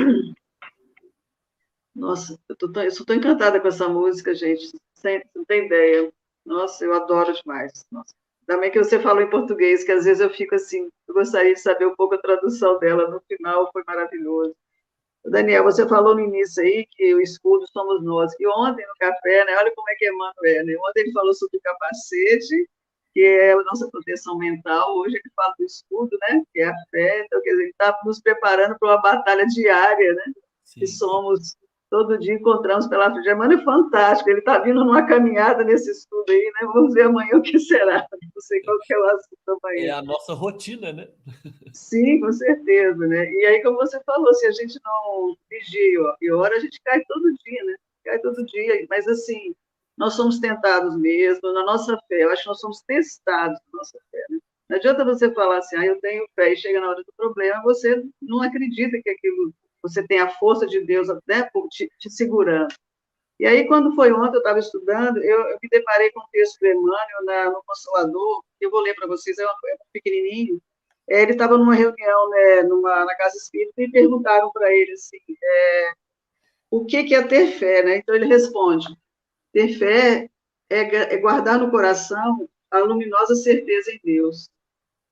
Nossa, 1.95 2.37
eu, 2.49 2.55
tô 2.55 2.71
tão- 2.71 2.83
eu 2.83 2.91
sou 2.91 3.05
tão 3.05 3.15
encantada 3.15 3.59
com 3.59 3.67
essa 3.67 3.87
música, 3.87 4.33
gente. 4.35 4.71
Sem, 4.95 5.23
não 5.35 5.45
tem 5.45 5.65
ideia. 5.65 6.11
Nossa, 6.45 6.83
eu 6.85 6.93
adoro 6.93 7.33
demais. 7.33 7.85
Nossa. 7.91 8.13
Também 8.45 8.69
que 8.71 8.77
você 8.83 8.99
falou 8.99 9.21
em 9.23 9.29
português, 9.29 9.83
que 9.83 9.91
às 9.91 10.05
vezes 10.05 10.21
eu 10.21 10.29
fico 10.29 10.53
assim, 10.53 10.87
eu 11.07 11.13
gostaria 11.15 11.53
de 11.53 11.59
saber 11.59 11.87
um 11.87 11.95
pouco 11.95 12.13
a 12.15 12.19
tradução 12.21 12.77
dela, 12.77 13.09
no 13.09 13.19
final 13.21 13.69
foi 13.71 13.83
maravilhoso. 13.87 14.55
Daniel, 15.25 15.63
você 15.63 15.87
falou 15.87 16.15
no 16.15 16.21
início 16.21 16.63
aí 16.63 16.85
que 16.91 17.15
o 17.15 17.21
escudo 17.21 17.65
somos 17.71 18.03
nós, 18.03 18.31
e 18.39 18.47
ontem 18.47 18.85
no 18.87 18.93
café, 18.99 19.45
né, 19.45 19.57
olha 19.57 19.73
como 19.75 19.89
é 19.89 19.95
que 19.95 20.07
Emmanuel 20.07 20.33
é, 20.45 20.63
né, 20.63 20.75
ontem 20.87 21.01
ele 21.01 21.11
falou 21.13 21.33
sobre 21.33 21.57
o 21.57 21.61
capacete, 21.61 22.69
que 23.13 23.21
é 23.21 23.53
a 23.53 23.63
nossa 23.63 23.89
proteção 23.89 24.37
mental, 24.37 24.95
hoje 24.97 25.15
ele 25.15 25.31
fala 25.35 25.53
do 25.57 25.65
escudo, 25.65 26.17
né, 26.29 26.43
que 26.53 26.61
é 26.61 26.67
a 26.69 26.75
fé, 26.91 27.21
então, 27.25 27.41
quer 27.41 27.51
dizer, 27.51 27.63
ele 27.63 27.71
está 27.71 27.99
nos 28.05 28.21
preparando 28.21 28.77
para 28.79 28.89
uma 28.89 29.01
batalha 29.01 29.45
diária, 29.47 30.13
né, 30.13 30.23
Sim. 30.63 30.81
que 30.81 30.87
somos 30.87 31.55
todo 31.95 32.19
dia 32.19 32.33
encontramos 32.33 32.87
pela. 32.87 33.09
Germano 33.23 33.53
é 33.53 33.63
fantástico, 33.63 34.29
ele 34.29 34.39
está 34.39 34.59
vindo 34.59 34.83
numa 34.83 35.07
caminhada 35.07 35.63
nesse 35.63 35.91
estudo 35.91 36.29
aí, 36.29 36.51
né? 36.59 36.67
Vamos 36.73 36.93
ver 36.93 37.03
amanhã 37.03 37.37
o 37.37 37.41
que 37.41 37.57
será. 37.57 38.05
Não 38.11 38.41
sei 38.41 38.61
qual 38.63 38.77
que 38.81 38.93
é 38.93 38.99
o 38.99 39.05
assunto 39.05 39.59
amanhã. 39.63 39.85
É 39.85 39.91
a 39.91 40.01
nossa 40.01 40.33
rotina, 40.33 40.91
né? 40.91 41.07
Sim, 41.71 42.19
com 42.19 42.33
certeza, 42.33 43.07
né? 43.07 43.31
E 43.31 43.45
aí, 43.45 43.63
como 43.63 43.77
você 43.77 43.97
falou, 44.03 44.33
se 44.33 44.45
a 44.45 44.51
gente 44.51 44.77
não 44.83 45.37
vigia 45.49 46.15
e 46.21 46.31
ora, 46.31 46.57
a 46.57 46.59
gente 46.59 46.81
cai 46.83 47.01
todo 47.07 47.33
dia, 47.45 47.63
né? 47.63 47.75
Cai 48.03 48.19
todo 48.19 48.45
dia, 48.45 48.85
mas 48.89 49.07
assim, 49.07 49.55
nós 49.97 50.15
somos 50.15 50.39
tentados 50.39 50.97
mesmo, 50.97 51.53
na 51.53 51.63
nossa 51.63 51.97
fé, 52.09 52.23
eu 52.23 52.29
acho 52.29 52.43
que 52.43 52.49
nós 52.49 52.59
somos 52.59 52.81
testados 52.81 53.57
na 53.71 53.77
nossa 53.79 53.97
fé, 54.11 54.25
né? 54.29 54.39
Não 54.69 54.77
adianta 54.77 55.05
você 55.05 55.31
falar 55.31 55.59
assim, 55.59 55.77
ah, 55.77 55.85
eu 55.85 55.99
tenho 56.01 56.27
fé, 56.35 56.51
e 56.51 56.57
chega 56.57 56.81
na 56.81 56.89
hora 56.89 57.03
do 57.03 57.13
problema, 57.15 57.61
você 57.63 58.03
não 58.21 58.41
acredita 58.41 58.99
que 59.01 59.09
aquilo 59.09 59.53
você 59.87 60.05
tem 60.05 60.19
a 60.19 60.29
força 60.29 60.65
de 60.65 60.81
Deus 60.81 61.07
né, 61.27 61.49
te, 61.69 61.89
te 61.99 62.09
segurando. 62.09 62.73
E 63.39 63.45
aí, 63.45 63.67
quando 63.67 63.93
foi 63.95 64.13
ontem, 64.13 64.35
eu 64.35 64.39
estava 64.39 64.59
estudando, 64.59 65.17
eu, 65.17 65.41
eu, 65.49 65.57
me 65.61 65.69
deparei 65.69 66.09
com 66.11 66.21
um 66.21 66.27
texto 66.31 66.57
do 66.59 66.67
Emmanuel 66.67 67.25
na, 67.25 67.51
no 67.51 67.61
Consolador, 67.65 68.43
eu 68.61 68.71
vou 68.71 68.81
ler 68.81 68.95
para 68.95 69.07
vocês, 69.07 69.37
é, 69.37 69.45
um, 69.45 69.49
é 69.49 69.75
pequenininho. 69.91 70.61
É, 71.09 71.21
ele 71.21 71.33
estava 71.33 71.57
numa 71.57 71.75
reunião 71.75 72.29
né, 72.29 72.63
numa, 72.63 73.05
na 73.05 73.15
Casa 73.15 73.37
Espírita 73.37 73.81
e 73.81 73.91
perguntaram 73.91 74.51
para 74.51 74.73
ele 74.73 74.91
assim, 74.93 75.19
é, 75.43 75.91
o 76.71 76.85
que, 76.85 77.03
que 77.03 77.15
é 77.15 77.21
ter 77.23 77.47
fé, 77.51 77.83
né? 77.83 77.97
Então 77.97 78.15
ele 78.15 78.25
responde, 78.25 78.87
ter 79.53 79.77
fé 79.77 80.29
é, 80.69 81.13
é 81.13 81.17
guardar 81.17 81.59
no 81.59 81.69
coração 81.69 82.49
a 82.71 82.79
luminosa 82.79 83.35
certeza 83.35 83.91
em 83.91 83.99
Deus. 84.03 84.49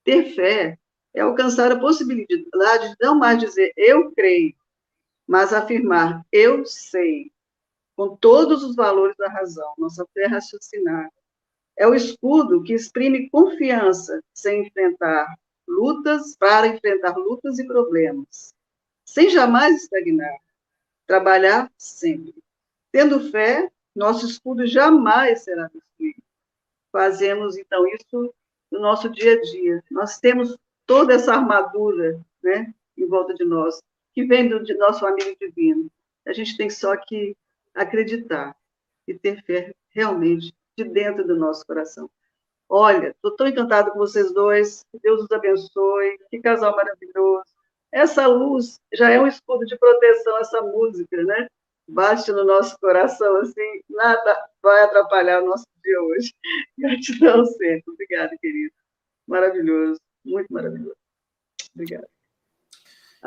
Ter 0.04 0.34
fé 0.34 0.78
é 1.14 1.22
alcançar 1.22 1.72
a 1.72 1.80
possibilidade 1.80 2.90
de 2.90 2.96
não 3.02 3.16
mais 3.16 3.38
dizer 3.40 3.72
eu 3.78 4.12
creio, 4.14 4.54
mas 5.34 5.52
afirmar 5.52 6.24
eu 6.32 6.64
sei, 6.64 7.32
com 7.96 8.16
todos 8.16 8.64
os 8.64 8.76
valores 8.76 9.18
da 9.18 9.28
razão, 9.28 9.74
nossa 9.80 10.06
fé 10.14 10.28
raciocinada. 10.28 11.12
É 11.76 11.88
o 11.88 11.96
escudo 11.96 12.62
que 12.62 12.72
exprime 12.72 13.32
confiança 13.32 14.24
sem 14.32 14.68
enfrentar 14.68 15.36
lutas, 15.68 16.38
para 16.38 16.68
enfrentar 16.68 17.18
lutas 17.18 17.58
e 17.58 17.66
problemas, 17.66 18.54
sem 19.04 19.32
jamais 19.32 19.82
estagnar, 19.82 20.38
trabalhar 21.08 21.68
sempre. 21.80 22.36
Tendo 22.92 23.32
fé, 23.32 23.72
nosso 23.96 24.28
escudo 24.28 24.68
jamais 24.68 25.42
será 25.42 25.64
destruído. 25.64 26.22
Fazemos, 26.92 27.58
então, 27.58 27.88
isso 27.88 28.32
no 28.70 28.80
nosso 28.80 29.10
dia 29.10 29.34
a 29.34 29.42
dia. 29.42 29.84
Nós 29.90 30.20
temos 30.20 30.56
toda 30.86 31.16
essa 31.16 31.34
armadura 31.34 32.24
né, 32.44 32.72
em 32.96 33.08
volta 33.08 33.34
de 33.34 33.44
nós 33.44 33.82
que 34.14 34.24
vem 34.26 34.48
do 34.48 34.60
nosso 34.78 35.06
amigo 35.06 35.36
divino. 35.40 35.90
A 36.26 36.34
gente 36.34 36.56
tem 36.56 36.70
só 36.70 36.96
que 36.96 37.36
acreditar 37.74 38.56
e 39.08 39.14
ter 39.14 39.44
fé 39.44 39.74
realmente 39.90 40.54
de 40.78 40.84
dentro 40.84 41.26
do 41.26 41.36
nosso 41.36 41.66
coração. 41.66 42.10
Olha, 42.70 43.10
estou 43.10 43.36
tão 43.36 43.48
encantado 43.48 43.92
com 43.92 44.00
vocês 44.00 44.34
dois, 44.34 44.84
que 44.92 45.00
Deus 45.00 45.24
os 45.24 45.32
abençoe, 45.32 46.18
que 46.30 46.40
casal 46.40 46.76
maravilhoso. 46.76 47.46
Essa 47.92 48.26
luz 48.26 48.80
já 48.94 49.12
é 49.12 49.20
um 49.20 49.28
escudo 49.28 49.66
de 49.66 49.78
proteção, 49.78 50.38
essa 50.40 50.62
música, 50.62 51.24
né? 51.24 51.48
Bate 51.88 52.32
no 52.32 52.44
nosso 52.44 52.80
coração, 52.80 53.38
assim, 53.38 53.82
nada 53.90 54.50
vai 54.62 54.84
atrapalhar 54.84 55.44
o 55.44 55.48
nosso 55.48 55.66
dia 55.84 56.02
hoje. 56.02 56.34
Gratidão 56.78 57.46
sempre. 57.46 57.84
Obrigada, 57.88 58.36
querido. 58.40 58.74
Maravilhoso, 59.28 60.00
muito 60.26 60.52
maravilhoso. 60.52 60.96
Obrigada. 61.76 62.13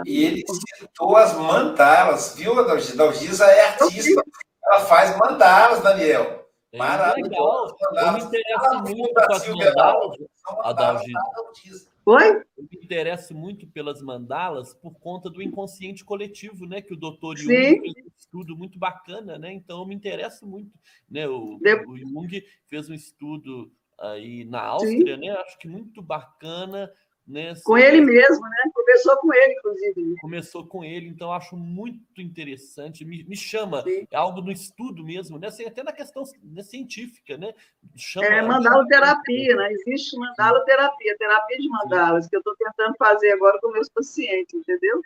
E 0.04 0.24
ele 0.24 0.44
citou 0.78 1.16
as 1.16 1.34
mandalas, 1.34 2.34
viu? 2.36 2.58
A 2.58 2.62
Dalgisa 2.62 3.46
é 3.46 3.68
artista, 3.68 4.22
ela 4.64 4.80
faz 4.80 5.16
mandalas, 5.16 5.82
Daniel. 5.82 6.46
É 6.72 6.78
Maravilhoso. 6.78 7.74
Eu 7.92 8.12
me 8.12 8.22
interesso 8.22 8.82
muito 8.82 9.14
com 9.14 9.32
as 9.32 9.48
mandalas, 9.48 10.18
Adalgisa. 10.62 11.90
Oi? 12.04 12.36
Eu 12.56 12.64
me 12.70 12.78
interesso 12.84 13.34
muito 13.34 13.66
pelas 13.66 14.00
mandalas 14.00 14.74
por 14.74 14.94
conta 15.00 15.28
do 15.28 15.42
inconsciente 15.42 16.04
coletivo, 16.04 16.66
né? 16.66 16.80
Que 16.80 16.94
o 16.94 16.96
doutor 16.96 17.36
Jung 17.36 17.48
fez 17.48 17.94
um 17.96 18.10
estudo 18.16 18.56
muito 18.56 18.78
bacana, 18.78 19.38
né? 19.38 19.52
Então 19.52 19.80
eu 19.80 19.86
me 19.86 19.94
interesso 19.94 20.46
muito, 20.46 20.70
né? 21.10 21.26
O, 21.26 21.58
o 21.88 21.98
Jung 21.98 22.44
fez 22.68 22.88
um 22.88 22.94
estudo 22.94 23.72
aí 23.98 24.44
na 24.44 24.62
Áustria, 24.62 25.14
Sim. 25.16 25.20
né? 25.20 25.30
Acho 25.30 25.58
que 25.58 25.66
muito 25.66 26.00
bacana 26.00 26.92
né? 27.26 27.54
Com 27.64 27.76
ele 27.76 28.00
mesmo, 28.00 28.42
né? 28.42 28.70
Começou 28.72 29.16
com 29.16 29.34
ele, 29.34 29.54
inclusive. 29.54 30.14
Começou 30.20 30.66
com 30.66 30.84
ele, 30.84 31.08
então 31.08 31.32
acho 31.32 31.56
muito 31.56 32.20
interessante. 32.22 33.04
Me, 33.04 33.24
me 33.24 33.36
chama, 33.36 33.82
Sim. 33.82 34.06
é 34.10 34.16
algo 34.16 34.40
no 34.40 34.52
estudo 34.52 35.02
mesmo, 35.02 35.38
né? 35.38 35.48
Assim, 35.48 35.64
até 35.64 35.82
na 35.82 35.92
questão 35.92 36.22
né, 36.42 36.62
científica, 36.62 37.36
né? 37.36 37.52
Chama, 37.96 38.26
é 38.26 38.42
mandaloterapia, 38.42 39.56
né? 39.56 39.72
Existe 39.72 40.16
mandaloterapia, 40.16 41.16
terapia 41.18 41.58
de 41.58 41.68
mandalas, 41.68 42.28
que 42.28 42.36
eu 42.36 42.40
estou 42.40 42.54
tentando 42.56 42.94
fazer 42.96 43.32
agora 43.32 43.58
com 43.60 43.72
meus 43.72 43.88
pacientes, 43.88 44.54
entendeu? 44.54 45.00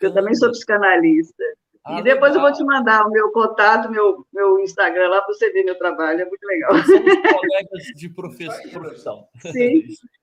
Eu 0.00 0.12
também 0.12 0.34
sou 0.34 0.50
psicanalista. 0.50 1.44
Ah, 1.84 1.98
e 1.98 2.02
depois 2.02 2.32
legal. 2.32 2.46
eu 2.46 2.50
vou 2.50 2.52
te 2.52 2.64
mandar 2.64 3.06
o 3.06 3.10
meu 3.10 3.30
contato, 3.32 3.90
meu, 3.90 4.26
meu 4.32 4.58
Instagram 4.58 5.08
lá 5.08 5.22
para 5.22 5.32
você 5.32 5.50
ver 5.50 5.64
meu 5.64 5.78
trabalho, 5.78 6.20
é 6.20 6.24
muito 6.26 6.44
legal. 6.44 6.74
Somos 6.84 7.14
colegas 7.14 7.82
de 7.96 8.08
profissão. 8.70 9.26
Sim. 9.40 9.84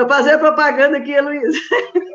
Estou 0.00 0.16
fazendo 0.16 0.38
propaganda 0.38 0.96
aqui, 0.96 1.20
Luiz. 1.20 1.56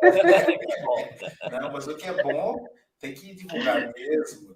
Não, 1.51 1.71
mas 1.71 1.87
o 1.87 1.95
que 1.95 2.07
é 2.07 2.23
bom 2.23 2.65
tem 2.99 3.13
que 3.13 3.35
divulgar 3.35 3.93
mesmo. 3.93 4.55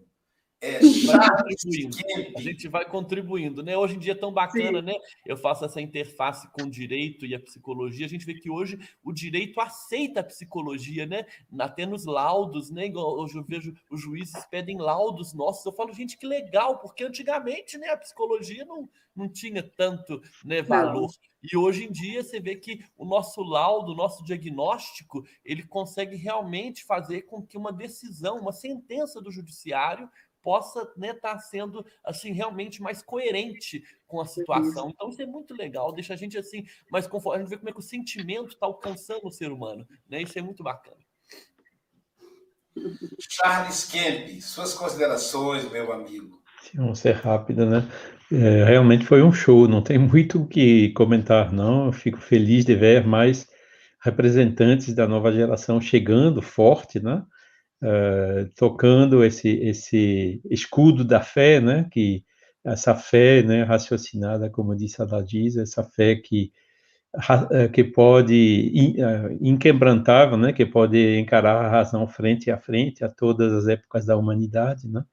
É, 0.62 0.80
a 2.36 2.42
gente 2.42 2.68
vai 2.68 2.84
contribuindo, 2.84 3.64
né? 3.64 3.78
Hoje 3.78 3.96
em 3.96 4.00
dia 4.00 4.12
é 4.12 4.16
tão 4.16 4.32
bacana, 4.32 4.80
Sim. 4.80 4.86
né? 4.86 4.94
Eu 5.26 5.38
faço 5.38 5.64
essa 5.64 5.80
interface 5.80 6.50
com 6.52 6.64
o 6.64 6.70
direito 6.70 7.26
e 7.26 7.34
a 7.34 7.40
psicologia. 7.40 8.06
A 8.06 8.10
gente 8.10 8.26
vê 8.26 8.34
que 8.34 8.50
hoje 8.50 8.78
o 9.02 9.14
direito 9.14 9.60
aceita 9.62 10.20
a 10.20 10.24
psicologia, 10.24 11.06
né? 11.06 11.26
Até 11.58 11.86
nos 11.86 12.06
laudos, 12.06 12.70
né? 12.70 12.92
Hoje 12.94 13.38
eu 13.38 13.44
vejo 13.44 13.74
os 13.90 14.02
juízes 14.02 14.46
pedem 14.52 14.78
laudos 14.78 15.34
nossos. 15.34 15.66
Eu 15.66 15.72
falo, 15.72 15.94
gente, 15.94 16.18
que 16.18 16.28
legal, 16.28 16.80
porque 16.80 17.06
antigamente, 17.06 17.78
né, 17.78 17.88
a 17.90 17.98
psicologia 17.98 18.66
não, 18.66 18.90
não 19.16 19.30
tinha 19.30 19.64
tanto 19.64 20.22
né, 20.44 20.62
valor. 20.62 21.08
Não. 21.08 21.30
E 21.42 21.56
hoje 21.56 21.86
em 21.86 21.92
dia 21.92 22.22
você 22.22 22.38
vê 22.40 22.56
que 22.56 22.84
o 22.98 23.06
nosso 23.06 23.42
laudo, 23.42 23.94
o 23.94 23.96
nosso 23.96 24.26
diagnóstico, 24.26 25.26
ele 25.44 25.64
consegue 25.64 26.18
realmente 26.18 26.84
fazer 26.84 27.22
com 27.22 27.42
que 27.42 27.58
uma 27.58 27.72
decisão, 27.72 28.40
uma 28.40 28.52
sentença 28.52 29.22
do 29.22 29.32
judiciário 29.32 30.10
possa 30.42 30.82
estar 30.82 30.94
né, 30.98 31.14
tá 31.14 31.38
sendo 31.40 31.86
assim 32.04 32.32
realmente 32.32 32.82
mais 32.82 33.02
coerente 33.02 33.84
com 34.08 34.20
a 34.22 34.26
situação. 34.26 34.90
Então 34.90 35.10
isso 35.10 35.22
é 35.22 35.26
muito 35.26 35.54
legal, 35.54 35.92
deixa 35.92 36.14
a 36.14 36.18
gente 36.18 36.38
assim 36.38 36.66
mais 36.92 37.08
confortável, 37.08 37.46
a 37.46 37.50
gente 37.50 37.50
vê 37.50 37.58
como 37.58 37.70
é 37.70 37.74
que 37.74 37.80
o 37.80 37.84
sentimento 37.84 38.50
está 38.50 38.66
alcançando 38.66 39.28
o 39.28 39.32
ser 39.32 39.52
humano, 39.52 39.88
né? 40.10 40.22
Isso 40.22 40.38
é 40.38 40.42
muito 40.42 40.64
bacana. 40.64 40.98
Charles 43.20 43.86
Kemp, 43.86 44.42
suas 44.42 44.74
considerações, 44.74 45.70
meu 45.70 45.92
amigo. 45.92 46.40
Vamos 46.74 47.00
ser 47.00 47.16
rápido, 47.16 47.66
né? 47.66 47.88
É, 48.32 48.64
realmente 48.64 49.06
foi 49.06 49.24
um 49.24 49.32
show, 49.32 49.68
não 49.68 49.82
tem 49.82 49.98
muito 49.98 50.44
o 50.44 50.48
que 50.48 50.90
comentar, 50.90 51.52
não. 51.52 51.88
Eu 51.88 51.92
fico 51.92 52.20
feliz 52.20 52.64
de 52.64 52.76
ver 52.76 53.06
mais 53.06 53.48
representantes 54.02 54.94
da 54.94 55.08
nova 55.08 55.32
geração 55.32 55.82
chegando 55.82 56.42
forte, 56.42 57.00
né? 57.00 57.24
Uh, 57.82 58.50
tocando 58.58 59.24
esse, 59.24 59.48
esse 59.48 60.42
escudo 60.50 61.06
da 61.06 61.22
fé, 61.22 61.62
né? 61.62 61.88
Que 61.92 62.24
essa 62.64 62.96
fé, 62.96 63.42
né? 63.42 63.64
Raciocinada, 63.64 64.50
como 64.50 64.76
disse 64.76 65.02
a 65.02 65.08
essa 65.62 65.84
fé 65.84 66.16
que 66.16 66.52
eh, 67.52 67.68
que 67.70 67.84
pode 67.84 68.96
eh, 69.00 69.38
inquebrantável, 69.42 70.38
né? 70.38 70.54
Que 70.54 70.66
pode 70.66 71.18
encarar 71.18 71.66
a 71.66 71.70
razão 71.70 72.08
frente 72.08 72.52
a 72.52 72.58
frente 72.60 73.04
a 73.04 73.10
todas 73.10 73.52
as 73.52 73.68
épocas 73.68 74.06
da 74.06 74.16
humanidade, 74.16 74.88
né? 74.88 75.04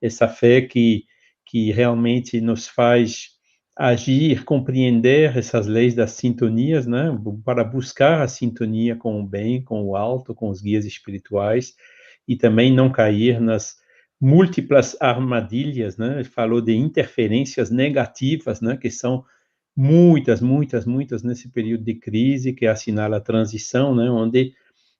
Essa 0.00 0.28
fé 0.28 0.62
que 0.62 1.04
que 1.46 1.72
realmente 1.72 2.40
nos 2.40 2.68
faz 2.68 3.30
agir, 3.76 4.44
compreender 4.44 5.36
essas 5.36 5.66
leis 5.66 5.94
das 5.94 6.12
sintonias, 6.12 6.86
né, 6.86 7.10
para 7.44 7.64
buscar 7.64 8.22
a 8.22 8.28
sintonia 8.28 8.94
com 8.94 9.20
o 9.20 9.26
bem, 9.26 9.62
com 9.64 9.82
o 9.84 9.96
alto, 9.96 10.34
com 10.34 10.48
os 10.50 10.60
guias 10.60 10.84
espirituais 10.84 11.74
e 12.30 12.36
também 12.36 12.72
não 12.72 12.88
cair 12.88 13.40
nas 13.40 13.76
múltiplas 14.20 14.96
armadilhas, 15.00 15.96
né? 15.96 16.14
Ele 16.20 16.24
falou 16.24 16.60
de 16.60 16.72
interferências 16.76 17.72
negativas, 17.72 18.60
né? 18.60 18.76
Que 18.76 18.88
são 18.88 19.24
muitas, 19.76 20.40
muitas, 20.40 20.86
muitas 20.86 21.24
nesse 21.24 21.48
período 21.48 21.82
de 21.82 21.94
crise 21.94 22.52
que 22.52 22.68
assinala 22.68 23.16
a 23.16 23.20
transição, 23.20 23.96
né? 23.96 24.08
Onde 24.08 24.52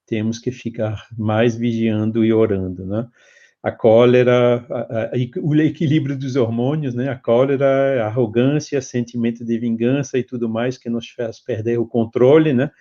temos 0.08 0.40
que 0.40 0.50
ficar 0.50 1.06
mais 1.16 1.54
vigiando 1.54 2.24
e 2.24 2.32
orando, 2.32 2.84
né? 2.84 3.06
A 3.62 3.70
cólera, 3.70 4.66
a, 4.68 5.04
a, 5.04 5.10
o 5.40 5.54
equilíbrio 5.54 6.18
dos 6.18 6.34
hormônios, 6.34 6.96
né? 6.96 7.10
A 7.10 7.16
cólera, 7.16 8.02
a 8.02 8.06
arrogância, 8.08 8.82
sentimento 8.82 9.44
de 9.44 9.56
vingança 9.56 10.18
e 10.18 10.24
tudo 10.24 10.48
mais 10.48 10.76
que 10.76 10.90
nos 10.90 11.08
faz 11.10 11.38
perder 11.38 11.78
o 11.78 11.86
controle, 11.86 12.52
né? 12.52 12.72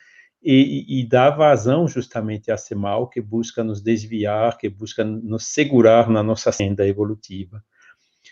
E, 0.42 1.02
e, 1.02 1.06
dá 1.06 1.30
vazão 1.30 1.86
justamente 1.86 2.50
a 2.50 2.56
esse 2.56 2.74
mal 2.74 3.10
que 3.10 3.20
busca 3.20 3.62
nos 3.62 3.82
desviar, 3.82 4.58
que 4.58 4.70
busca 4.70 5.04
nos 5.04 5.48
segurar 5.48 6.10
na 6.10 6.24
nossa 6.24 6.50
senda 6.52 6.88
evolutiva. 6.88 7.62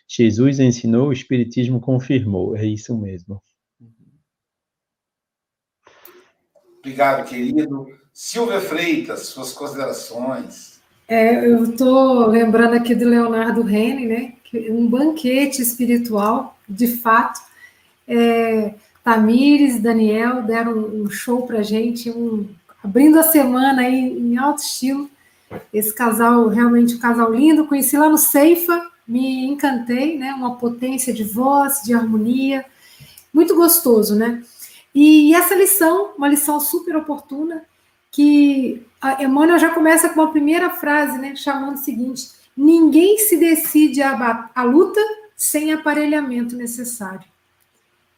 Jesus 0.07 0.59
ensinou, 0.59 1.09
o 1.09 1.13
Espiritismo 1.13 1.81
confirmou, 1.81 2.55
é 2.55 2.65
isso 2.65 2.97
mesmo. 2.97 3.43
Obrigado, 6.79 7.27
querido. 7.27 7.87
Silvia 8.13 8.61
Freitas, 8.61 9.27
suas 9.27 9.51
considerações. 9.51 10.79
É, 11.07 11.45
eu 11.45 11.63
estou 11.65 12.27
lembrando 12.27 12.75
aqui 12.75 12.95
do 12.95 13.07
Leonardo 13.07 13.61
Rene, 13.61 14.05
né? 14.05 14.33
Um 14.69 14.87
banquete 14.87 15.61
espiritual, 15.61 16.57
de 16.67 16.87
fato. 16.87 17.39
É, 18.07 18.73
Tamires, 19.07 19.79
Daniel 19.79 20.41
deram 20.41 20.73
um 20.73 21.09
show 21.09 21.47
para 21.47 21.63
gente, 21.63 22.09
um, 22.09 22.45
abrindo 22.83 23.17
a 23.17 23.23
semana 23.23 23.83
aí 23.83 23.95
em 23.95 24.37
alto 24.37 24.61
estilo. 24.61 25.09
Esse 25.71 25.95
casal, 25.95 26.49
realmente 26.49 26.95
um 26.95 26.99
casal 26.99 27.33
lindo, 27.33 27.67
conheci 27.67 27.97
lá 27.97 28.09
no 28.09 28.17
Ceifa, 28.17 28.85
me 29.07 29.45
encantei, 29.45 30.17
né? 30.17 30.33
Uma 30.33 30.57
potência 30.57 31.13
de 31.13 31.23
voz, 31.23 31.83
de 31.85 31.93
harmonia, 31.93 32.65
muito 33.33 33.55
gostoso, 33.55 34.13
né? 34.13 34.43
E 34.93 35.33
essa 35.33 35.55
lição, 35.55 36.11
uma 36.17 36.27
lição 36.27 36.59
super 36.59 36.97
oportuna, 36.97 37.63
que 38.11 38.85
a 38.99 39.23
Emmanuel 39.23 39.57
já 39.57 39.69
começa 39.69 40.09
com 40.09 40.19
uma 40.19 40.31
primeira 40.31 40.69
frase, 40.71 41.17
né, 41.17 41.33
chamando 41.33 41.75
o 41.75 41.81
seguinte: 41.81 42.27
ninguém 42.57 43.17
se 43.19 43.37
decide 43.37 44.01
a, 44.01 44.49
a 44.53 44.63
luta 44.63 44.99
sem 45.33 45.71
aparelhamento 45.71 46.57
necessário. 46.57 47.36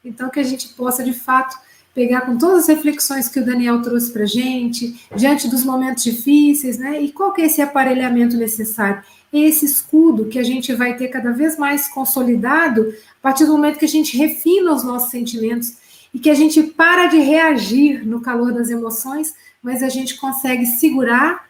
Então, 0.04 0.30
que 0.30 0.40
a 0.40 0.44
gente 0.44 0.70
possa, 0.70 1.04
de 1.04 1.14
fato, 1.14 1.58
pegar 1.94 2.22
com 2.22 2.38
todas 2.38 2.64
as 2.64 2.68
reflexões 2.68 3.28
que 3.28 3.40
o 3.40 3.46
Daniel 3.46 3.82
trouxe 3.82 4.12
para 4.12 4.24
a 4.24 4.28
gente, 4.28 5.00
diante 5.16 5.50
dos 5.50 5.64
momentos 5.64 6.04
difíceis, 6.04 6.78
né? 6.78 7.02
E 7.02 7.12
qual 7.12 7.34
que 7.34 7.42
é 7.42 7.46
esse 7.46 7.62
aparelhamento 7.62 8.38
necessário? 8.38 9.04
Esse 9.34 9.66
escudo 9.66 10.28
que 10.28 10.40
a 10.40 10.44
gente 10.44 10.74
vai 10.74 10.96
ter 10.96 11.10
cada 11.10 11.32
vez 11.32 11.58
mais 11.58 11.88
consolidado 11.88 12.94
a 13.20 13.22
partir 13.22 13.46
do 13.46 13.52
momento 13.52 13.78
que 13.78 13.86
a 13.86 13.90
gente 13.90 14.18
refina 14.18 14.74
os 14.74 14.84
nossos 14.84 15.12
sentimentos 15.12 15.76
e 16.14 16.20
que 16.20 16.30
a 16.30 16.34
gente 16.34 16.64
para 16.64 17.08
de 17.08 17.18
reagir 17.18 18.06
no 18.06 18.22
calor 18.22 18.54
das 18.54 18.70
emoções, 18.70 19.36
mas 19.62 19.84
a 19.84 19.90
gente 19.90 20.18
consegue 20.18 20.66
segurar, 20.66 21.48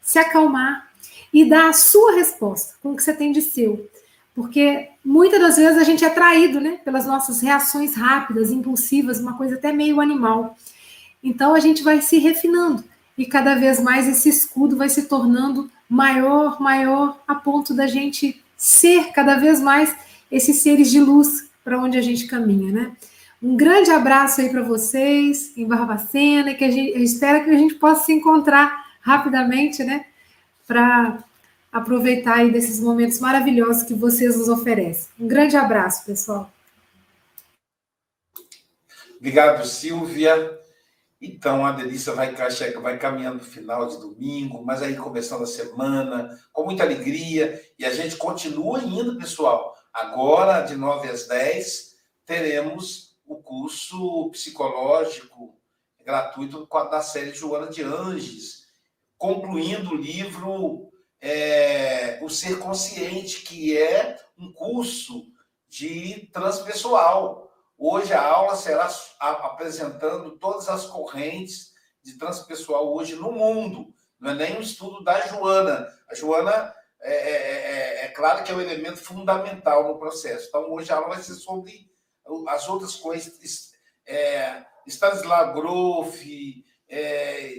se 0.00 0.18
acalmar 0.18 0.88
e 1.32 1.44
dar 1.44 1.68
a 1.68 1.72
sua 1.72 2.14
resposta 2.14 2.74
com 2.82 2.92
o 2.92 2.96
que 2.96 3.02
você 3.02 3.12
tem 3.12 3.32
de 3.32 3.42
seu. 3.42 3.88
Porque 4.38 4.90
muitas 5.04 5.40
das 5.40 5.56
vezes 5.56 5.76
a 5.76 5.82
gente 5.82 6.04
é 6.04 6.10
traído 6.10 6.60
né, 6.60 6.78
pelas 6.84 7.04
nossas 7.04 7.40
reações 7.40 7.96
rápidas, 7.96 8.52
impulsivas, 8.52 9.18
uma 9.18 9.36
coisa 9.36 9.56
até 9.56 9.72
meio 9.72 10.00
animal. 10.00 10.56
Então 11.20 11.56
a 11.56 11.58
gente 11.58 11.82
vai 11.82 12.00
se 12.00 12.18
refinando 12.18 12.84
e 13.16 13.26
cada 13.26 13.56
vez 13.56 13.80
mais 13.80 14.06
esse 14.06 14.28
escudo 14.28 14.76
vai 14.76 14.88
se 14.88 15.08
tornando 15.08 15.68
maior, 15.90 16.62
maior, 16.62 17.18
a 17.26 17.34
ponto 17.34 17.74
da 17.74 17.88
gente 17.88 18.40
ser 18.56 19.10
cada 19.10 19.34
vez 19.38 19.60
mais 19.60 19.92
esses 20.30 20.62
seres 20.62 20.88
de 20.88 21.00
luz 21.00 21.50
para 21.64 21.76
onde 21.76 21.98
a 21.98 22.02
gente 22.02 22.28
caminha, 22.28 22.70
né? 22.70 22.92
Um 23.42 23.56
grande 23.56 23.90
abraço 23.90 24.40
aí 24.40 24.50
para 24.50 24.62
vocês 24.62 25.52
em 25.56 25.66
Barbacena, 25.66 26.54
que 26.54 26.64
a 26.64 26.70
gente 26.70 26.96
eu 26.96 27.02
espero 27.02 27.44
que 27.44 27.50
a 27.50 27.58
gente 27.58 27.74
possa 27.74 28.06
se 28.06 28.12
encontrar 28.12 28.86
rapidamente, 29.00 29.82
né? 29.82 30.04
Para 30.64 31.24
aproveitar 31.72 32.38
aí 32.38 32.50
desses 32.50 32.80
momentos 32.80 33.20
maravilhosos 33.20 33.82
que 33.82 33.94
vocês 33.94 34.36
nos 34.36 34.48
oferecem. 34.48 35.08
Um 35.18 35.28
grande 35.28 35.56
abraço, 35.56 36.04
pessoal. 36.04 36.50
Obrigado, 39.16 39.66
Silvia. 39.66 40.58
Então, 41.20 41.66
a 41.66 41.72
delícia 41.72 42.12
vai, 42.12 42.32
vai 42.80 42.98
caminhando 42.98 43.40
para 43.40 43.48
o 43.48 43.50
final 43.50 43.88
de 43.88 43.98
domingo, 43.98 44.64
mas 44.64 44.82
aí 44.82 44.94
começando 44.94 45.42
a 45.42 45.46
semana, 45.46 46.38
com 46.52 46.64
muita 46.64 46.84
alegria, 46.84 47.60
e 47.76 47.84
a 47.84 47.92
gente 47.92 48.16
continua 48.16 48.80
indo, 48.80 49.18
pessoal. 49.18 49.76
Agora, 49.92 50.62
de 50.62 50.76
9 50.76 51.08
às 51.08 51.26
10, 51.26 51.96
teremos 52.24 53.16
o 53.26 53.36
curso 53.36 54.30
psicológico 54.30 55.58
gratuito 56.04 56.66
da 56.88 57.02
série 57.02 57.34
Joana 57.34 57.66
de 57.66 57.82
Anges, 57.82 58.66
concluindo 59.18 59.90
o 59.90 59.96
livro 59.96 60.87
é, 61.20 62.18
O 62.22 62.28
Ser 62.28 62.58
Consciente, 62.58 63.42
que 63.42 63.76
é 63.76 64.16
um 64.38 64.52
curso 64.52 65.26
de 65.68 66.28
transpessoal. 66.32 67.50
Hoje 67.76 68.12
a 68.12 68.22
aula 68.22 68.56
será 68.56 68.88
apresentando 69.20 70.32
todas 70.38 70.68
as 70.68 70.86
correntes 70.86 71.72
de 72.02 72.16
transpessoal 72.18 72.92
hoje 72.94 73.14
no 73.14 73.32
mundo. 73.32 73.94
Não 74.18 74.30
é 74.30 74.34
nem 74.34 74.56
um 74.58 74.60
estudo 74.60 75.02
da 75.04 75.20
Joana. 75.26 75.86
A 76.08 76.14
Joana 76.14 76.74
é, 77.00 77.12
é, 77.12 78.02
é, 78.02 78.04
é 78.04 78.08
claro 78.08 78.42
que 78.42 78.50
é 78.50 78.54
um 78.54 78.60
elemento 78.60 78.98
fundamental 78.98 79.86
no 79.86 79.98
processo. 79.98 80.48
Então, 80.48 80.72
hoje 80.72 80.92
a 80.92 80.96
aula 80.96 81.08
vai 81.08 81.22
ser 81.22 81.34
sobre 81.34 81.88
as 82.48 82.68
outras 82.68 82.96
coisas, 82.96 83.72
é, 84.06 84.64
Stanislav 84.86 85.54
Grof, 85.54 86.64
é, 86.88 87.54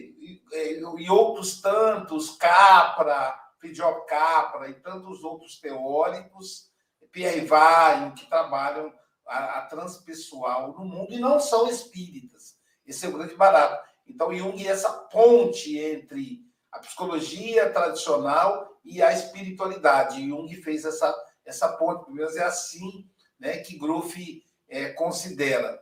é, 0.53 0.73
e 0.97 1.09
outros 1.09 1.61
tantos, 1.61 2.31
Capra, 2.31 3.39
Fidel 3.59 4.01
Capra 4.01 4.69
e 4.69 4.73
tantos 4.75 5.23
outros 5.23 5.59
teóricos, 5.59 6.69
Pierre 7.11 7.41
Vaio, 7.41 8.13
que 8.13 8.27
trabalham 8.27 8.93
a, 9.25 9.59
a 9.59 9.61
transpessoal 9.65 10.73
no 10.73 10.85
mundo 10.85 11.13
e 11.13 11.19
não 11.19 11.39
são 11.39 11.69
espíritas. 11.69 12.57
Esse 12.85 13.05
é 13.05 13.09
o 13.09 13.13
grande 13.13 13.35
barato. 13.35 13.87
Então, 14.07 14.33
Jung 14.33 14.65
é 14.65 14.71
essa 14.71 14.91
ponte 14.91 15.77
entre 15.77 16.39
a 16.71 16.79
psicologia 16.79 17.69
tradicional 17.71 18.79
e 18.83 19.01
a 19.01 19.13
espiritualidade. 19.13 20.27
Jung 20.27 20.53
fez 20.61 20.85
essa, 20.85 21.15
essa 21.45 21.67
ponte, 21.77 22.05
pelo 22.05 22.17
menos 22.17 22.35
é 22.35 22.43
assim 22.43 23.07
né, 23.39 23.57
que 23.57 23.77
Grof 23.77 24.43
é, 24.67 24.89
considera. 24.89 25.79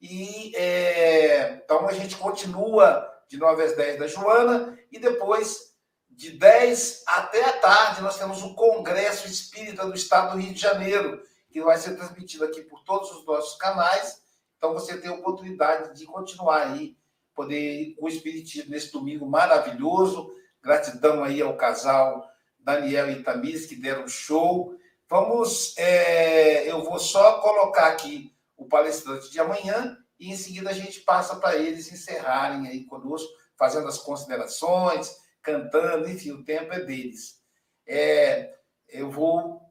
E 0.00 0.54
é, 0.56 1.60
então 1.64 1.86
a 1.86 1.92
gente 1.92 2.16
continua 2.16 3.06
de 3.28 3.36
9 3.36 3.62
às 3.62 3.76
10 3.76 3.98
da 3.98 4.06
Joana 4.06 4.78
e 4.90 4.98
depois 4.98 5.69
de 6.10 6.32
10 6.32 7.04
até 7.06 7.44
a 7.44 7.58
tarde 7.58 8.02
nós 8.02 8.18
temos 8.18 8.42
o 8.42 8.54
Congresso 8.54 9.26
Espírita 9.26 9.86
do 9.86 9.94
Estado 9.94 10.32
do 10.32 10.42
Rio 10.42 10.52
de 10.52 10.60
Janeiro, 10.60 11.22
que 11.50 11.62
vai 11.62 11.78
ser 11.78 11.96
transmitido 11.96 12.44
aqui 12.44 12.62
por 12.62 12.82
todos 12.84 13.10
os 13.12 13.24
nossos 13.24 13.56
canais. 13.56 14.20
Então 14.56 14.74
você 14.74 14.98
tem 14.98 15.10
a 15.10 15.14
oportunidade 15.14 15.98
de 15.98 16.04
continuar 16.04 16.68
aí, 16.68 16.96
poder 17.34 17.80
ir 17.80 17.94
com 17.94 18.06
o 18.06 18.08
Espiritismo 18.08 18.70
nesse 18.70 18.92
domingo 18.92 19.26
maravilhoso. 19.26 20.34
Gratidão 20.62 21.24
aí 21.24 21.40
ao 21.40 21.56
casal 21.56 22.30
Daniel 22.58 23.10
e 23.10 23.22
Tamires 23.22 23.66
que 23.66 23.74
deram 23.74 24.06
show. 24.06 24.76
Vamos, 25.08 25.74
é, 25.76 26.70
eu 26.70 26.84
vou 26.84 26.98
só 26.98 27.40
colocar 27.40 27.86
aqui 27.86 28.32
o 28.56 28.66
palestrante 28.66 29.30
de 29.30 29.40
amanhã 29.40 29.96
e 30.18 30.30
em 30.30 30.36
seguida 30.36 30.70
a 30.70 30.74
gente 30.74 31.00
passa 31.00 31.36
para 31.36 31.56
eles 31.56 31.90
encerrarem 31.90 32.68
aí 32.68 32.84
conosco, 32.84 33.28
fazendo 33.56 33.88
as 33.88 33.98
considerações, 33.98 35.16
cantando, 35.42 36.08
enfim, 36.08 36.32
o 36.32 36.44
tempo 36.44 36.72
é 36.72 36.80
deles. 36.80 37.40
É, 37.86 38.54
eu 38.88 39.10
vou, 39.10 39.62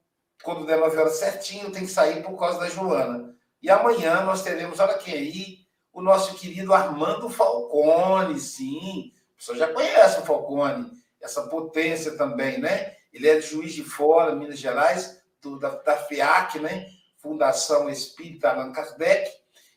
quando 0.43 0.65
der 0.65 0.77
9 0.77 0.97
horas 0.97 1.17
certinho, 1.17 1.71
tem 1.71 1.85
que 1.85 1.91
sair 1.91 2.23
por 2.23 2.37
causa 2.37 2.59
da 2.59 2.69
Joana. 2.69 3.35
E 3.61 3.69
amanhã 3.69 4.23
nós 4.23 4.41
teremos, 4.41 4.79
olha 4.79 4.97
quem 4.97 5.13
aí, 5.13 5.59
o 5.91 6.01
nosso 6.01 6.35
querido 6.35 6.73
Armando 6.73 7.29
Falcone, 7.29 8.39
sim. 8.39 9.11
Pessoal 9.35 9.57
já 9.57 9.73
conhece 9.73 10.19
o 10.19 10.25
Falcone, 10.25 10.91
essa 11.21 11.43
potência 11.47 12.17
também, 12.17 12.59
né? 12.59 12.95
Ele 13.11 13.27
é 13.27 13.39
de 13.39 13.47
Juiz 13.47 13.73
de 13.73 13.83
Fora, 13.83 14.35
Minas 14.35 14.59
Gerais, 14.59 15.21
do, 15.41 15.57
da, 15.57 15.69
da 15.69 15.97
FIAC, 15.97 16.59
né? 16.59 16.87
Fundação 17.17 17.89
Espírita 17.89 18.49
Allan 18.49 18.71
Kardec. 18.71 19.31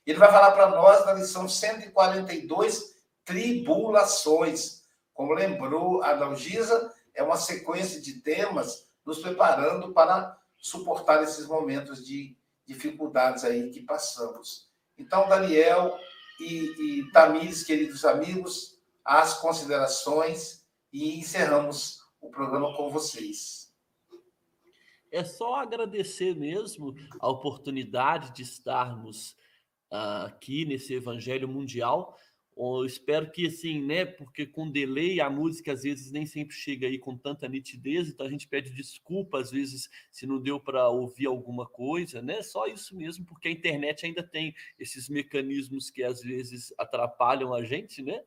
Ele 0.07 0.18
vai 0.18 0.30
falar 0.30 0.53
para 0.53 0.68
nós 0.68 1.05
da 1.05 1.14
lição 1.14 1.49
142, 1.49 2.93
Tribulações. 3.24 4.82
Como 5.13 5.35
lembrou 5.35 6.03
a 6.03 6.15
Dalgisa, 6.15 6.93
é 7.15 7.23
uma 7.23 7.37
sequência 7.37 8.01
de 8.01 8.21
temas 8.21 8.87
nos 9.05 9.19
preparando 9.19 9.93
para 9.93 10.39
suportar 10.57 11.23
esses 11.23 11.47
momentos 11.47 12.07
de 12.07 12.37
dificuldades 12.67 13.45
aí 13.45 13.71
que 13.71 13.83
passamos. 13.83 14.71
Então, 14.97 15.29
Daniel 15.29 15.99
e, 16.41 17.01
e 17.01 17.11
Tamires, 17.13 17.63
queridos 17.65 18.05
amigos, 18.05 18.81
as 19.05 19.35
considerações 19.35 20.65
e 20.93 21.19
encerramos 21.19 22.01
o 22.21 22.31
programa 22.31 22.77
com 22.77 22.91
vocês. 22.91 23.73
é 25.11 25.25
só 25.25 25.57
agradecer 25.57 26.35
mesmo 26.37 26.95
a 27.21 27.29
oportunidade 27.29 28.33
de 28.33 28.43
estarmos 28.43 29.33
uh, 29.91 30.27
aqui 30.27 30.65
nesse 30.65 30.95
Evangelho 30.95 31.49
Mundial. 31.49 32.17
Eu 32.57 32.84
espero 32.84 33.30
que 33.30 33.46
assim, 33.46 33.80
né? 33.80 34.05
Porque 34.05 34.46
com 34.46 34.70
delay 34.70 35.20
a 35.20 35.30
música 35.30 35.72
às 35.72 35.82
vezes 35.82 36.12
nem 36.12 36.26
sempre 36.26 36.55
chega 36.55 36.86
aí 36.86 36.98
com 36.98 37.16
tanta 37.16 37.48
nitidez, 37.48 38.09
então 38.09 38.26
a 38.26 38.30
gente 38.30 38.46
pede 38.46 38.70
desculpa 38.70 39.40
às 39.40 39.50
vezes 39.50 39.88
se 40.11 40.26
não 40.26 40.40
deu 40.40 40.61
para 40.61 40.88
ouvir 40.88 41.26
alguma 41.26 41.66
coisa, 41.66 42.20
né? 42.20 42.42
Só 42.42 42.66
isso 42.66 42.96
mesmo, 42.96 43.24
porque 43.24 43.48
a 43.48 43.53
internet 43.53 44.05
ainda 44.05 44.22
tem 44.22 44.55
esses 44.78 45.09
mecanismos 45.09 45.90
que 45.90 46.03
às 46.03 46.20
vezes 46.20 46.72
atrapalham 46.78 47.55
a 47.55 47.64
gente, 47.64 48.03
né? 48.03 48.22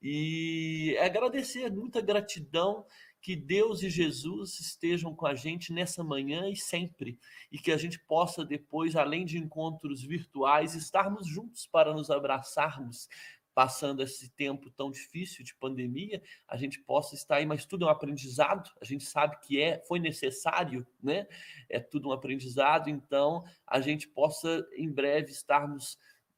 E 0.00 0.94
é 0.98 1.06
agradecer, 1.06 1.70
muita 1.72 2.00
gratidão 2.00 2.84
que 3.24 3.34
Deus 3.34 3.82
e 3.82 3.88
Jesus 3.88 4.60
estejam 4.60 5.14
com 5.14 5.26
a 5.26 5.34
gente 5.34 5.72
nessa 5.72 6.04
manhã 6.04 6.46
e 6.50 6.56
sempre, 6.56 7.18
e 7.50 7.58
que 7.58 7.72
a 7.72 7.78
gente 7.78 7.98
possa 7.98 8.44
depois, 8.44 8.96
além 8.96 9.24
de 9.24 9.38
encontros 9.38 10.02
virtuais, 10.02 10.74
estarmos 10.74 11.26
juntos 11.26 11.66
para 11.66 11.94
nos 11.94 12.10
abraçarmos, 12.10 13.08
passando 13.54 14.02
esse 14.02 14.28
tempo 14.30 14.70
tão 14.70 14.90
difícil 14.90 15.44
de 15.44 15.54
pandemia, 15.54 16.20
a 16.48 16.56
gente 16.56 16.80
possa 16.80 17.14
estar 17.14 17.36
aí, 17.36 17.46
mas 17.46 17.64
tudo 17.64 17.84
é 17.84 17.88
um 17.88 17.90
aprendizado, 17.90 18.68
a 18.80 18.84
gente 18.84 19.04
sabe 19.04 19.38
que 19.40 19.60
é, 19.60 19.80
foi 19.86 20.00
necessário, 20.00 20.86
né? 21.02 21.26
É 21.68 21.78
tudo 21.78 22.08
um 22.08 22.12
aprendizado, 22.12 22.90
então 22.90 23.44
a 23.66 23.80
gente 23.80 24.08
possa 24.08 24.66
em 24.76 24.90
breve 24.90 25.30
estarmos 25.30 25.96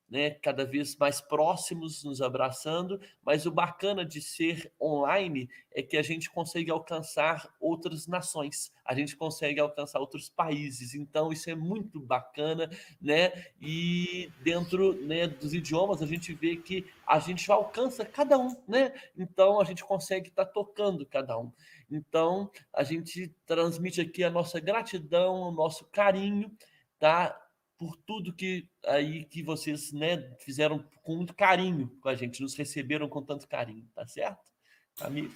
né, 0.09 0.31
cada 0.31 0.65
vez 0.65 0.97
mais 0.97 1.21
próximos, 1.21 2.05
nos 2.05 2.23
abraçando, 2.23 3.01
mas 3.25 3.45
o 3.45 3.51
bacana 3.51 4.05
de 4.05 4.21
ser 4.21 4.73
online 4.81 5.49
é 5.73 5.83
que 5.83 5.97
a 5.97 6.03
gente 6.03 6.31
consegue 6.31 6.71
alcançar 6.71 7.53
outras 7.61 8.07
nações, 8.07 8.73
a 8.85 8.95
gente 8.95 9.17
consegue 9.17 9.59
alcançar 9.59 9.99
outros 9.99 10.29
países, 10.29 10.95
então 10.95 11.33
isso 11.33 11.51
é 11.51 11.55
muito 11.55 11.99
bacana, 11.99 12.71
né? 13.01 13.33
E 13.61 14.31
dentro 14.43 14.93
né, 15.05 15.27
dos 15.27 15.53
idiomas 15.53 16.01
a 16.01 16.07
gente 16.07 16.33
vê 16.33 16.57
que 16.57 16.87
a 17.07 17.19
gente 17.19 17.51
alcança 17.51 18.05
cada 18.05 18.39
um, 18.39 18.57
né? 18.69 18.93
Então 19.17 19.61
a 19.61 19.65
gente 19.65 19.85
consegue 19.85 20.29
estar 20.29 20.45
tá 20.45 20.53
tocando 20.53 21.05
cada 21.05 21.37
um. 21.37 21.53
Então 21.91 22.51
a 22.73 22.85
gente 22.85 23.35
transmite 23.45 24.01
aqui 24.01 24.23
a 24.23 24.31
nossa 24.31 24.61
gratidão, 24.61 25.35
o 25.43 25.51
nosso 25.51 25.85
carinho, 25.87 26.51
tá? 26.99 27.46
Por 27.79 27.97
tudo 27.97 28.33
que 28.33 28.69
aí 28.85 29.25
que 29.25 29.43
vocês 29.43 29.93
né, 29.93 30.35
fizeram 30.39 30.83
com 31.03 31.17
muito 31.17 31.35
carinho 31.35 31.89
com 32.01 32.09
a 32.09 32.15
gente, 32.15 32.43
nos 32.43 32.55
receberam 32.55 33.09
com 33.09 33.23
tanto 33.23 33.47
carinho, 33.47 33.89
tá 33.95 34.07
certo? 34.07 34.51
Camila? 34.97 35.33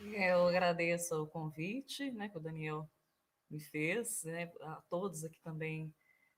Eu 0.00 0.46
agradeço 0.46 1.22
o 1.22 1.26
convite 1.26 2.10
né, 2.12 2.28
que 2.28 2.36
o 2.36 2.40
Daniel 2.40 2.88
me 3.50 3.60
fez, 3.60 4.24
né, 4.24 4.50
a 4.62 4.82
todos 4.88 5.24
aqui 5.24 5.40
também 5.42 5.92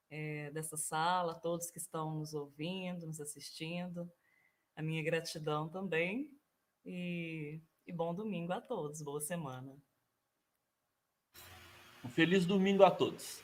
é, 0.08 0.50
dessa 0.50 0.76
sala, 0.76 1.34
todos 1.34 1.70
que 1.70 1.78
estão 1.78 2.14
nos 2.16 2.34
ouvindo, 2.34 3.06
nos 3.06 3.20
assistindo, 3.20 4.10
a 4.74 4.82
minha 4.82 5.02
gratidão 5.02 5.68
também 5.68 6.28
e, 6.84 7.60
e 7.86 7.92
bom 7.92 8.14
domingo 8.14 8.52
a 8.52 8.60
todos, 8.60 9.02
boa 9.02 9.20
semana. 9.20 9.76
Um 12.04 12.08
feliz 12.08 12.46
domingo 12.46 12.82
a 12.82 12.90
todos. 12.90 13.42